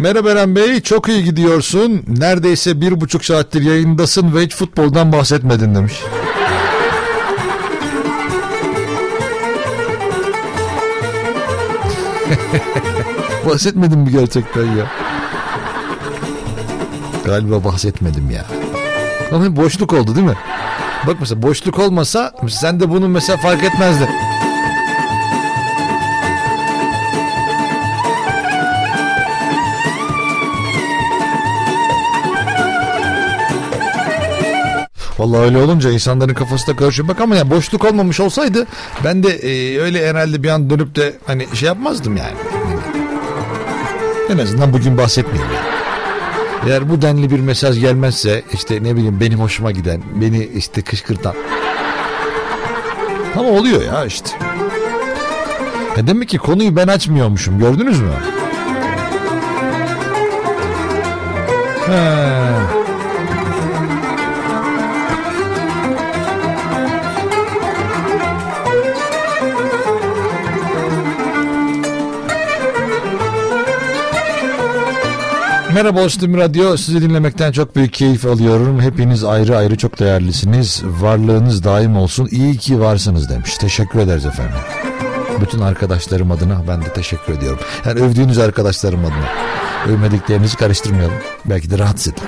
Merhaba 0.00 0.30
Eren 0.30 0.56
Bey, 0.56 0.80
çok 0.80 1.08
iyi 1.08 1.24
gidiyorsun. 1.24 2.02
Neredeyse 2.08 2.80
bir 2.80 3.00
buçuk 3.00 3.24
saattir 3.24 3.62
yayındasın 3.62 4.34
ve 4.34 4.44
hiç 4.44 4.54
futboldan 4.54 5.12
bahsetmedin 5.12 5.74
demiş. 5.74 6.02
Bahsetmedim 13.46 14.00
mi 14.00 14.10
gerçekten 14.10 14.62
ya? 14.62 14.86
Galiba 17.24 17.64
bahsetmedim 17.64 18.30
ya. 18.30 18.44
Ama 19.32 19.56
boşluk 19.56 19.92
oldu 19.92 20.14
değil 20.14 20.26
mi? 20.26 20.36
Bak 21.06 21.16
mesela 21.20 21.42
boşluk 21.42 21.78
olmasa 21.78 22.32
sen 22.48 22.80
de 22.80 22.90
bunu 22.90 23.08
mesela 23.08 23.38
fark 23.38 23.64
etmezdin. 23.64 24.08
Vallahi 35.20 35.40
öyle 35.40 35.58
olunca 35.58 35.90
insanların 35.90 36.34
kafası 36.34 36.66
da 36.66 36.76
karışıyor. 36.76 37.08
Bak 37.08 37.20
ama 37.20 37.36
ya 37.36 37.50
boşluk 37.50 37.84
olmamış 37.84 38.20
olsaydı 38.20 38.66
ben 39.04 39.22
de 39.22 39.28
e, 39.28 39.80
öyle 39.80 40.08
herhalde 40.08 40.42
bir 40.42 40.48
an 40.48 40.70
dönüp 40.70 40.96
de 40.96 41.14
hani 41.26 41.46
şey 41.54 41.66
yapmazdım 41.66 42.16
yani. 42.16 42.34
En 44.30 44.38
azından 44.38 44.72
bugün 44.72 44.98
bahsetmeyeyim 44.98 45.52
yani. 45.54 45.68
Eğer 46.70 46.90
bu 46.90 47.02
denli 47.02 47.30
bir 47.30 47.40
mesaj 47.40 47.80
gelmezse 47.80 48.42
işte 48.52 48.82
ne 48.82 48.96
bileyim 48.96 49.20
benim 49.20 49.40
hoşuma 49.40 49.70
giden, 49.70 50.02
beni 50.20 50.44
işte 50.44 50.82
kışkırtan. 50.82 51.34
Ama 53.36 53.48
oluyor 53.48 53.82
ya 53.82 54.04
işte. 54.04 54.30
Ya 55.96 56.06
demek 56.06 56.28
ki 56.28 56.38
konuyu 56.38 56.76
ben 56.76 56.88
açmıyormuşum 56.88 57.58
gördünüz 57.58 58.00
mü? 58.00 58.12
He. 61.86 62.79
Merhaba 75.80 76.02
Ostim 76.02 76.36
Radyo. 76.36 76.76
Sizi 76.76 77.02
dinlemekten 77.02 77.52
çok 77.52 77.76
büyük 77.76 77.92
keyif 77.92 78.26
alıyorum. 78.26 78.80
Hepiniz 78.80 79.24
ayrı 79.24 79.56
ayrı 79.56 79.76
çok 79.76 79.98
değerlisiniz. 79.98 80.82
Varlığınız 80.84 81.64
daim 81.64 81.96
olsun. 81.96 82.28
İyi 82.30 82.56
ki 82.56 82.80
varsınız 82.80 83.28
demiş. 83.28 83.58
Teşekkür 83.58 83.98
ederiz 83.98 84.26
efendim. 84.26 84.58
Bütün 85.40 85.60
arkadaşlarım 85.60 86.30
adına 86.30 86.62
ben 86.68 86.82
de 86.82 86.92
teşekkür 86.92 87.32
ediyorum. 87.32 87.58
Yani 87.86 88.00
övdüğünüz 88.00 88.38
arkadaşlarım 88.38 89.04
adına. 89.04 89.28
Övmediklerinizi 89.88 90.56
karıştırmayalım. 90.56 91.16
Belki 91.44 91.70
de 91.70 91.78
rahatsız 91.78 92.12
edin. 92.12 92.22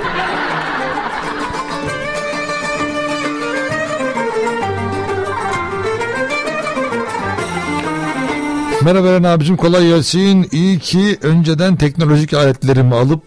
Merhaba 8.84 9.08
Eren 9.08 9.22
abicim 9.22 9.56
kolay 9.56 9.88
gelsin. 9.88 10.48
İyi 10.52 10.78
ki 10.78 11.18
önceden 11.22 11.76
teknolojik 11.76 12.34
aletlerimi 12.34 12.94
alıp 12.94 13.22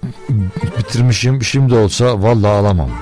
bitirmişim. 0.80 1.44
Şimdi 1.44 1.76
olsa 1.76 2.22
vallahi 2.22 2.52
alamam. 2.52 2.90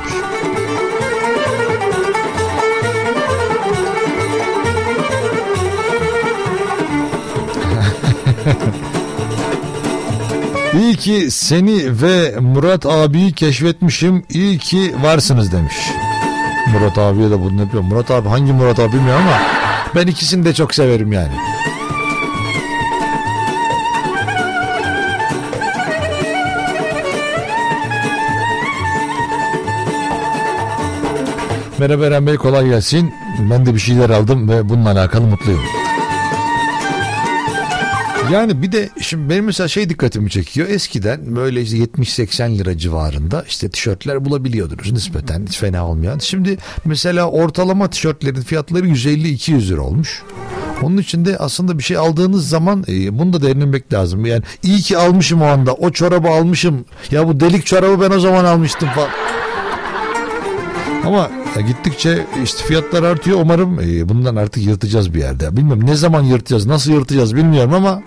İyi 10.79 10.95
ki 10.95 11.31
seni 11.31 12.01
ve 12.01 12.35
Murat 12.39 12.85
abiyi 12.85 13.31
keşfetmişim. 13.33 14.23
İyi 14.29 14.57
ki 14.57 14.95
varsınız 15.01 15.51
demiş. 15.51 15.75
Murat 16.73 16.97
abiye 16.97 17.29
de 17.29 17.41
bunu 17.41 17.61
yapıyor. 17.61 17.83
Murat 17.83 18.11
abi 18.11 18.29
hangi 18.29 18.53
Murat 18.53 18.79
abi 18.79 18.93
bilmiyorum 18.93 19.23
ama 19.27 19.37
ben 19.95 20.07
ikisini 20.07 20.45
de 20.45 20.53
çok 20.53 20.75
severim 20.75 21.11
yani. 21.13 21.52
Merhaba 31.83 32.05
Eren 32.05 32.27
Bey 32.27 32.35
kolay 32.35 32.65
gelsin. 32.65 33.13
Ben 33.51 33.65
de 33.65 33.73
bir 33.73 33.79
şeyler 33.79 34.09
aldım 34.09 34.49
ve 34.49 34.69
bununla 34.69 34.91
alakalı 34.91 35.27
mutluyum. 35.27 35.61
Yani 38.31 38.61
bir 38.61 38.71
de 38.71 38.89
şimdi 39.01 39.29
benim 39.29 39.45
mesela 39.45 39.67
şey 39.67 39.89
dikkatimi 39.89 40.29
çekiyor. 40.29 40.69
Eskiden 40.69 41.35
böyle 41.35 41.61
işte 41.61 41.77
70-80 41.77 42.57
lira 42.57 42.77
civarında 42.77 43.43
işte 43.47 43.69
tişörtler 43.69 44.25
bulabiliyordunuz 44.25 44.91
nispeten 44.91 45.45
hiç 45.47 45.57
fena 45.57 45.87
olmayan. 45.87 46.19
Şimdi 46.19 46.57
mesela 46.85 47.29
ortalama 47.29 47.89
tişörtlerin 47.89 48.41
fiyatları 48.41 48.87
150-200 48.87 49.69
lira 49.69 49.81
olmuş. 49.81 50.23
Onun 50.81 50.97
için 50.97 51.25
de 51.25 51.37
aslında 51.37 51.77
bir 51.77 51.83
şey 51.83 51.97
aldığınız 51.97 52.49
zaman 52.49 52.85
e, 52.87 53.19
bunu 53.19 53.33
da 53.33 53.41
değerlendirmek 53.41 53.93
lazım. 53.93 54.25
Yani 54.25 54.43
iyi 54.63 54.81
ki 54.81 54.97
almışım 54.97 55.41
o 55.41 55.45
anda. 55.45 55.73
O 55.73 55.91
çorabı 55.91 56.29
almışım. 56.29 56.85
Ya 57.11 57.27
bu 57.27 57.39
delik 57.39 57.65
çorabı 57.65 58.01
ben 58.01 58.15
o 58.15 58.19
zaman 58.19 58.45
almıştım 58.45 58.89
falan. 58.95 59.09
Ama 61.05 61.42
gittikçe 61.61 62.25
işte 62.43 62.63
fiyatlar 62.63 63.03
artıyor. 63.03 63.39
Umarım 63.41 63.79
e, 63.79 64.09
bundan 64.09 64.35
artık 64.35 64.63
yırtacağız 64.63 65.13
bir 65.13 65.19
yerde. 65.19 65.57
Bilmiyorum 65.57 65.85
ne 65.85 65.95
zaman 65.95 66.23
yırtacağız, 66.23 66.65
nasıl 66.65 66.91
yırtacağız 66.91 67.35
bilmiyorum 67.35 67.73
ama 67.73 68.01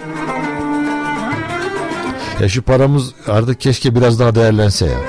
ya 2.40 2.48
şu 2.48 2.62
paramız 2.62 3.10
artık 3.28 3.60
keşke 3.60 3.94
biraz 3.94 4.20
daha 4.20 4.34
değerlense 4.34 4.86
ya. 4.86 4.98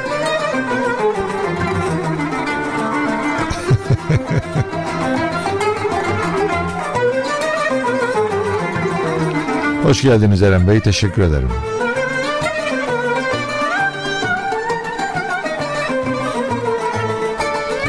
Hoş 9.83 10.01
geldiniz 10.01 10.43
Eren 10.43 10.67
Bey. 10.67 10.79
Teşekkür 10.79 11.21
ederim. 11.21 11.49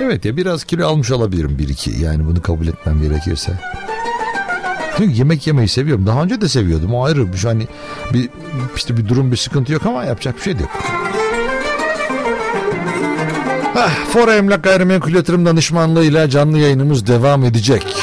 Evet 0.09 0.24
ya 0.24 0.36
biraz 0.36 0.64
kilo 0.64 0.86
almış 0.86 1.10
olabilirim 1.10 1.59
bir 1.59 1.68
iki. 1.68 1.90
Yani 1.90 2.26
bunu 2.26 2.43
kabul 2.43 2.66
etmem 2.66 3.02
gerekirse. 3.02 3.52
Çünkü 4.97 5.16
yemek 5.16 5.47
yemeyi 5.47 5.68
seviyorum. 5.68 6.06
Daha 6.06 6.22
önce 6.22 6.40
de 6.40 6.48
seviyordum. 6.48 6.94
O 6.94 7.05
ayrı. 7.05 7.36
Şu 7.36 7.48
hani 7.48 7.66
bir 8.12 8.28
işte 8.76 8.97
bir 8.97 9.09
durum 9.09 9.32
bir 9.32 9.36
sıkıntı 9.36 9.72
yok 9.72 9.86
ama 9.86 10.05
yapacak 10.05 10.36
bir 10.36 10.43
şey 10.43 10.52
yok. 10.52 10.70
Ah, 13.76 13.90
Fora 14.12 14.35
Emlak 14.36 14.64
Gayrimenkul 14.64 15.14
Yatırım 15.14 15.47
Danışmanlığı'yla 15.47 16.30
canlı 16.30 16.59
yayınımız 16.59 17.06
devam 17.06 17.44
edecek. 17.44 17.97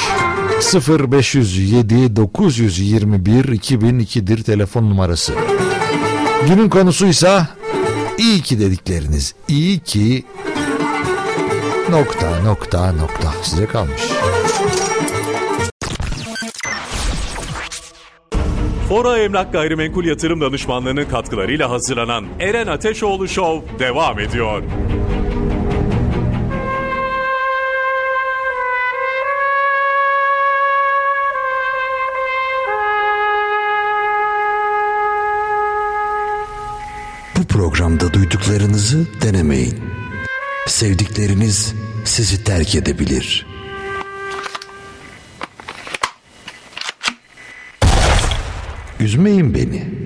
0507 0.87 2.15
921 2.15 3.45
2002'dir 3.45 4.43
telefon 4.43 4.83
numarası. 4.83 5.33
Günün 6.47 6.69
konusuysa 6.69 7.47
iyi 8.17 8.41
ki 8.41 8.59
dedikleriniz. 8.59 9.33
İyi 9.47 9.79
ki 9.79 10.23
nokta 11.89 12.39
nokta 12.39 12.91
nokta 12.91 13.31
size 13.43 13.65
kalmış. 13.65 14.01
Fora 18.89 19.17
Emlak 19.19 19.53
Gayrimenkul 19.53 20.05
Yatırım 20.05 20.41
Danışmanlığı'nın 20.41 21.05
katkılarıyla 21.05 21.69
hazırlanan 21.69 22.25
Eren 22.39 22.67
Ateşoğlu 22.67 23.27
Show 23.27 23.79
devam 23.79 24.19
ediyor. 24.19 24.63
Bu 37.37 37.43
programda 37.47 38.13
duyduklarınızı 38.13 39.21
denemeyin. 39.21 39.94
Sevdikleriniz 40.67 41.73
sizi 42.05 42.43
terk 42.43 42.75
edebilir. 42.75 43.45
Üzmeyin 48.99 49.53
beni. 49.53 50.04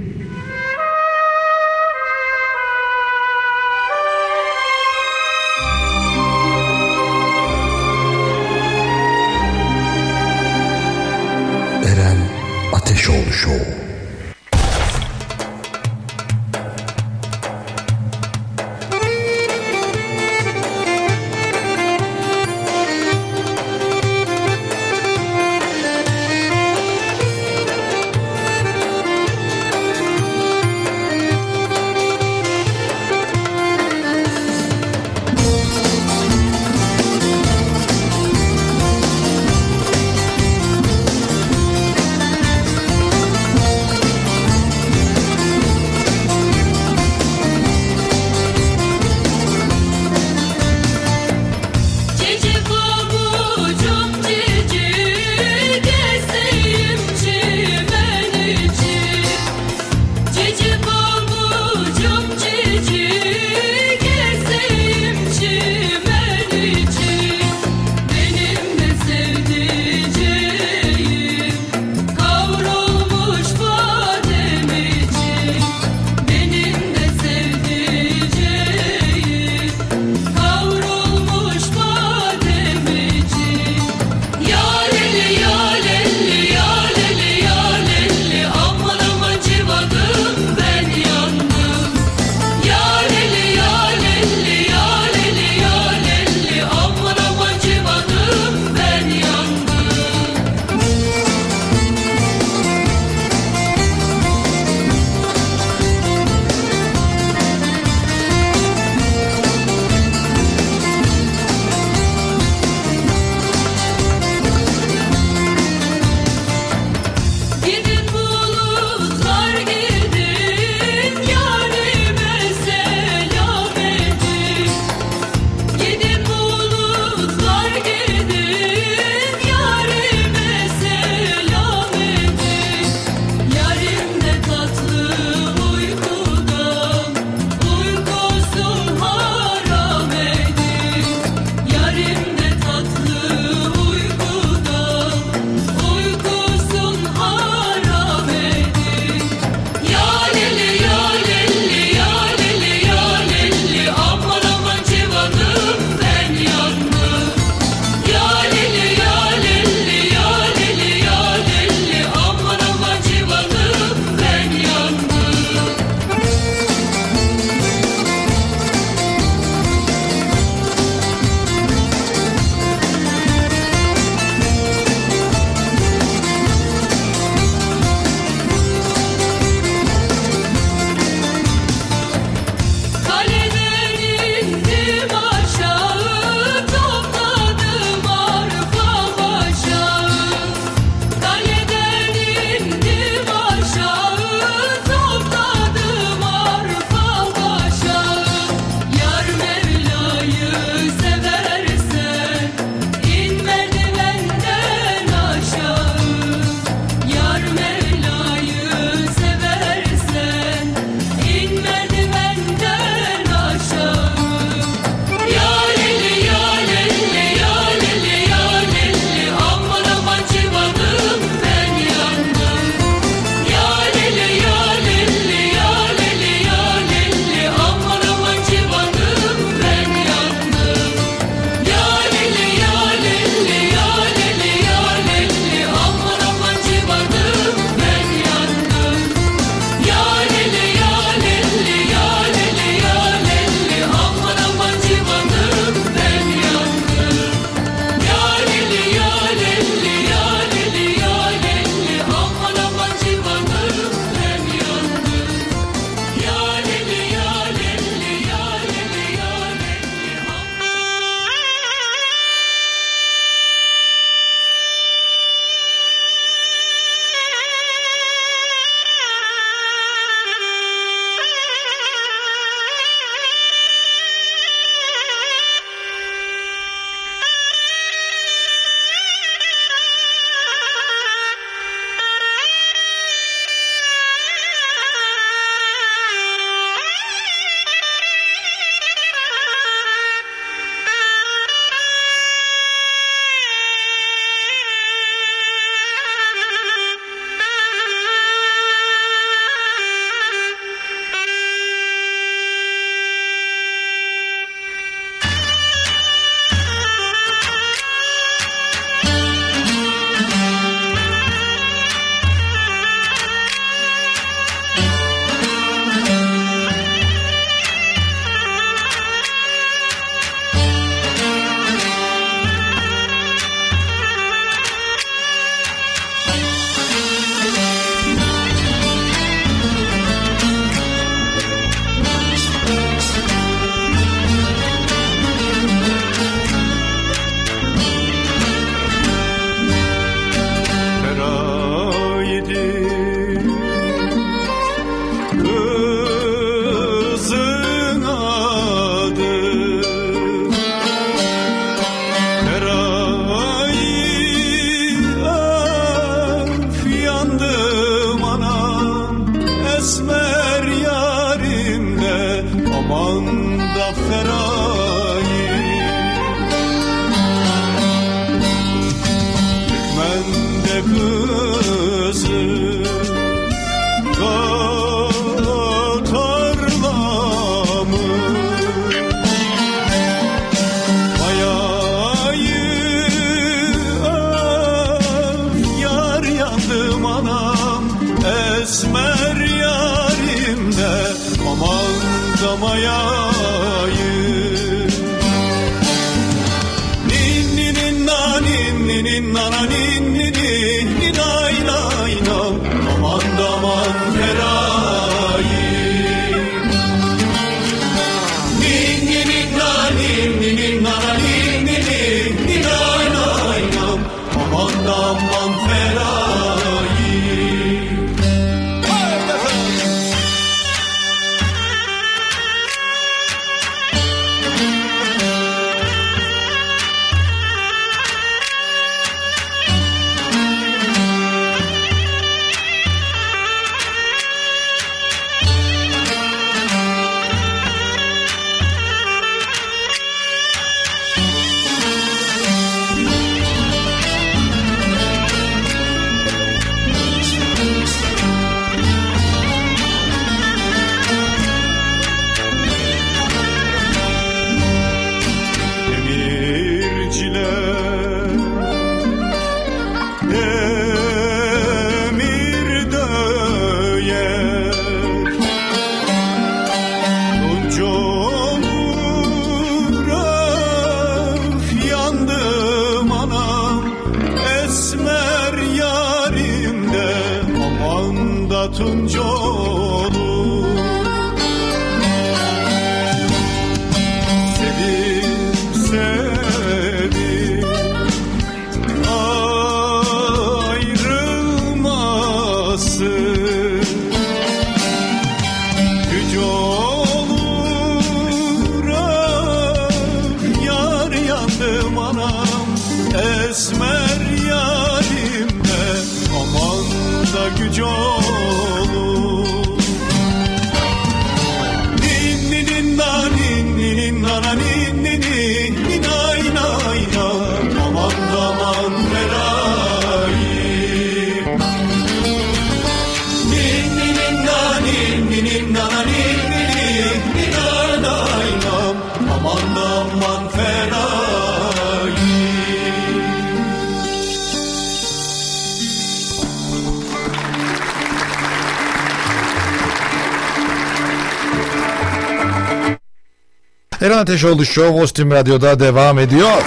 Ateşoğlu 544.40 544.66
Show 544.66 545.02
Ostim 545.02 545.32
Radyo'da 545.32 545.80
devam 545.80 546.20
ediyor. 546.20 546.62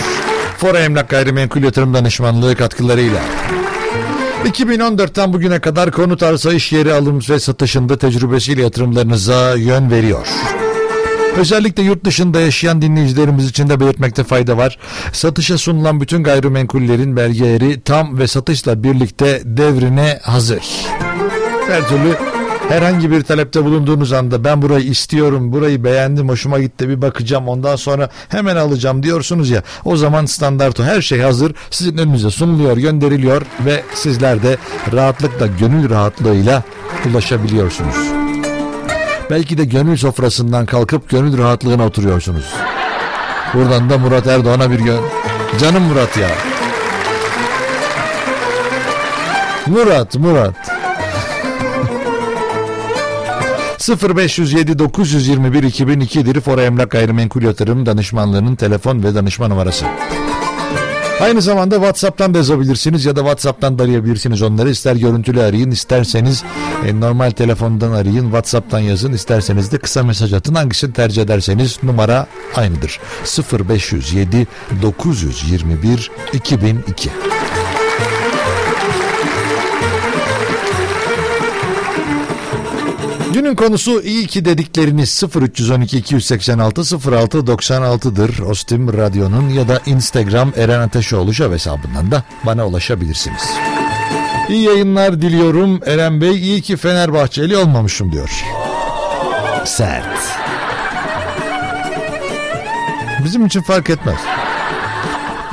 Fora 0.59 0.79
Emlak 0.79 1.09
Gayrimenkul 1.09 1.63
Yatırım 1.63 1.95
Danışmanlığı 1.95 2.57
katkılarıyla. 2.57 3.21
2014'ten 4.45 5.33
bugüne 5.33 5.61
kadar 5.61 5.91
konut 5.91 6.23
arsa 6.23 6.53
iş 6.53 6.73
yeri 6.73 6.93
alım 6.93 7.21
ve 7.31 7.41
satışında 7.41 7.99
tecrübesiyle 7.99 8.63
yatırımlarınıza 8.63 9.55
yön 9.55 9.91
veriyor. 9.91 10.27
Özellikle 11.37 11.83
yurt 11.83 12.05
dışında 12.05 12.41
yaşayan 12.41 12.83
dinleyicilerimiz 12.83 13.49
için 13.49 13.69
de 13.69 13.81
belirtmekte 13.81 14.25
fayda 14.25 14.57
var. 14.57 14.79
Satışa 15.13 15.59
sunulan 15.59 16.01
bütün 16.01 16.23
gayrimenkullerin 16.23 17.17
belgeleri 17.17 17.81
tam 17.81 18.19
ve 18.19 18.27
satışla 18.27 18.83
birlikte 18.83 19.43
devrine 19.45 20.19
hazır. 20.23 20.63
Her 21.69 21.89
türlü 21.89 22.32
herhangi 22.73 23.11
bir 23.11 23.23
talepte 23.23 23.65
bulunduğunuz 23.65 24.13
anda 24.13 24.45
ben 24.45 24.63
burayı 24.63 24.85
istiyorum, 24.85 25.53
burayı 25.53 25.85
beğendim, 25.85 26.29
hoşuma 26.29 26.61
gitti 26.61 26.89
bir 26.89 27.03
bakacağım 27.03 27.49
ondan 27.49 27.77
sonra 27.77 28.11
hemen 28.29 28.57
alacağım 28.57 29.03
diyorsunuz 29.03 29.51
ya 29.51 29.63
o 29.85 29.97
zaman 29.97 30.27
standart 30.27 30.81
o 30.81 30.85
her 30.85 31.03
şey 31.03 31.21
hazır 31.21 31.55
sizin 31.71 31.99
önünüze 31.99 32.31
sunuluyor, 32.31 32.77
gönderiliyor 32.77 33.43
ve 33.65 33.83
sizler 33.95 34.43
de 34.43 34.57
rahatlıkla, 34.93 35.47
gönül 35.47 35.91
rahatlığıyla 35.91 36.63
ulaşabiliyorsunuz. 37.11 37.97
Belki 39.31 39.59
de 39.59 39.65
gönül 39.65 39.97
sofrasından 39.97 40.67
kalkıp 40.67 41.11
gönül 41.11 41.39
rahatlığına 41.39 41.87
oturuyorsunuz. 41.87 42.55
Buradan 43.55 43.91
da 43.91 43.99
Murat 43.99 44.27
Erdoğan'a 44.27 44.71
bir 44.71 44.79
gön. 44.79 45.01
Canım 45.61 45.83
Murat 45.83 46.17
ya. 46.17 46.29
Murat, 49.67 50.15
Murat. 50.15 50.72
0507 53.89 54.79
921 54.79 55.63
2002'dir 55.63 56.41
Fora 56.41 56.63
Emlak 56.63 56.91
Gayrimenkul 56.91 57.43
Yatırım 57.43 57.87
Danışmanlığının 57.87 58.57
telefon 58.57 59.03
ve 59.03 59.15
danışma 59.15 59.49
numarası. 59.49 59.87
Aynı 61.21 61.43
zamanda 61.43 61.75
WhatsApp'tan 61.75 62.35
da 62.35 62.39
yazabilirsiniz 62.39 63.05
ya 63.05 63.17
da 63.17 63.21
WhatsApp'tan 63.21 63.79
da 63.79 63.83
arayabilirsiniz 63.83 64.43
onları. 64.43 64.71
İster 64.71 64.97
görüntülü 64.97 65.43
arayın, 65.43 65.71
isterseniz 65.71 66.45
e, 66.87 67.01
normal 67.01 67.31
telefondan 67.31 67.93
arayın, 67.93 68.25
WhatsApp'tan 68.25 68.79
yazın, 68.79 69.13
isterseniz 69.13 69.73
de 69.73 69.79
kısa 69.79 70.03
mesaj 70.03 70.33
atın. 70.33 70.55
Hangisini 70.55 70.93
tercih 70.93 71.23
ederseniz 71.23 71.79
numara 71.83 72.27
aynıdır. 72.55 73.01
0507 73.69 74.47
921 74.83 76.11
2002. 76.33 77.11
Günün 83.33 83.55
konusu 83.55 84.03
iyi 84.03 84.27
ki 84.27 84.45
dedikleriniz 84.45 85.23
0312 85.37 85.99
286 85.99 86.81
06 87.13 87.39
96'dır. 87.39 88.41
Ostim 88.41 88.93
Radyo'nun 88.99 89.49
ya 89.49 89.69
da 89.69 89.81
Instagram 89.87 90.53
Eren 90.57 90.81
Ateşoğlu 90.81 91.35
Show 91.35 91.55
hesabından 91.55 92.11
da 92.11 92.23
bana 92.47 92.67
ulaşabilirsiniz. 92.67 93.43
İyi 94.49 94.63
yayınlar 94.63 95.23
diliyorum 95.23 95.81
Eren 95.87 96.21
Bey. 96.21 96.37
İyi 96.37 96.63
ki 96.63 96.77
Fenerbahçeli 96.77 97.57
olmamışım 97.57 98.13
diyor. 98.13 98.45
Sert. 99.65 100.19
Bizim 103.25 103.47
için 103.47 103.63
fark 103.63 103.91
etmez. 103.91 104.19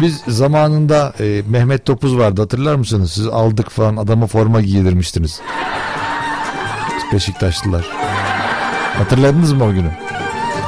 Biz 0.02 0.22
zamanında 0.28 1.14
e, 1.20 1.42
Mehmet 1.50 1.86
Topuz 1.86 2.18
vardı 2.18 2.42
hatırlar 2.42 2.76
mısınız? 2.76 3.12
Siz 3.12 3.28
aldık 3.28 3.70
falan 3.70 3.98
adama 3.98 4.28
forma 4.28 4.62
giydirmiştiniz. 4.62 5.42
Beşiktaşlılar. 7.14 7.86
Hatırladınız 8.98 9.54
mı 9.54 9.64
o 9.64 9.72
günü? 9.72 9.92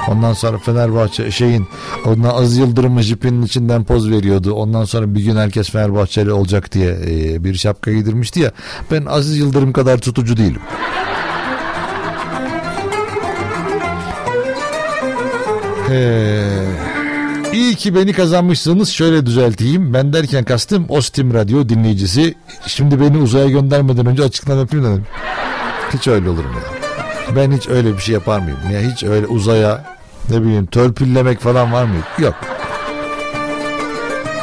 Ondan 0.07 0.33
sonra 0.33 0.57
Fenerbahçe 0.57 1.31
şeyin 1.31 1.67
ondan 2.05 2.29
Aziz 2.29 2.57
Yıldırım'ın 2.57 3.01
jipinin 3.01 3.41
içinden 3.41 3.83
poz 3.83 4.11
veriyordu. 4.11 4.53
Ondan 4.53 4.83
sonra 4.83 5.15
bir 5.15 5.23
gün 5.23 5.35
herkes 5.35 5.69
Fenerbahçeli 5.69 6.31
olacak 6.31 6.71
diye 6.71 6.89
e, 6.89 7.43
bir 7.43 7.55
şapka 7.55 7.91
giydirmişti 7.91 8.39
ya. 8.39 8.51
Ben 8.91 9.05
Aziz 9.05 9.37
Yıldırım 9.37 9.73
kadar 9.73 9.97
tutucu 9.97 10.37
değilim. 10.37 10.61
Ee, 15.91 16.43
iyi 17.53 17.75
ki 17.75 17.95
beni 17.95 18.13
kazanmışsınız. 18.13 18.89
Şöyle 18.89 19.25
düzelteyim. 19.25 19.93
Ben 19.93 20.13
derken 20.13 20.43
kastım 20.43 20.85
Ostim 20.89 21.33
Radyo 21.33 21.69
dinleyicisi. 21.69 22.35
Şimdi 22.67 22.99
beni 23.01 23.17
uzaya 23.17 23.49
göndermeden 23.49 24.05
önce 24.05 24.23
açıklama 24.23 24.61
yapayım 24.61 24.85
dedim. 24.85 25.05
Hiç 25.93 26.07
öyle 26.07 26.29
olur 26.29 26.45
mu 26.45 26.51
ya? 26.55 27.35
Ben 27.35 27.51
hiç 27.51 27.67
öyle 27.69 27.93
bir 27.93 28.01
şey 28.01 28.13
yapar 28.13 28.39
mıyım? 28.39 28.59
Ya 28.73 28.79
hiç 28.91 29.03
öyle 29.03 29.25
uzaya 29.27 29.83
ne 30.29 30.41
bileyim 30.41 30.65
törpüllemek 30.65 31.39
falan 31.39 31.73
var 31.73 31.83
mı? 31.83 31.95
Yok. 32.19 32.35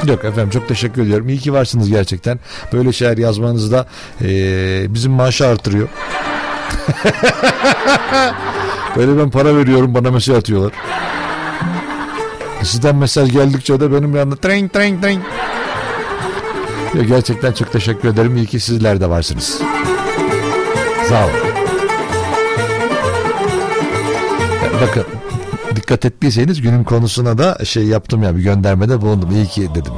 Yok 0.06 0.24
efendim 0.24 0.50
çok 0.50 0.68
teşekkür 0.68 1.02
ediyorum. 1.02 1.28
İyi 1.28 1.38
ki 1.38 1.52
varsınız 1.52 1.88
gerçekten. 1.88 2.40
Böyle 2.72 2.92
şeyler 2.92 3.18
yazmanız 3.18 3.72
da 3.72 3.86
eee, 4.20 4.86
bizim 4.88 5.12
maaşı 5.12 5.46
artırıyor. 5.46 5.88
Böyle 8.96 9.18
ben 9.18 9.30
para 9.30 9.56
veriyorum 9.56 9.94
bana 9.94 10.10
mesaj 10.10 10.36
atıyorlar. 10.36 10.72
Sizden 12.62 12.96
mesaj 12.96 13.32
geldikçe 13.32 13.80
de 13.80 13.92
benim 13.92 14.16
yanımda 14.16 14.36
tring 14.36 14.72
tring 14.72 15.02
tring. 15.02 15.22
Ya 16.94 17.02
gerçekten 17.02 17.52
çok 17.52 17.72
teşekkür 17.72 18.08
ederim. 18.08 18.36
İyi 18.36 18.46
ki 18.46 18.60
sizler 18.60 19.00
de 19.00 19.10
varsınız. 19.10 19.60
Sağ 21.08 21.24
olun. 21.24 21.34
Bakın 24.82 25.04
dikkat 25.76 26.04
ettiyseniz 26.04 26.62
günün 26.62 26.84
konusuna 26.84 27.38
da 27.38 27.64
şey 27.64 27.84
yaptım 27.84 28.22
ya 28.22 28.36
bir 28.36 28.42
göndermede 28.42 29.00
bulundum. 29.00 29.30
İyi 29.30 29.46
ki 29.46 29.68
dedim. 29.74 29.92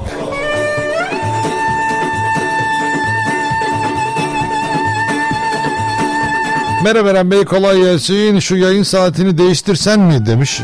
Merhaba 6.85 7.11
Eren 7.11 7.31
Bey 7.31 7.45
kolay 7.45 7.79
gelsin. 7.83 8.39
Şu 8.39 8.57
yayın 8.57 8.83
saatini 8.83 9.39
değiştirsen 9.39 10.01
mi 10.01 10.27
demiş. 10.27 10.61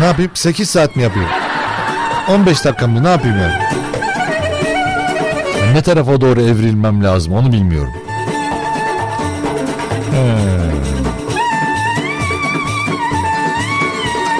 Ne 0.00 0.04
yapayım? 0.04 0.30
8 0.34 0.70
saat 0.70 0.96
mi 0.96 1.02
yapayım? 1.02 1.28
15 2.28 2.64
dakika 2.64 2.86
mı? 2.86 3.04
Ne 3.04 3.08
yapayım 3.08 3.36
yani? 3.38 3.62
Ne 5.74 5.82
tarafa 5.82 6.20
doğru 6.20 6.42
evrilmem 6.42 7.04
lazım 7.04 7.32
onu 7.32 7.52
bilmiyorum. 7.52 8.03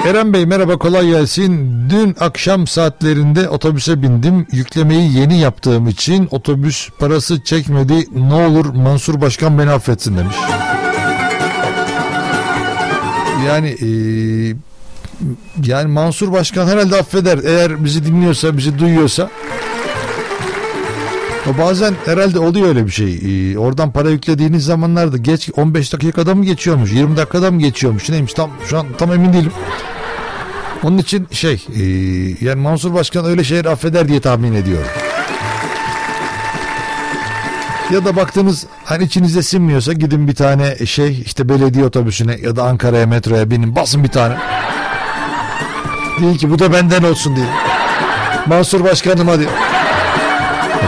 Eren 0.07 0.33
Bey 0.33 0.47
merhaba 0.47 0.77
kolay 0.79 1.07
gelsin. 1.07 1.75
Dün 1.91 2.17
akşam 2.21 2.67
saatlerinde 2.67 3.49
otobüse 3.49 4.03
bindim. 4.03 4.47
Yüklemeyi 4.53 5.19
yeni 5.19 5.41
yaptığım 5.41 5.89
için 5.89 6.29
otobüs 6.31 6.89
parası 6.99 7.45
çekmedi. 7.45 8.07
Ne 8.29 8.35
olur 8.35 8.67
Mansur 8.67 9.21
Başkan 9.21 9.59
beni 9.59 9.71
affetsin 9.71 10.19
demiş. 10.19 10.37
Yani 13.47 13.71
eee 13.71 14.57
yani 15.65 15.87
Mansur 15.93 16.33
Başkan 16.33 16.67
herhalde 16.67 16.97
affeder. 16.97 17.39
Eğer 17.45 17.85
bizi 17.85 18.07
dinliyorsa, 18.07 18.57
bizi 18.57 18.79
duyuyorsa. 18.79 19.31
O 21.51 21.59
bazen 21.59 21.95
herhalde 22.05 22.39
oluyor 22.39 22.69
öyle 22.69 22.87
bir 22.87 22.91
şey. 22.91 23.15
Ee, 23.15 23.59
oradan 23.59 23.93
para 23.93 24.11
yüklediğiniz 24.11 24.65
zamanlarda 24.65 25.17
geç 25.17 25.51
15 25.57 25.93
dakikada 25.93 26.35
mı 26.35 26.45
geçiyormuş, 26.45 26.93
20 26.93 27.17
dakikada 27.17 27.51
mı 27.51 27.59
geçiyormuş? 27.59 28.09
Neymiş 28.09 28.33
tam 28.35 28.51
şu 28.67 28.79
an 28.79 28.87
tam 28.99 29.13
emin 29.13 29.33
değilim. 29.33 29.53
Onun 30.83 30.99
için 30.99 31.29
şey, 31.31 31.67
e, 31.77 31.83
yani 32.45 32.61
Mansur 32.61 32.95
Başkan 32.95 33.25
öyle 33.25 33.45
şeyler 33.45 33.65
affeder 33.65 34.09
diye 34.09 34.21
tahmin 34.21 34.55
ediyorum. 34.55 34.87
Ya 37.91 38.05
da 38.05 38.17
baktınız 38.17 38.67
hani 38.85 39.05
içinize 39.05 39.43
sinmiyorsa 39.43 39.93
gidin 39.93 40.29
bir 40.29 40.35
tane 40.35 40.87
şey 40.87 41.23
işte 41.27 41.49
belediye 41.49 41.85
otobüsüne 41.85 42.37
ya 42.43 42.57
da 42.57 42.65
Ankara'ya 42.65 43.07
metroya 43.07 43.51
binin 43.51 43.77
basın 43.77 44.05
bir 44.05 44.09
tane. 44.09 44.37
Değil 46.21 46.39
ki 46.39 46.51
bu 46.51 46.59
da 46.59 46.73
benden 46.73 47.03
olsun 47.03 47.37
diye. 47.37 47.47
Mansur 48.47 48.85
Başkanım 48.85 49.29
hadi. 49.29 49.49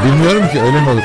Bilmiyorum 0.06 0.48
ki 0.52 0.60
öyle 0.60 0.80
mi 0.80 0.88
olur? 0.88 1.02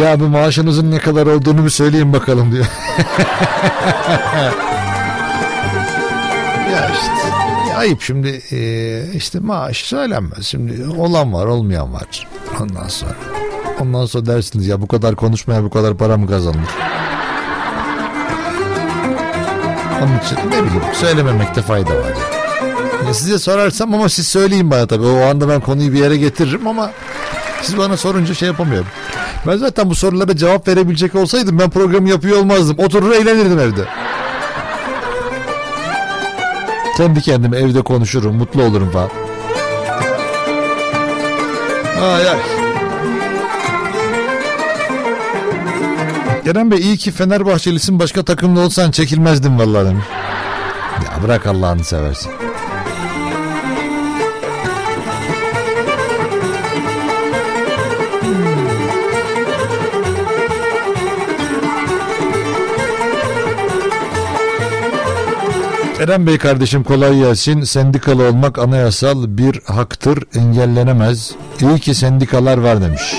Ya 0.00 0.20
bu 0.20 0.28
maaşınızın 0.28 0.90
ne 0.90 0.98
kadar 0.98 1.26
olduğunu 1.26 1.64
bir 1.64 1.70
söyleyin 1.70 2.12
bakalım 2.12 2.52
diyor. 2.52 2.66
ya 6.72 6.90
işte 6.92 7.28
ya 7.70 7.76
ayıp 7.76 8.02
şimdi 8.02 8.42
e, 8.52 9.02
işte 9.14 9.38
maaş 9.40 9.76
söylenmez. 9.76 10.46
Şimdi 10.46 10.86
olan 10.98 11.32
var 11.32 11.46
olmayan 11.46 11.92
var. 11.92 12.26
Ondan 12.60 12.88
sonra 12.88 13.16
ondan 13.80 14.06
sonra 14.06 14.26
dersiniz 14.26 14.66
ya 14.66 14.80
bu 14.80 14.88
kadar 14.88 15.16
konuşmaya 15.16 15.64
bu 15.64 15.70
kadar 15.70 15.96
para 15.96 16.16
mı 16.16 16.26
kazanılır? 16.26 16.70
Onun 20.02 20.18
için 20.18 20.36
ne 20.36 20.64
bileyim 20.64 20.82
söylememekte 20.94 21.62
fayda 21.62 21.90
var. 21.90 22.31
Ya 23.06 23.14
size 23.14 23.38
sorarsam 23.38 23.94
ama 23.94 24.08
siz 24.08 24.28
söyleyin 24.28 24.70
bana 24.70 24.86
tabii. 24.86 25.06
O 25.06 25.26
anda 25.26 25.48
ben 25.48 25.60
konuyu 25.60 25.92
bir 25.92 25.98
yere 25.98 26.16
getiririm 26.16 26.66
ama 26.66 26.90
siz 27.62 27.78
bana 27.78 27.96
sorunca 27.96 28.34
şey 28.34 28.48
yapamıyorum. 28.48 28.88
Ben 29.46 29.56
zaten 29.56 29.90
bu 29.90 29.94
sorulara 29.94 30.36
cevap 30.36 30.68
verebilecek 30.68 31.14
olsaydım 31.14 31.58
ben 31.58 31.70
programı 31.70 32.08
yapıyor 32.08 32.38
olmazdım. 32.38 32.78
Oturur 32.78 33.12
eğlenirdim 33.12 33.58
evde. 33.58 33.84
Kendi 36.96 37.20
kendime 37.20 37.56
evde 37.58 37.82
konuşurum, 37.82 38.36
mutlu 38.36 38.62
olurum 38.62 38.90
falan. 38.90 39.10
Ay 42.02 42.28
ay. 42.28 42.38
Kerem 46.44 46.70
Bey 46.70 46.78
iyi 46.78 46.96
ki 46.96 47.10
Fenerbahçelisin 47.10 47.98
başka 47.98 48.22
takımda 48.22 48.60
olsan 48.60 48.90
çekilmezdim 48.90 49.58
vallahi 49.58 49.86
demiş. 49.86 50.04
Ya 51.04 51.22
bırak 51.22 51.46
Allah'ını 51.46 51.84
seversen. 51.84 52.41
Eren 66.02 66.26
Bey 66.26 66.38
kardeşim 66.38 66.82
kolay 66.82 67.18
gelsin. 67.18 67.62
Sendikalı 67.62 68.28
olmak 68.28 68.58
anayasal 68.58 69.24
bir 69.38 69.60
haktır, 69.64 70.24
engellenemez. 70.34 71.32
İyi 71.60 71.80
ki 71.80 71.94
sendikalar 71.94 72.58
var 72.58 72.82
demiş. 72.82 73.14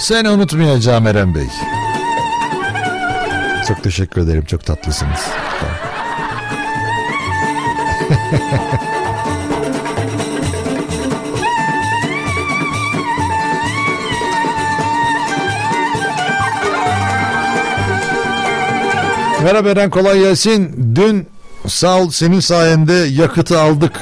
Seni 0.00 0.30
unutmayacağım 0.30 1.06
Eren 1.06 1.34
Bey. 1.34 1.48
Çok 3.68 3.82
teşekkür 3.82 4.20
ederim. 4.20 4.44
Çok 4.44 4.66
tatlısınız. 4.66 5.20
Merhaba 19.44 19.68
Eren 19.68 19.90
kolay 19.90 20.18
gelsin. 20.18 20.92
Dün 20.94 21.26
sağ 21.66 22.00
ol 22.00 22.10
senin 22.10 22.40
sayende 22.40 22.92
yakıtı 22.92 23.60
aldık. 23.60 24.00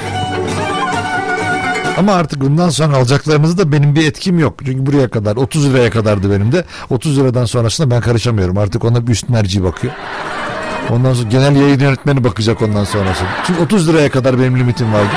Ama 1.99 2.15
artık 2.15 2.41
bundan 2.41 2.69
sonra 2.69 2.97
alacaklarınızı 2.97 3.59
da 3.59 3.73
benim 3.73 3.95
bir 3.95 4.07
etkim 4.07 4.39
yok. 4.39 4.55
Çünkü 4.65 4.87
buraya 4.87 5.09
kadar 5.11 5.37
30 5.37 5.71
liraya 5.71 5.91
kadardı 5.91 6.31
benim 6.31 6.53
de. 6.53 6.65
30 6.91 7.19
liradan 7.19 7.45
sonrasında 7.45 7.91
ben 7.91 8.01
karışamıyorum. 8.01 8.59
Artık 8.59 8.85
ona 8.85 9.07
bir 9.07 9.13
üst 9.13 9.29
merci 9.29 9.65
bakıyor. 9.65 9.93
Ondan 10.91 11.15
sonra 11.15 11.29
genel 11.29 11.57
yayın 11.57 11.81
yönetmeni 11.81 12.25
bakacak 12.25 12.63
ondan 12.63 12.85
sonrası. 12.85 13.25
Çünkü 13.47 13.63
30 13.63 13.89
liraya 13.89 14.11
kadar 14.11 14.39
benim 14.39 14.59
limitim 14.59 14.93
vardı. 14.93 15.15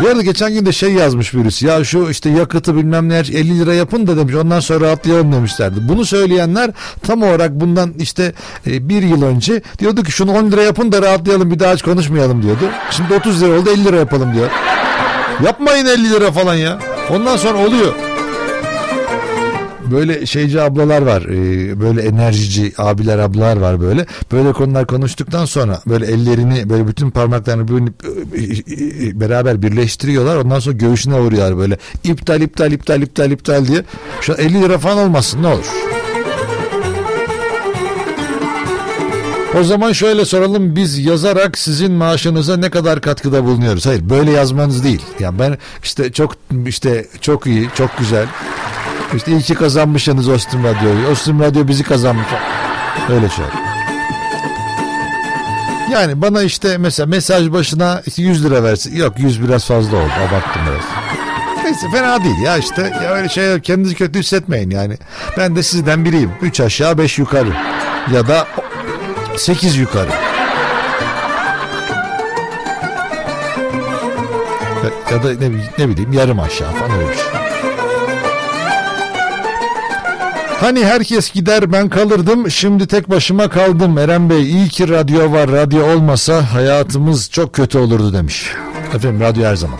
Bir 0.00 0.06
arada 0.06 0.22
geçen 0.22 0.52
gün 0.52 0.66
de 0.66 0.72
şey 0.72 0.92
yazmış 0.92 1.34
birisi. 1.34 1.66
Ya 1.66 1.84
şu 1.84 2.10
işte 2.10 2.30
yakıtı 2.30 2.76
bilmem 2.76 3.08
ne 3.08 3.18
50 3.18 3.58
lira 3.58 3.74
yapın 3.74 4.06
da 4.06 4.16
demiş. 4.16 4.34
Ondan 4.34 4.60
sonra 4.60 4.86
rahatlayalım 4.86 5.32
demişlerdi. 5.32 5.76
Bunu 5.88 6.04
söyleyenler 6.04 6.70
tam 7.02 7.22
olarak 7.22 7.50
bundan 7.52 7.94
işte 7.98 8.32
e, 8.66 8.88
bir 8.88 9.02
yıl 9.02 9.22
önce 9.22 9.62
diyordu 9.78 10.02
ki 10.02 10.12
şunu 10.12 10.32
10 10.32 10.50
lira 10.52 10.62
yapın 10.62 10.92
da 10.92 11.02
rahatlayalım 11.02 11.50
bir 11.50 11.58
daha 11.58 11.74
hiç 11.74 11.82
konuşmayalım 11.82 12.42
diyordu. 12.42 12.64
Şimdi 12.90 13.14
30 13.14 13.42
lira 13.42 13.58
oldu 13.58 13.70
50 13.70 13.84
lira 13.84 13.96
yapalım 13.96 14.34
diyor. 14.34 14.50
Yapmayın 15.44 15.86
50 15.86 16.10
lira 16.10 16.32
falan 16.32 16.54
ya. 16.54 16.78
Ondan 17.10 17.36
sonra 17.36 17.58
oluyor. 17.58 17.94
Böyle 19.90 20.26
şeyci 20.26 20.60
ablalar 20.60 21.02
var. 21.02 21.22
e, 21.22 21.80
böyle 21.80 22.02
enerjici 22.02 22.72
abiler 22.78 23.18
ablalar 23.18 23.56
var 23.56 23.80
böyle. 23.80 24.06
Böyle 24.32 24.52
konular 24.52 24.86
konuştuktan 24.86 25.44
sonra 25.44 25.80
böyle 25.86 26.06
ellerini 26.06 26.70
böyle 26.70 26.88
bütün 26.88 27.10
parmaklarını 27.10 27.68
böyle, 27.68 27.84
e, 28.34 29.08
e, 29.08 29.20
beraber 29.20 29.62
birleştiriyorlar. 29.62 30.36
Ondan 30.36 30.58
sonra 30.58 30.76
göğsüne 30.76 31.18
vuruyorlar 31.18 31.58
böyle. 31.58 31.78
İptal 32.04 32.40
iptal 32.40 32.72
iptal 32.72 33.02
iptal 33.02 33.30
iptal 33.30 33.66
diye. 33.66 33.82
Şu 34.20 34.32
an 34.32 34.38
50 34.38 34.62
lira 34.62 34.78
falan 34.78 34.98
olmasın 34.98 35.42
ne 35.42 35.46
olur. 35.46 35.66
O 39.60 39.64
zaman 39.64 39.92
şöyle 39.92 40.24
soralım 40.24 40.76
biz 40.76 40.98
yazarak 40.98 41.58
sizin 41.58 41.92
maaşınıza 41.92 42.56
ne 42.56 42.70
kadar 42.70 43.00
katkıda 43.00 43.44
bulunuyoruz? 43.44 43.86
Hayır 43.86 44.10
böyle 44.10 44.30
yazmanız 44.30 44.84
değil. 44.84 45.02
Ya 45.20 45.38
ben 45.38 45.58
işte 45.82 46.12
çok 46.12 46.36
işte 46.66 47.06
çok 47.20 47.46
iyi, 47.46 47.68
çok 47.74 47.98
güzel. 47.98 48.26
İşte 49.16 49.32
iyi 49.32 49.42
ki 49.42 49.54
kazanmışsınız 49.54 50.28
Ostim 50.28 50.64
Radyo'yu. 50.64 51.08
Ostim 51.08 51.40
Radyo 51.40 51.68
bizi 51.68 51.84
kazanmış. 51.84 52.26
Öyle 53.10 53.28
şey. 53.28 53.44
Yani 55.92 56.22
bana 56.22 56.42
işte 56.42 56.78
mesela 56.78 57.06
mesaj 57.06 57.52
başına 57.52 58.02
işte 58.06 58.22
100 58.22 58.44
lira 58.44 58.62
versin. 58.62 58.96
Yok 58.96 59.18
100 59.18 59.42
biraz 59.42 59.66
fazla 59.66 59.96
oldu. 59.96 60.12
Abarttım 60.28 60.62
biraz. 60.66 60.84
Neyse 61.64 61.90
fena 61.92 62.24
değil 62.24 62.38
ya 62.44 62.56
işte. 62.56 62.92
Ya 63.04 63.10
öyle 63.10 63.28
şey 63.28 63.60
kendinizi 63.60 63.94
kötü 63.94 64.18
hissetmeyin 64.18 64.70
yani. 64.70 64.96
Ben 65.38 65.56
de 65.56 65.62
sizden 65.62 66.04
biriyim. 66.04 66.30
3 66.42 66.60
aşağı 66.60 66.98
5 66.98 67.18
yukarı. 67.18 67.52
Ya 68.14 68.28
da 68.28 68.48
8 69.36 69.76
yukarı. 69.76 70.10
Ya 75.10 75.22
da 75.22 75.28
ne, 75.28 75.50
ne 75.78 75.88
bileyim 75.88 76.12
yarım 76.12 76.40
aşağı 76.40 76.72
falan 76.72 76.90
öyle 76.90 77.08
bir 77.08 77.14
şey. 77.14 77.45
Hani 80.60 80.84
herkes 80.84 81.32
gider 81.32 81.72
ben 81.72 81.88
kalırdım 81.88 82.50
şimdi 82.50 82.86
tek 82.86 83.10
başıma 83.10 83.48
kaldım 83.48 83.98
Eren 83.98 84.30
Bey 84.30 84.42
iyi 84.50 84.68
ki 84.68 84.88
radyo 84.88 85.32
var 85.32 85.50
radyo 85.50 85.86
olmasa 85.86 86.52
hayatımız 86.54 87.30
çok 87.30 87.52
kötü 87.52 87.78
olurdu 87.78 88.12
demiş. 88.12 88.52
Efendim 88.94 89.20
radyo 89.20 89.44
her 89.44 89.56
zaman. 89.56 89.78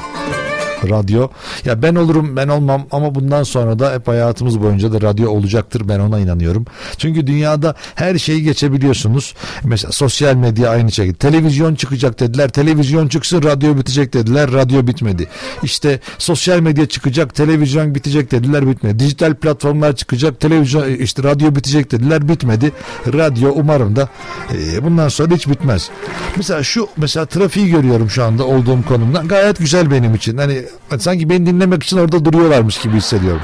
Radyo 0.88 1.28
ya 1.64 1.82
ben 1.82 1.94
olurum 1.94 2.36
ben 2.36 2.48
olmam 2.48 2.86
ama 2.90 3.14
bundan 3.14 3.42
sonra 3.42 3.78
da 3.78 3.94
hep 3.94 4.08
hayatımız 4.08 4.60
boyunca 4.60 4.92
da 4.92 5.00
radyo 5.00 5.30
olacaktır 5.30 5.88
ben 5.88 5.98
ona 5.98 6.18
inanıyorum. 6.18 6.64
Çünkü 6.98 7.26
dünyada 7.26 7.74
her 7.94 8.18
şeyi 8.18 8.42
geçebiliyorsunuz. 8.42 9.34
Mesela 9.64 9.92
sosyal 9.92 10.34
medya 10.34 10.70
aynı 10.70 10.92
şekilde. 10.92 11.16
Televizyon 11.16 11.74
çıkacak 11.74 12.20
dediler. 12.20 12.48
Televizyon 12.48 13.08
çıksın 13.08 13.42
radyo 13.42 13.76
bitecek 13.76 14.14
dediler. 14.14 14.52
Radyo 14.52 14.86
bitmedi. 14.86 15.28
İşte 15.62 16.00
sosyal 16.18 16.60
medya 16.60 16.86
çıkacak 16.86 17.34
televizyon 17.34 17.94
bitecek 17.94 18.30
dediler 18.30 18.68
bitmedi. 18.68 18.98
Dijital 18.98 19.34
platformlar 19.34 19.96
çıkacak 19.96 20.40
televizyon 20.40 20.88
işte 20.88 21.22
radyo 21.22 21.54
bitecek 21.54 21.92
dediler 21.92 22.28
bitmedi. 22.28 22.72
Radyo 23.12 23.52
umarım 23.54 23.96
da 23.96 24.08
e, 24.54 24.84
bundan 24.84 25.08
sonra 25.08 25.34
hiç 25.34 25.48
bitmez. 25.48 25.90
Mesela 26.36 26.62
şu 26.62 26.88
mesela 26.96 27.26
trafiği 27.26 27.70
görüyorum 27.70 28.10
şu 28.10 28.24
anda 28.24 28.44
olduğum 28.44 28.82
konumdan. 28.88 29.28
Gayet 29.28 29.58
güzel 29.58 29.90
benim 29.90 30.14
için. 30.14 30.36
Hani 30.36 30.62
sanki 30.98 31.30
beni 31.30 31.46
dinlemek 31.46 31.82
için 31.82 31.98
orada 31.98 32.24
duruyorlarmış 32.24 32.78
gibi 32.78 32.96
hissediyorum. 32.96 33.42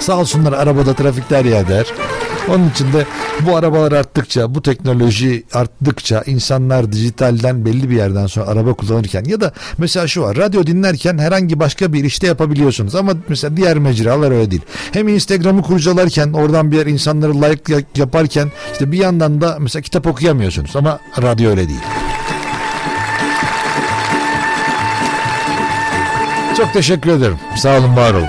Sağ 0.00 0.18
olsunlar 0.18 0.52
arabada 0.52 0.94
trafikte 0.94 1.36
her. 1.36 1.86
Onun 2.48 2.70
için 2.70 2.92
de 2.92 3.06
bu 3.40 3.56
arabalar 3.56 3.92
arttıkça, 3.92 4.54
bu 4.54 4.62
teknoloji 4.62 5.44
arttıkça 5.54 6.22
insanlar 6.26 6.92
dijitalden 6.92 7.64
belli 7.64 7.90
bir 7.90 7.96
yerden 7.96 8.26
sonra 8.26 8.46
araba 8.46 8.74
kullanırken 8.74 9.24
ya 9.24 9.40
da 9.40 9.52
mesela 9.78 10.06
şu 10.08 10.22
var 10.22 10.36
radyo 10.36 10.66
dinlerken 10.66 11.18
herhangi 11.18 11.60
başka 11.60 11.92
bir 11.92 12.04
işte 12.04 12.26
yapabiliyorsunuz 12.26 12.94
ama 12.94 13.12
mesela 13.28 13.56
diğer 13.56 13.78
mecralar 13.78 14.30
öyle 14.30 14.50
değil. 14.50 14.62
Hem 14.92 15.08
Instagram'ı 15.08 15.62
kurcalarken 15.62 16.32
oradan 16.32 16.70
bir 16.70 16.76
yer 16.76 16.86
insanları 16.86 17.34
like 17.42 17.72
ya- 17.74 17.82
yaparken 17.96 18.48
işte 18.72 18.92
bir 18.92 18.98
yandan 18.98 19.40
da 19.40 19.56
mesela 19.60 19.82
kitap 19.82 20.06
okuyamıyorsunuz 20.06 20.76
ama 20.76 20.98
radyo 21.22 21.50
öyle 21.50 21.68
değil. 21.68 21.80
Çok 26.56 26.72
teşekkür 26.72 27.10
ederim. 27.10 27.38
Sağ 27.56 27.78
olun, 27.78 27.96
var 27.96 28.14
olun. 28.14 28.28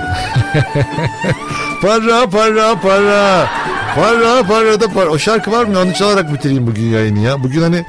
para, 1.82 2.30
para, 2.30 2.80
para. 2.80 3.48
Para, 3.94 4.42
para 4.48 4.80
da 4.80 4.88
para. 4.88 5.08
O 5.10 5.18
şarkı 5.18 5.52
var 5.52 5.64
mı? 5.64 5.78
Onu 5.80 5.94
çalarak 5.94 6.32
bitireyim 6.32 6.66
bugün 6.66 6.82
yayını 6.82 7.18
ya. 7.18 7.42
Bugün 7.42 7.62
hani 7.62 7.84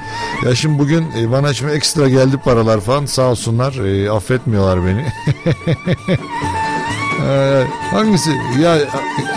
ya 0.45 0.55
şimdi 0.55 0.79
bugün 0.79 1.11
e, 1.19 1.31
bana 1.31 1.53
şimdi 1.53 1.71
ekstra 1.71 2.09
geldi 2.09 2.37
paralar 2.37 2.79
falan. 2.79 3.05
Sağ 3.05 3.21
olsunlar. 3.21 3.73
E, 3.73 4.11
affetmiyorlar 4.11 4.79
beni. 4.85 5.05
Hangisi? 7.91 8.29
Ya 8.61 8.77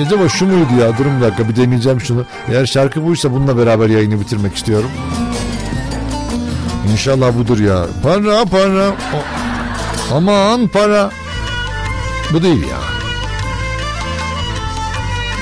acaba 0.06 0.28
şu 0.28 0.46
muydu 0.46 0.72
ya? 0.80 0.98
Durun 0.98 1.20
bir 1.20 1.26
dakika 1.26 1.48
bir 1.48 1.56
deneyeceğim 1.56 2.00
şunu. 2.00 2.24
Eğer 2.48 2.66
şarkı 2.66 3.04
buysa 3.04 3.32
bununla 3.32 3.56
beraber 3.58 3.88
yayını 3.88 4.20
bitirmek 4.20 4.56
istiyorum. 4.56 4.90
İnşallah 6.92 7.38
budur 7.38 7.58
ya. 7.58 7.86
Para 8.02 8.44
para. 8.44 8.88
O- 8.88 9.47
Aman 10.14 10.68
para. 10.68 11.10
Bu 12.32 12.42
değil 12.42 12.62
ya. 12.62 12.78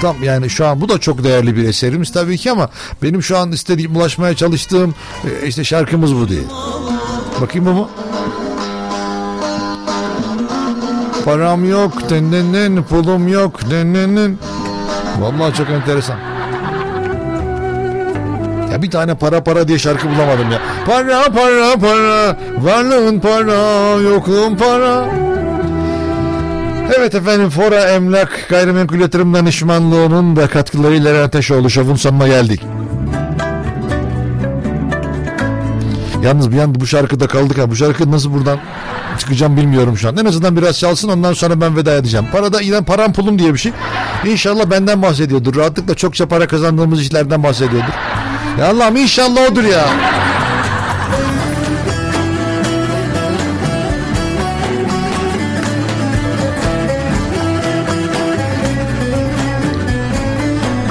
Tam 0.03 0.23
yani 0.23 0.51
şu 0.51 0.67
an 0.67 0.81
bu 0.81 0.89
da 0.89 0.99
çok 0.99 1.25
değerli 1.25 1.57
bir 1.57 1.69
eserimiz 1.69 2.13
tabii 2.13 2.39
ki 2.39 2.51
ama 2.51 2.69
benim 3.03 3.23
şu 3.23 3.39
an 3.39 3.53
istediğim 3.53 3.97
ulaşmaya 3.97 4.37
çalıştığım 4.37 4.95
e, 5.25 5.47
işte 5.47 5.65
şarkımız 5.65 6.15
bu 6.17 6.29
değil. 6.29 6.47
Bakayım 7.41 7.69
mu? 7.69 7.91
Param 11.25 11.71
yok 11.71 12.11
denenen 12.11 12.85
pulum 12.85 13.29
yok 13.29 13.71
denenen. 13.71 14.39
Vallahi 15.19 15.55
çok 15.55 15.71
enteresan. 15.71 16.36
Ya 18.77 18.83
bir 18.83 18.91
tane 18.91 19.15
para 19.15 19.45
para 19.45 19.69
diye 19.69 19.79
şarkı 19.79 20.09
bulamadım 20.09 20.51
ya. 20.53 20.61
Para 20.87 21.23
para 21.23 21.79
para 21.81 22.37
varlığın 22.59 23.21
para 23.21 24.01
yokluğun 24.01 24.57
para. 24.57 25.05
Evet 26.99 27.15
efendim 27.15 27.51
Fora 27.51 27.81
Emlak 27.81 28.47
Gayrimenkul 28.49 28.99
Yatırım 28.99 29.35
Danışmanlığı'nın 29.35 30.37
da 30.37 30.47
katkılarıyla 30.47 31.11
Eren 31.11 31.23
Ateşoğlu 31.23 31.71
Şov'un 31.71 31.95
sonuna 31.95 32.29
geldik. 32.29 32.63
Yalnız 36.23 36.53
bir 36.53 36.59
anda 36.59 36.81
bu 36.81 36.87
şarkıda 36.87 37.27
kaldık 37.27 37.59
ha. 37.59 37.71
Bu 37.71 37.77
şarkı 37.77 38.11
nasıl 38.11 38.35
buradan 38.35 38.59
çıkacağım 39.19 39.57
bilmiyorum 39.57 39.97
şu 39.97 40.09
an. 40.09 40.17
En 40.17 40.25
azından 40.25 40.57
biraz 40.57 40.79
çalsın 40.79 41.09
ondan 41.09 41.33
sonra 41.33 41.61
ben 41.61 41.77
veda 41.77 41.97
edeceğim. 41.97 42.27
Parada 42.33 42.63
inan 42.63 42.85
param 42.85 43.13
pulum 43.13 43.39
diye 43.39 43.55
bir 43.55 43.59
şey. 43.59 43.73
İnşallah 44.27 44.71
benden 44.71 45.03
bahsediyordur. 45.03 45.57
Rahatlıkla 45.57 45.95
çokça 45.95 46.29
para 46.29 46.47
kazandığımız 46.47 47.01
işlerden 47.01 47.43
bahsediyordur. 47.43 47.93
Ya 48.59 48.69
Allah'ım 48.69 48.97
inşallah 48.97 49.51
odur 49.51 49.65
ya. 49.65 49.85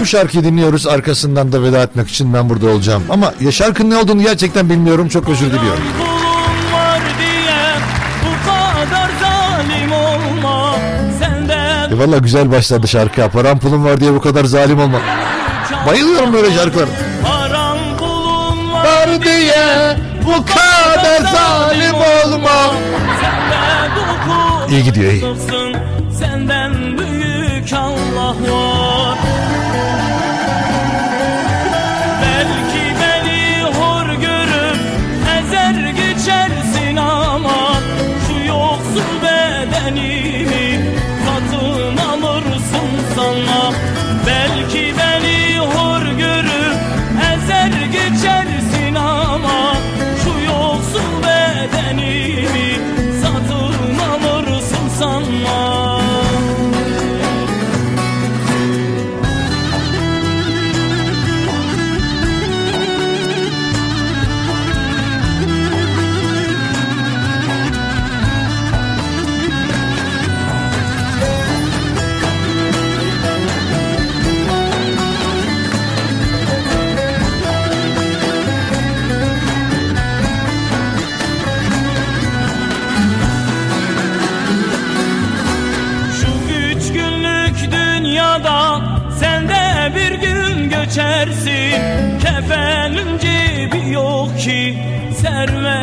Bu 0.01 0.05
şarkıyı 0.05 0.43
dinliyoruz 0.43 0.87
arkasından 0.87 1.51
da 1.51 1.63
veda 1.63 1.83
etmek 1.83 2.09
için 2.09 2.33
ben 2.33 2.49
burada 2.49 2.67
olacağım. 2.67 3.03
Ama 3.09 3.33
ya 3.39 3.51
şarkının 3.51 3.89
ne 3.89 3.97
olduğunu 3.97 4.21
gerçekten 4.21 4.69
bilmiyorum 4.69 5.09
çok 5.09 5.29
özür 5.29 5.45
diliyorum. 5.47 5.83
E 11.91 11.99
valla 11.99 12.17
güzel 12.17 12.51
başladı 12.51 12.87
şarkı. 12.87 13.29
Param 13.29 13.59
pulum 13.59 13.85
var 13.85 13.99
diye 13.99 14.13
bu 14.13 14.21
kadar 14.21 14.45
zalim 14.45 14.79
olma. 14.79 14.99
Bayılıyorum 15.87 16.33
böyle 16.33 16.51
şarkılara. 16.51 16.87
Diye 19.23 19.97
bu 20.25 20.45
kadar 20.45 21.21
zalim 21.31 21.95
olma. 21.95 22.71
İyi 24.69 24.83
gidiyor 24.83 25.11
iyi. 25.11 25.23
Senden 26.19 26.97
büyük 26.97 27.73
Allah 27.73 28.35
var 28.51 28.84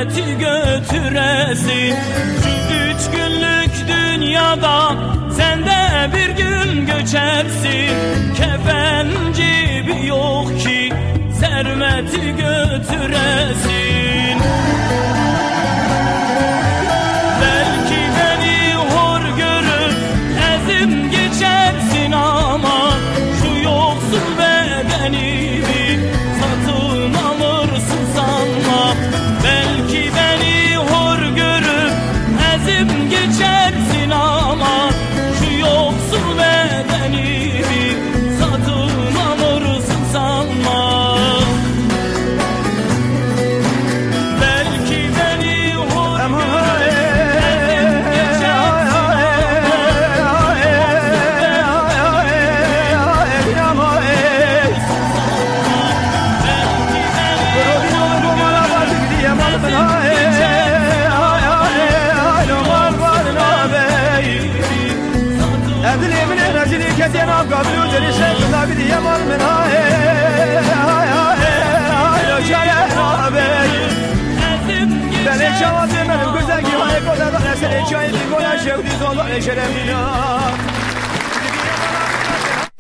serveti 0.02 0.38
götüresin 0.38 1.96
üç 2.70 3.10
günlük 3.12 3.70
dünyada 3.88 4.94
sen 5.36 5.66
de 5.66 6.10
bir 6.14 6.28
gün 6.28 6.86
göçersin. 6.86 8.34
Kefenin 8.36 9.32
cebi 9.32 10.06
yok 10.06 10.60
ki 10.60 10.92
serveti 11.40 12.20
götüresin 12.36 13.62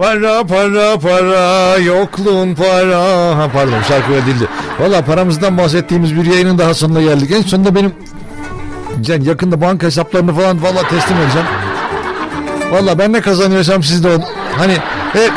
Para 0.02 0.44
para 0.44 0.98
para 0.98 1.76
yokluğun 1.78 2.54
para. 2.54 3.36
Ha 3.38 3.50
pardon 3.52 3.82
şarkı 3.88 4.12
öyle 4.12 4.26
değildi. 4.26 4.48
Valla 4.80 5.04
paramızdan 5.04 5.58
bahsettiğimiz 5.58 6.16
bir 6.16 6.24
yayının 6.24 6.58
daha 6.58 6.74
sonuna 6.74 7.02
geldik. 7.02 7.30
En 7.30 7.42
sonunda 7.42 7.74
benim 7.74 7.92
yani 9.06 9.28
yakında 9.28 9.60
banka 9.60 9.86
hesaplarını 9.86 10.34
falan 10.34 10.62
valla 10.62 10.88
teslim 10.88 11.18
edeceğim. 11.18 11.46
Valla 12.72 12.98
ben 12.98 13.12
ne 13.12 13.20
kazanıyorsam 13.20 13.82
siz 13.82 14.04
de 14.04 14.08
onu. 14.08 14.24
Hani 14.58 14.76
hep 15.12 15.32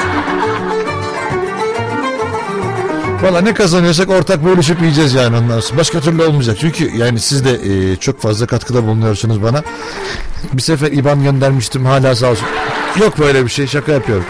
Valla 3.21 3.41
ne 3.41 3.53
kazanıyorsak 3.53 4.09
ortak 4.09 4.45
bölüşüp 4.45 4.81
yiyeceğiz 4.81 5.13
yani 5.13 5.37
ondan 5.37 5.59
sonra. 5.59 5.79
Başka 5.79 5.99
türlü 5.99 6.23
olmayacak. 6.23 6.57
Çünkü 6.59 6.97
yani 6.97 7.19
siz 7.19 7.45
de 7.45 7.51
e, 7.51 7.95
çok 7.95 8.21
fazla 8.21 8.45
katkıda 8.45 8.83
bulunuyorsunuz 8.83 9.43
bana. 9.43 9.63
Bir 10.53 10.61
sefer 10.61 10.91
IBAN 10.91 11.23
göndermiştim 11.23 11.85
hala 11.85 12.15
sağ 12.15 12.31
olsun. 12.31 12.47
Yok 13.01 13.19
böyle 13.19 13.45
bir 13.45 13.49
şey 13.49 13.67
şaka 13.67 13.91
yapıyorum. 13.91 14.25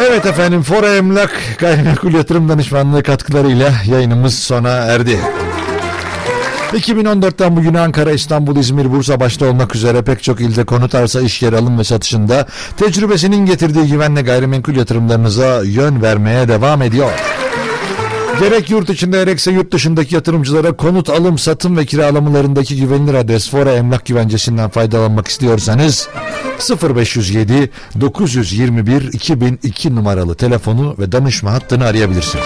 Evet 0.00 0.26
efendim 0.26 0.62
Fora 0.62 0.96
Emlak 0.96 1.30
Gayrimenkul 1.58 2.14
Yatırım 2.14 2.48
Danışmanlığı 2.48 3.02
katkılarıyla 3.02 3.72
yayınımız 3.86 4.38
sona 4.38 4.68
erdi. 4.68 5.20
2014'ten 6.72 7.56
bugüne 7.56 7.80
Ankara, 7.80 8.12
İstanbul, 8.12 8.56
İzmir, 8.56 8.90
Bursa 8.92 9.20
başta 9.20 9.46
olmak 9.46 9.74
üzere 9.74 10.02
pek 10.02 10.22
çok 10.22 10.40
ilde 10.40 10.64
konut 10.64 10.94
arsa 10.94 11.20
iş 11.20 11.42
yeri 11.42 11.56
alım 11.56 11.78
ve 11.78 11.84
satışında 11.84 12.46
tecrübesinin 12.76 13.46
getirdiği 13.46 13.88
güvenle 13.88 14.22
gayrimenkul 14.22 14.76
yatırımlarınıza 14.76 15.62
yön 15.64 16.02
vermeye 16.02 16.48
devam 16.48 16.82
ediyor. 16.82 17.10
Gerek 18.40 18.70
yurt 18.70 18.90
içinde 18.90 19.16
gerekse 19.24 19.50
yurt 19.50 19.72
dışındaki 19.72 20.14
yatırımcılara 20.14 20.72
konut 20.72 21.10
alım, 21.10 21.38
satım 21.38 21.76
ve 21.76 21.86
kiralamalarındaki 21.86 22.80
güvenilir 22.80 23.14
adres 23.14 23.50
Fora 23.50 23.72
Emlak 23.72 24.06
Güvencesi'nden 24.06 24.70
faydalanmak 24.70 25.28
istiyorsanız 25.28 26.08
0507 26.82 27.70
921 28.00 29.12
2002 29.12 29.94
numaralı 29.94 30.34
telefonu 30.34 30.96
ve 30.98 31.12
danışma 31.12 31.52
hattını 31.52 31.84
arayabilirsiniz. 31.84 32.44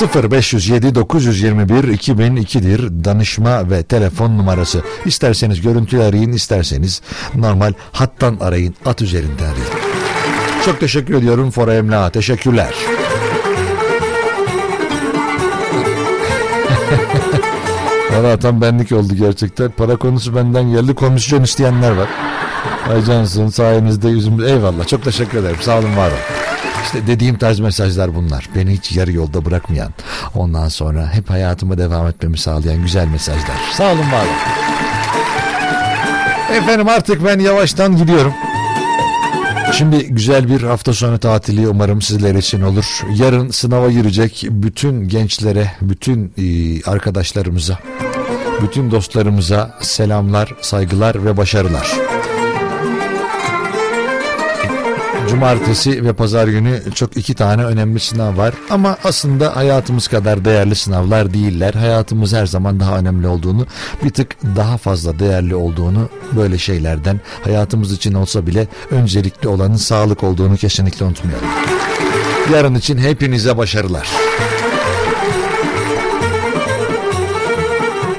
...0507 0.00 0.94
921 0.94 1.74
2002'dir 1.74 3.04
danışma 3.04 3.70
ve 3.70 3.82
telefon 3.82 4.38
numarası. 4.38 4.82
İsterseniz 5.04 5.60
görüntülü 5.60 6.02
arayın, 6.02 6.32
isterseniz 6.32 7.02
normal 7.34 7.72
hattan 7.92 8.36
arayın, 8.40 8.74
at 8.86 9.02
üzerinde 9.02 9.42
arayın. 9.42 9.89
Çok 10.64 10.80
teşekkür 10.80 11.14
ediyorum 11.14 11.50
Fora 11.50 11.74
Emlak'a. 11.74 12.10
Teşekkürler. 12.10 12.74
Valla 18.12 18.38
tam 18.38 18.60
benlik 18.60 18.92
oldu 18.92 19.14
gerçekten. 19.14 19.70
Para 19.70 19.96
konusu 19.96 20.36
benden 20.36 20.70
geldi. 20.70 20.94
Komisyon 20.94 21.42
isteyenler 21.42 21.90
var. 21.90 22.08
Ay 22.92 23.04
cansın 23.04 23.48
sayenizde 23.48 24.08
yüzüm... 24.08 24.40
Eyvallah 24.46 24.86
çok 24.86 25.04
teşekkür 25.04 25.38
ederim. 25.38 25.56
Sağ 25.60 25.78
olun 25.78 25.96
var 25.96 26.08
olun. 26.08 26.18
İşte 26.84 27.06
dediğim 27.06 27.38
tarz 27.38 27.60
mesajlar 27.60 28.14
bunlar. 28.14 28.48
Beni 28.56 28.72
hiç 28.72 28.92
yarı 28.92 29.12
yolda 29.12 29.44
bırakmayan, 29.44 29.92
ondan 30.34 30.68
sonra 30.68 31.10
hep 31.12 31.30
hayatıma 31.30 31.78
devam 31.78 32.06
etmemi 32.06 32.38
sağlayan 32.38 32.82
güzel 32.82 33.06
mesajlar. 33.06 33.56
Sağ 33.72 33.92
olun 33.92 34.12
var 34.12 34.24
olun. 34.24 34.60
Efendim 36.56 36.88
artık 36.88 37.24
ben 37.24 37.38
yavaştan 37.38 37.96
gidiyorum. 37.96 38.32
Şimdi 39.72 40.06
güzel 40.06 40.48
bir 40.48 40.62
hafta 40.62 40.92
sonu 40.92 41.18
tatili 41.18 41.68
umarım 41.68 42.02
sizler 42.02 42.34
için 42.34 42.60
olur. 42.62 43.02
Yarın 43.16 43.50
sınava 43.50 43.90
girecek 43.90 44.44
bütün 44.50 45.08
gençlere, 45.08 45.70
bütün 45.80 46.32
e, 46.38 46.42
arkadaşlarımıza, 46.90 47.78
bütün 48.62 48.90
dostlarımıza 48.90 49.78
selamlar, 49.80 50.54
saygılar 50.60 51.24
ve 51.24 51.36
başarılar. 51.36 51.90
Cumartesi 55.30 56.04
ve 56.04 56.12
pazar 56.12 56.48
günü 56.48 56.80
çok 56.94 57.16
iki 57.16 57.34
tane 57.34 57.64
önemli 57.64 58.00
sınav 58.00 58.36
var 58.36 58.54
ama 58.70 58.96
aslında 59.04 59.56
hayatımız 59.56 60.08
kadar 60.08 60.44
değerli 60.44 60.74
sınavlar 60.74 61.34
değiller. 61.34 61.74
Hayatımız 61.74 62.32
her 62.32 62.46
zaman 62.46 62.80
daha 62.80 62.98
önemli 62.98 63.26
olduğunu, 63.26 63.66
bir 64.04 64.10
tık 64.10 64.36
daha 64.56 64.76
fazla 64.78 65.18
değerli 65.18 65.54
olduğunu 65.54 66.08
böyle 66.36 66.58
şeylerden 66.58 67.20
hayatımız 67.44 67.92
için 67.92 68.14
olsa 68.14 68.46
bile 68.46 68.68
öncelikli 68.90 69.48
olanın 69.48 69.76
sağlık 69.76 70.24
olduğunu 70.24 70.56
kesinlikle 70.56 71.04
unutmayalım. 71.04 71.48
Yarın 72.52 72.74
için 72.74 72.98
hepinize 72.98 73.56
başarılar. 73.56 74.08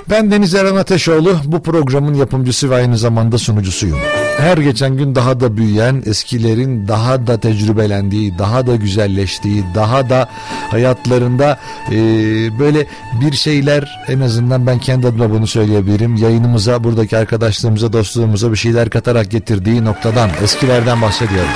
Ben 0.10 0.32
Deniz 0.32 0.56
Eren 0.56 0.76
Ateşoğlu, 0.76 1.36
bu 1.46 1.64
programın 1.64 2.14
yapımcısı 2.14 2.70
ve 2.70 2.76
aynı 2.76 2.98
zamanda 2.98 3.38
sunucusuyum. 3.38 3.98
Her 4.42 4.58
geçen 4.58 4.98
gün 4.98 5.16
daha 5.16 5.40
da 5.40 5.58
büyüyen, 5.58 6.04
eskilerin 6.06 6.88
daha 6.88 7.28
da 7.28 7.40
tecrübelendiği, 7.40 8.38
daha 8.38 8.68
da 8.68 8.76
güzelleştiği, 8.76 9.64
daha 9.76 10.10
da 10.10 10.30
hayatlarında 10.72 11.60
e, 11.92 11.96
böyle 12.60 12.88
bir 13.22 13.32
şeyler 13.36 14.00
en 14.08 14.20
azından 14.20 14.68
ben 14.68 14.80
kendi 14.80 15.08
adıma 15.08 15.30
bunu 15.30 15.48
söyleyebilirim. 15.48 16.16
Yayınımıza, 16.16 16.84
buradaki 16.84 17.18
arkadaşlığımıza, 17.18 17.94
dostluğumuza 17.94 18.52
bir 18.52 18.58
şeyler 18.58 18.90
katarak 18.90 19.32
getirdiği 19.32 19.86
noktadan, 19.86 20.30
eskilerden 20.44 21.02
bahsediyorum. 21.02 21.52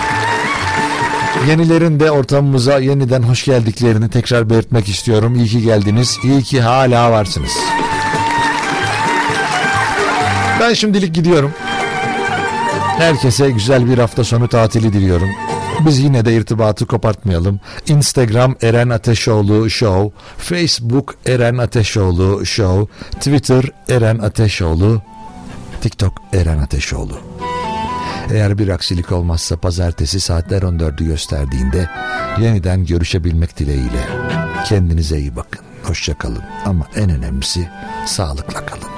Yenilerin 1.47 1.99
de 1.99 2.11
ortamımıza 2.11 2.79
yeniden 2.79 3.23
hoş 3.23 3.45
geldiklerini 3.45 4.09
tekrar 4.09 4.49
belirtmek 4.49 4.89
istiyorum. 4.89 5.35
İyi 5.35 5.47
ki 5.47 5.61
geldiniz, 5.61 6.19
iyi 6.23 6.43
ki 6.43 6.61
hala 6.61 7.11
varsınız. 7.11 7.51
Ben 10.59 10.73
şimdilik 10.73 11.15
gidiyorum. 11.15 11.51
Herkese 12.97 13.51
güzel 13.51 13.89
bir 13.89 13.97
hafta 13.97 14.23
sonu 14.23 14.47
tatili 14.47 14.93
diliyorum. 14.93 15.29
Biz 15.79 15.99
yine 15.99 16.25
de 16.25 16.35
irtibatı 16.35 16.85
kopartmayalım. 16.85 17.59
Instagram 17.87 18.55
Eren 18.61 18.89
Ateşoğlu 18.89 19.69
Show, 19.69 20.19
Facebook 20.37 21.15
Eren 21.25 21.57
Ateşoğlu 21.57 22.45
Show, 22.45 22.95
Twitter 23.11 23.65
Eren 23.89 24.17
Ateşoğlu, 24.17 25.01
TikTok 25.81 26.13
Eren 26.33 26.57
Ateşoğlu. 26.57 27.17
Eğer 28.33 28.57
bir 28.57 28.67
aksilik 28.67 29.11
olmazsa 29.11 29.57
pazartesi 29.57 30.19
saatler 30.19 30.61
14'ü 30.61 31.05
gösterdiğinde 31.05 31.89
yeniden 32.41 32.85
görüşebilmek 32.85 33.57
dileğiyle. 33.59 34.07
Kendinize 34.65 35.19
iyi 35.19 35.35
bakın. 35.35 35.65
Hoşça 35.83 36.17
kalın. 36.17 36.43
Ama 36.65 36.87
en 36.95 37.09
önemlisi 37.09 37.69
sağlıkla 38.05 38.65
kalın. 38.65 38.89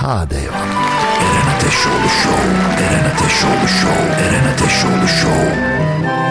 Hadi 0.00 0.34
eyvallah. 0.34 1.05
Eren 1.26 1.46
Ateşoğlu 1.56 2.08
Show. 2.22 2.42
Eren 2.84 3.04
Ateşoğlu 3.10 3.68
Show. 3.68 4.24
Erenate 4.24 4.68
Show. 4.68 5.08
Eren 5.08 5.08
Show. 5.08 6.25